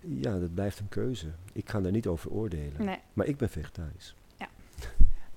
[0.00, 1.26] Ja, dat blijft een keuze.
[1.52, 2.84] Ik ga daar niet over oordelen.
[2.84, 2.98] Nee.
[3.12, 4.14] Maar ik ben vegetarisch.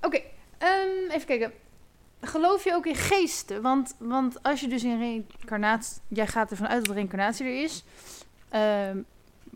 [0.01, 0.21] Oké,
[0.57, 1.51] ehm, even kijken.
[2.21, 3.61] Geloof je ook in geesten?
[3.61, 6.01] Want, want als je dus in reïncarnatie...
[6.07, 7.83] Jij gaat ervan uit dat reïncarnatie er is.
[8.49, 8.97] Ehm,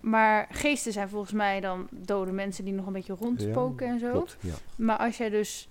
[0.01, 3.99] maar geesten zijn volgens mij dan dode mensen die nog een beetje rondspoken Ja, en
[3.99, 4.11] zo.
[4.11, 4.53] Klopt, ja.
[4.75, 5.67] Maar als jij dus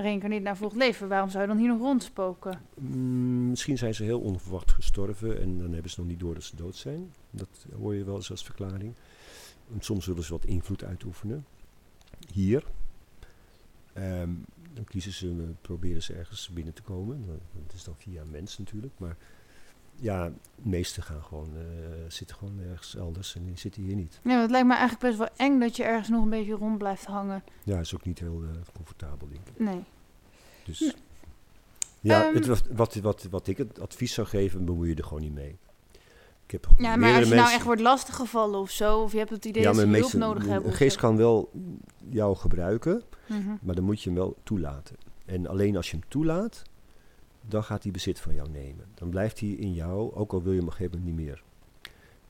[0.00, 1.08] reïncarneert naar volgend leven.
[1.08, 2.60] Waarom zou je dan hier nog rondspoken?
[2.74, 6.42] Mm, misschien zijn ze heel onverwacht gestorven en dan hebben ze nog niet door dat
[6.42, 7.12] ze dood zijn.
[7.30, 8.94] Dat hoor je wel eens als verklaring.
[9.78, 11.46] Soms zullen ze wat invloed uitoefenen.
[12.32, 12.64] Hier.
[13.92, 14.30] Ehm,
[14.72, 17.24] dan kiezen ze, proberen ze ergens binnen te komen.
[17.66, 18.92] Dat is dan via mens natuurlijk.
[18.98, 19.16] Maar
[20.00, 21.62] ja, de meesten gaan gewoon, eh,
[22.08, 24.20] zitten gewoon ergens elders en die zitten hier niet.
[24.24, 26.78] Ja, het lijkt me eigenlijk best wel eng dat je ergens nog een beetje rond
[26.78, 27.42] blijft hangen.
[27.64, 29.58] Ja, is ook niet heel eh, comfortabel, denk ik.
[29.58, 29.84] Nee.
[30.64, 30.92] Dus Ja.
[32.00, 32.34] ja, Ehm.
[32.34, 35.58] het, wat, wat, wat ik het advies zou geven, bemoei je er gewoon niet mee.
[36.44, 39.30] Ik heb Ja, maar als je nou echt wordt lastiggevallen of zo, of je hebt
[39.30, 40.70] het idee ja, dat maar hulp nodig hebben.
[40.70, 41.50] Een geest kan wel
[42.08, 43.50] jou gebruiken, Mhm.
[43.62, 44.96] maar dan moet je hem wel toelaten.
[45.26, 46.62] En alleen als je hem toelaat,
[47.50, 48.86] dan gaat hij bezit van jou nemen.
[48.94, 51.26] Dan blijft hij in jou, ook al wil je hem op een gegeven moment niet
[51.26, 51.42] meer.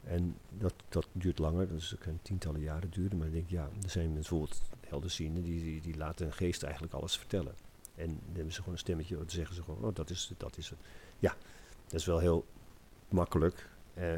[0.05, 3.19] En dat, dat duurt langer, dat kan tientallen jaren duren.
[3.19, 6.93] Maar ik denk, ja, er zijn bijvoorbeeld helderzienden die, die, die laten een geest eigenlijk
[6.93, 7.55] alles vertellen.
[7.95, 10.41] En dan hebben ze gewoon een stemmetje, dan zeggen ze gewoon, oh, dat is, het,
[10.41, 10.79] dat is het.
[11.19, 11.37] Ja,
[11.87, 12.47] dat is wel heel
[13.09, 14.13] makkelijk, eh,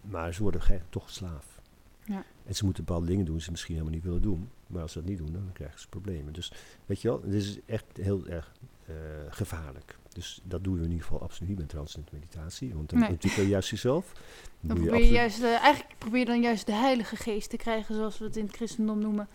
[0.00, 1.60] maar ze worden toch slaaf.
[2.04, 2.24] Ja.
[2.44, 4.50] En ze moeten bepaalde dingen doen die ze misschien helemaal niet willen doen.
[4.66, 6.32] Maar als ze dat niet doen, dan krijgen ze problemen.
[6.32, 6.52] Dus
[6.86, 8.52] weet je wel, dit is echt heel erg
[8.86, 8.94] eh,
[9.28, 9.98] gevaarlijk.
[10.14, 12.74] Dus dat doen we in ieder geval absoluut niet met transcendent meditatie.
[12.74, 13.08] Want dan Nee.
[13.10, 14.12] ontwikkel je juist jezelf.
[14.60, 17.56] Dan je probeer je juist, eh, eigenlijk probeer je dan juist de heilige geest te
[17.56, 19.28] krijgen, zoals we het in het christendom noemen.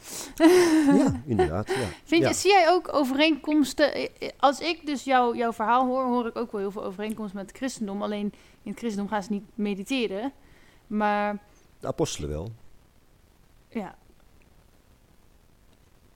[0.87, 1.67] Ja, inderdaad.
[1.67, 1.87] Ja.
[2.03, 2.27] Vind ja.
[2.27, 3.93] je, zie jij ook overeenkomsten?
[3.93, 6.83] eh, eh, Als ik dus jou, jouw verhaal hoor, hoor ik ook wel heel veel
[6.83, 8.03] overeenkomsten met het christendom.
[8.03, 8.33] Alleen
[8.63, 10.31] in het christendom gaan ze niet mediteren.
[10.87, 11.39] Maar
[11.79, 12.51] De apostelen wel.
[13.69, 13.95] ja.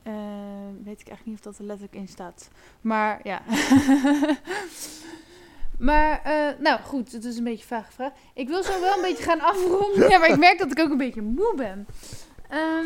[0.04, 0.14] Eh,
[0.84, 2.50] weet ik eigenlijk niet of dat er letterlijk in staat.
[2.82, 3.42] Maar ja.
[5.90, 8.12] maar, eh, nou goed, het is een beetje een vage vraag.
[8.34, 10.10] Ik wil zo wel een beetje gaan afronden.
[10.12, 11.88] Ja, maar ik merk dat ik ook een beetje moe ben.
[12.50, 12.86] Ehm,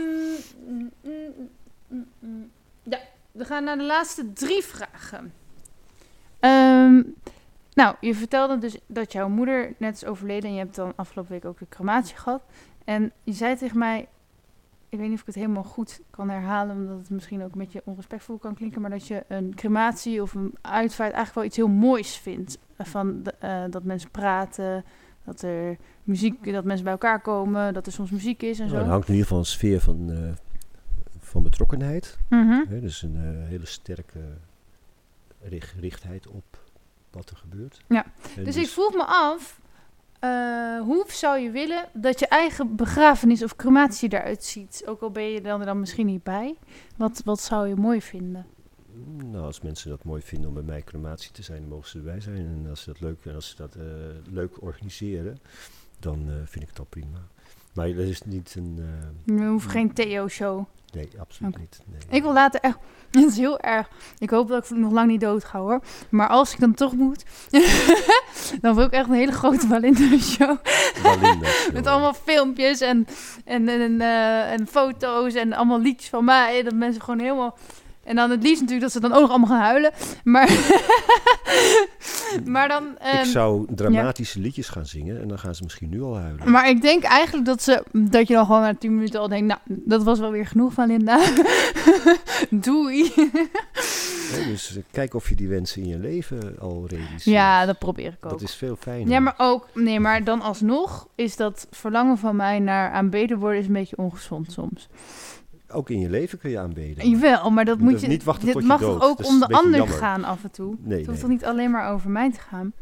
[0.68, 1.49] mm, mm,
[1.88, 2.52] mm, mm.
[2.84, 2.99] ja,
[3.31, 5.34] we gaan naar de laatste drie vragen.
[6.39, 7.03] Ehm,
[7.73, 11.31] nou, je vertelde dus dat jouw moeder net is overleden en je hebt dan afgelopen
[11.31, 12.41] week ook de crematie gehad.
[12.85, 14.07] En je zei tegen mij,
[14.89, 17.57] ik weet niet of ik het helemaal goed kan herhalen, omdat het misschien ook een
[17.59, 21.55] beetje onrespectvol kan klinken, maar dat je een crematie of een uitvaart eigenlijk wel iets
[21.57, 22.57] heel moois vindt.
[22.77, 24.85] Van de- eh, dat mensen praten,
[25.23, 28.77] dat er muziek, dat mensen bij elkaar komen, dat er soms muziek is en Nou,
[28.77, 28.84] zo.
[28.84, 30.31] er hangt in ieder geval een sfeer van, eh,
[31.19, 32.18] van betrokkenheid.
[32.69, 34.19] Dus een eh, hele sterke
[35.41, 36.43] richt- richtheid op
[37.11, 37.81] wat er gebeurt.
[37.88, 38.05] Ja,
[38.38, 39.59] En Dus ik vroeg me af,
[40.19, 44.84] eh, hoe zou je willen dat je eigen begrafenis of crematie eruit ziet?
[44.85, 46.57] Ook al ben je dan er dan misschien niet bij.
[46.95, 48.45] Wat, wat zou je mooi vinden?
[49.23, 51.98] Nou, als mensen dat mooi vinden om bij mij crematie te zijn, dan mogen ze
[51.98, 52.38] erbij zijn.
[52.38, 53.84] En als ze dat leuk, en als ze dat, eh,
[54.31, 55.39] leuk organiseren,
[55.99, 57.27] dan eh, vind ik het al prima.
[57.73, 58.80] Maar dat is niet een...
[59.26, 60.65] We hoeven geen Theo-show.
[60.93, 61.80] Nee, absoluut niet.
[61.85, 61.99] Nee.
[62.09, 62.77] Ik wil later echt...
[63.11, 63.89] Het is heel erg...
[64.18, 65.80] Ik hoop dat ik nog lang niet dood ga hoor.
[66.09, 67.26] Maar als ik dan toch moet...
[68.61, 70.57] dan wil ik echt een hele grote Valinda-show.
[71.03, 71.73] Walinda show.
[71.73, 73.07] Met allemaal filmpjes en,
[73.45, 76.64] en, en, eh, en foto's en allemaal liedjes van mij.
[76.64, 77.57] Dat mensen gewoon helemaal...
[78.07, 79.91] En dan het liefst natuurlijk dat ze dan ook nog allemaal gaan huilen.
[80.23, 80.49] Maar,
[82.53, 82.84] maar dan...
[82.84, 86.51] Ik ehm, zou dramatische liedjes gaan zingen en dan gaan ze misschien nu al huilen.
[86.51, 89.47] Maar ik denk eigenlijk dat, ze, dat je dan gewoon na 10 minuten al denkt...
[89.47, 91.19] Nou, dat was wel weer genoeg van Linda.
[92.49, 93.11] Doei.
[94.47, 97.23] Dus eh, kijk of je die wensen in je leven al realiseert.
[97.23, 98.31] Ja, dat probeer ik ook.
[98.31, 99.09] dat is veel fijner.
[99.09, 99.67] Ja, maar ook...
[99.73, 103.59] Nee, maar dan alsnog is dat verlangen van mij naar aanbeden worden...
[103.59, 104.88] is een beetje ongezond soms.
[105.72, 107.10] Ook in je leven kun je aanbeden.
[107.10, 108.07] Jawel, maar dat moet je...
[108.07, 109.02] niet wachten dit tot je mag dood.
[109.02, 109.98] ook Dat om de ander jammer.
[109.98, 110.76] gaan af en toe?
[110.80, 111.18] Nee, Het hoeft nee.
[111.30, 112.73] toch niet alleen maar over mij te gaan?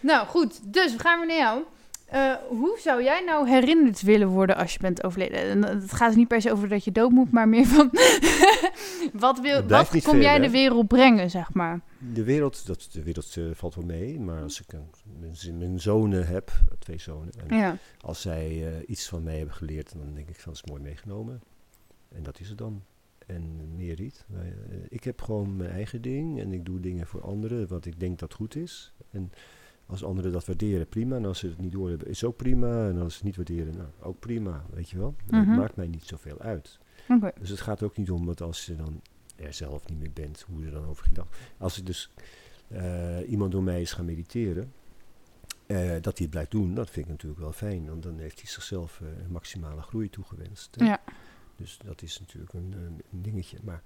[0.00, 0.60] Nou, goed.
[0.72, 1.62] Dus we gaan weer naar jou.
[2.04, 5.38] Eh, hoe zou jij nou herinnerd willen worden als je bent overleden?
[5.38, 7.90] En het gaat niet per se over dat je dood moet, maar meer van...
[9.12, 10.40] wat wil, Het wat kom jij hè?
[10.40, 11.80] de wereld brengen, zeg maar?
[11.98, 14.90] De wereld, dat, de wereld eh, valt wel mee, maar als ik een,
[15.20, 17.76] mijn, mijn zonen heb, twee zonen, en Ja.
[18.00, 20.82] als zij eh, iets van mij hebben geleerd, dan denk ik van dat is mooi
[20.82, 21.42] meegenomen.
[22.14, 22.82] En dat is het dan.
[23.26, 24.26] En meer niet.
[24.32, 24.40] Eh,
[24.88, 28.18] ik heb gewoon mijn eigen ding en ik doe dingen voor anderen wat ik denk
[28.18, 28.92] dat goed is.
[29.10, 29.32] En
[29.86, 31.16] als anderen dat waarderen, prima.
[31.16, 32.88] En als ze het niet doorhebben, is ook prima.
[32.88, 34.64] En als ze het niet waarderen, nou, ook prima.
[34.70, 35.14] Weet je wel?
[35.26, 35.48] Mhm.
[35.48, 36.78] Het maakt mij niet zoveel uit.
[37.40, 39.00] Dus het gaat ook niet om dat als je dan
[39.36, 41.36] er zelf niet meer bent, hoe je er dan over gedacht.
[41.58, 42.10] Als ik dus
[42.68, 44.72] eh, iemand door mij is gaan mediteren,
[45.66, 47.86] eh, dat hij het blijft doen, dat vind ik natuurlijk wel fijn.
[47.86, 50.76] Want dan heeft hij zichzelf maximale groei toegewenst.
[50.78, 51.00] Ja.
[51.56, 53.58] Dus dat is natuurlijk een, dingetje.
[53.62, 53.82] Maar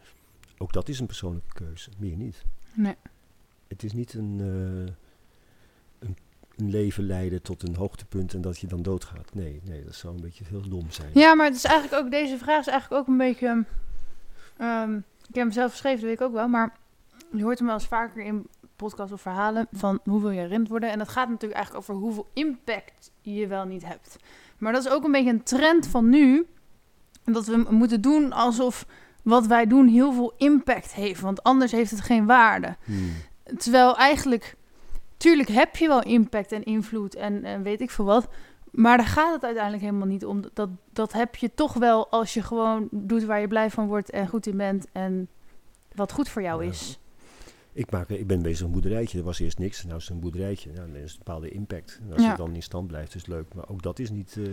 [0.59, 2.45] ook dat is een persoonlijke keuze, meer niet.
[2.75, 2.97] Nee.
[3.69, 4.95] Het is niet een, eh,
[5.99, 6.17] een,
[6.57, 9.35] een leven leiden tot een hoogtepunt en dat je dan doodgaat.
[9.35, 11.11] Nee, nee, dat zou een beetje heel dom zijn.
[11.15, 13.65] Ja, maar het is eigenlijk ook, deze vraag is eigenlijk ook een beetje...
[14.57, 16.77] ehm, ik heb hem zelf geschreven, dat weet ik ook wel, maar
[17.33, 18.47] je hoort hem wel eens vaker in
[18.77, 20.91] podcasts of verhalen van hoe wil je herinnerd worden.
[20.91, 24.17] En dat gaat natuurlijk eigenlijk over hoeveel impact je wel niet hebt.
[24.59, 26.47] Maar dat is ook een beetje een trend van nu.
[27.33, 28.87] Dat we moeten doen alsof
[29.23, 31.21] wat wij doen heel veel impact heeft.
[31.21, 32.77] Want anders heeft het geen waarde.
[32.85, 33.11] Hmm.
[33.59, 34.57] Terwijl eigenlijk,
[35.17, 38.29] tuurlijk heb je wel impact en invloed en, en weet ik veel wat.
[38.71, 40.43] Maar daar gaat het uiteindelijk helemaal niet om.
[40.53, 44.11] Dat, dat heb je toch wel als je gewoon doet waar je blij van wordt
[44.11, 44.87] en goed in bent.
[44.93, 45.29] En
[45.95, 46.71] wat goed voor jou Ja.
[46.71, 46.99] is.
[47.73, 49.19] Ik, maak, ik ben bezig met een boerderijtje.
[49.19, 49.85] Er was eerst niks.
[49.85, 50.71] Nou is het een boerderijtje.
[50.73, 52.01] Nou, dan is een bepaalde impact.
[52.07, 52.29] En als Ja.
[52.29, 53.55] het dan in stand blijft, is het leuk.
[53.55, 54.35] Maar ook dat is niet...
[54.39, 54.45] eh,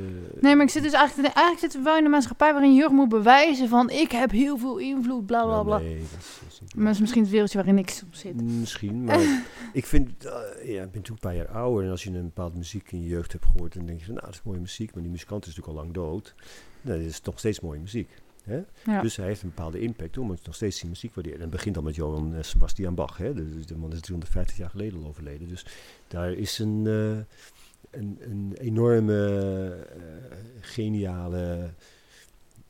[0.42, 2.88] Nee, maar ik zit dus eigenlijk, eigenlijk zitten we wel in een maatschappij waarin je
[2.92, 5.78] moet bewijzen van ik heb heel veel invloed, bla bla bla.
[5.78, 8.42] Nee, dat is, dat is Maar dat is misschien het wereldje waarin ik soms zit.
[8.42, 9.44] Misschien, maar
[9.74, 10.34] ik vind, eh,
[10.74, 13.02] ja, ik ben toen een paar jaar ouder en als je een bepaalde muziek in
[13.02, 15.12] je jeugd hebt gehoord, dan denk je van, nou, dat is mooie muziek, maar die
[15.12, 16.36] muzikant is natuurlijk al lang dood.
[16.82, 18.10] Nou, dit is nog steeds mooie muziek.
[18.46, 18.62] Hè?
[18.86, 19.02] Ja.
[19.02, 21.36] Dus hij heeft een bepaalde impact, omdat je nog steeds die muziek waardeert.
[21.36, 23.34] En het begint al met Johann eh, Sebastian Bach, hè?
[23.34, 25.48] Dus de man is 350 jaar geleden al overleden.
[25.48, 25.66] Dus
[26.08, 29.30] daar is een, eh, een, een enorme,
[29.96, 31.72] eh, geniale,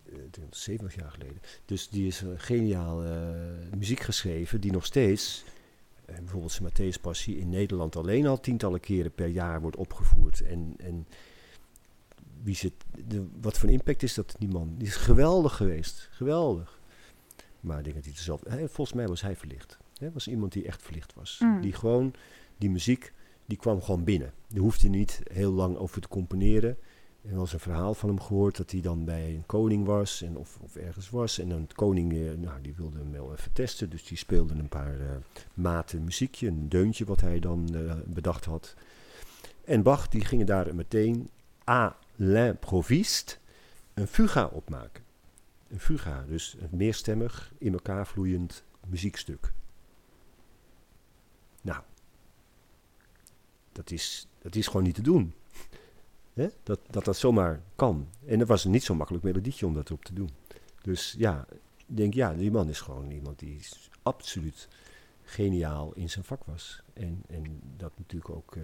[0.05, 1.41] eh, 370 jaar geleden.
[1.65, 3.31] Dus die is een geniale
[3.77, 5.43] muziek geschreven die nog steeds,
[6.05, 10.41] bijvoorbeeld zijn Matthäus Passie in Nederland alleen al tientallen keren per jaar wordt opgevoerd.
[10.41, 11.07] En, en
[12.45, 12.73] wie zit,
[13.07, 14.75] de, wat voor een impact is dat die man?
[14.77, 16.79] Die is geweldig geweest, geweldig.
[17.59, 19.77] Maar ik denk dat hij er zelf, hij, volgens mij was hij verlicht.
[19.97, 21.39] Hij was iemand die echt verlicht was.
[21.43, 21.61] Mm.
[21.61, 22.13] Die gewoon,
[22.57, 23.13] die muziek,
[23.45, 24.33] die kwam gewoon binnen.
[24.47, 26.77] Daar hoefde niet heel lang over te componeren.
[27.21, 30.37] Er was een verhaal van hem gehoord dat hij dan bij een koning was en
[30.37, 31.39] of, of ergens was.
[31.39, 33.89] En dan koning, eh, nou, die wilde hem wel even testen.
[33.89, 35.07] Dus die speelde een paar eh,
[35.53, 38.75] maten muziekje, een deuntje wat hij dan eh, bedacht had.
[39.63, 41.29] En Bach, die gingen daar meteen
[41.69, 43.37] à l'improviste
[43.93, 45.03] een fuga opmaken.
[45.67, 49.53] Een fuga, dus een meerstemmig, in elkaar vloeiend muziekstuk.
[51.61, 51.81] Nou,
[53.71, 55.33] dat is, dat is gewoon niet te doen.
[56.63, 58.07] Dat, dat dat zomaar kan.
[58.25, 60.29] En er was niet zo makkelijk melodietje om dat erop te doen.
[60.81, 61.45] Dus ja,
[61.87, 63.59] ik denk, ja, die man is gewoon iemand die
[64.03, 64.67] absoluut
[65.23, 66.81] geniaal in zijn vak was.
[66.93, 68.63] En, en dat natuurlijk ook eh,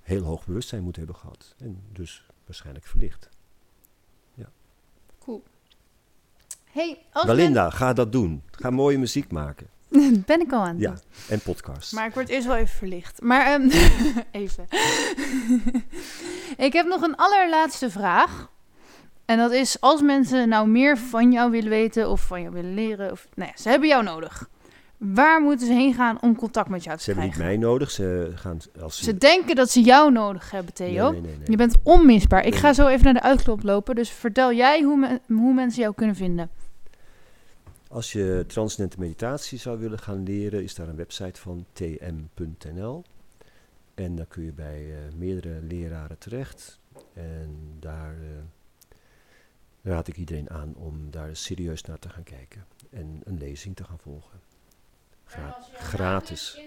[0.00, 1.54] heel hoog bewustzijn moet hebben gehad.
[1.58, 3.28] En dus waarschijnlijk verlicht.
[5.24, 5.42] Cool.
[6.70, 8.42] Hey, als Belinda, ga dat doen.
[8.50, 9.68] Ga mooie muziek maken.
[10.26, 10.94] ben ik al aan het Ja,
[11.28, 11.92] en podcasts.
[11.92, 13.22] Maar ik word eerst wel even verlicht.
[13.22, 13.70] Maar ehm,
[14.42, 14.66] even.
[16.66, 18.50] ik heb nog een allerlaatste vraag.
[19.24, 22.74] En dat is, als mensen nou meer van jou willen weten of van jou willen
[22.74, 24.48] leren, of nou ja, ze hebben jou nodig.
[25.04, 27.58] Waar moeten ze heen gaan om contact met jou te Ze hebben niet krijgen?
[27.60, 27.90] mij nodig.
[27.90, 31.10] Ze gaan als Ze denken dat ze jou nodig hebben, Theo.
[31.10, 31.50] Nee, nee, nee.
[31.50, 32.46] Je bent onmisbaar.
[32.46, 33.94] Ik ga zo even naar de uitklop lopen.
[33.94, 36.50] Dus vertel jij hoe, men- hoe mensen jou kunnen vinden.
[37.88, 43.04] Als je transcendente meditatie zou willen gaan leren, is daar een website van tm.nl.
[43.94, 46.78] En dan kun je bij eh, meerdere leraren terecht.
[47.14, 48.28] En daar eh,
[49.82, 52.64] raad ik iedereen aan om daar serieus naar te gaan kijken.
[52.90, 54.40] En een lezing te gaan volgen.
[55.32, 56.60] Gra- gratis.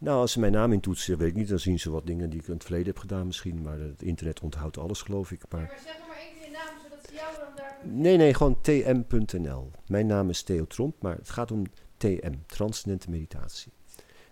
[0.00, 2.40] Nou, als ze mijn naam intoetsen, weet ik niet, dan zien ze wat dingen die
[2.40, 3.62] ik in het verleden heb gedaan misschien.
[3.62, 5.42] Maar het internet onthoudt alles, geloof ik.
[5.48, 7.78] Maar Maar zeg maar één keer je naam, zodat ze jou dan daar...
[7.82, 9.70] Nee, nee, gewoon tm.nl.
[9.86, 11.64] Mijn naam is Theo Tromp, maar het gaat om
[11.96, 13.72] TM, Transcendente Meditatie.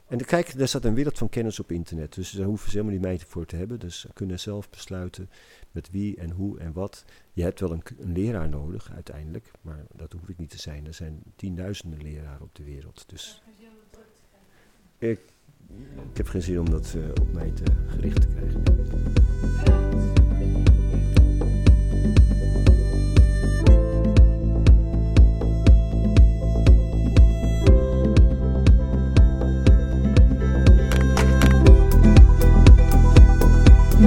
[0.06, 2.98] En kijk, daar staat een wereld van kennis op internet, dus daar hoeven ze helemaal
[2.98, 3.78] niet mij voor te hebben.
[3.78, 5.30] Dus ze kunnen zelf besluiten
[5.70, 7.04] met wie en hoe en wat.
[7.32, 10.86] Je hebt wel een, leraar nodig uiteindelijk, maar dat hoef ik niet te zijn.
[10.86, 13.42] Er zijn tienduizenden leraren op de wereld, dus
[14.98, 15.20] ik,
[16.10, 18.62] ik heb geen zin om dat eh, op mij te gericht te krijgen.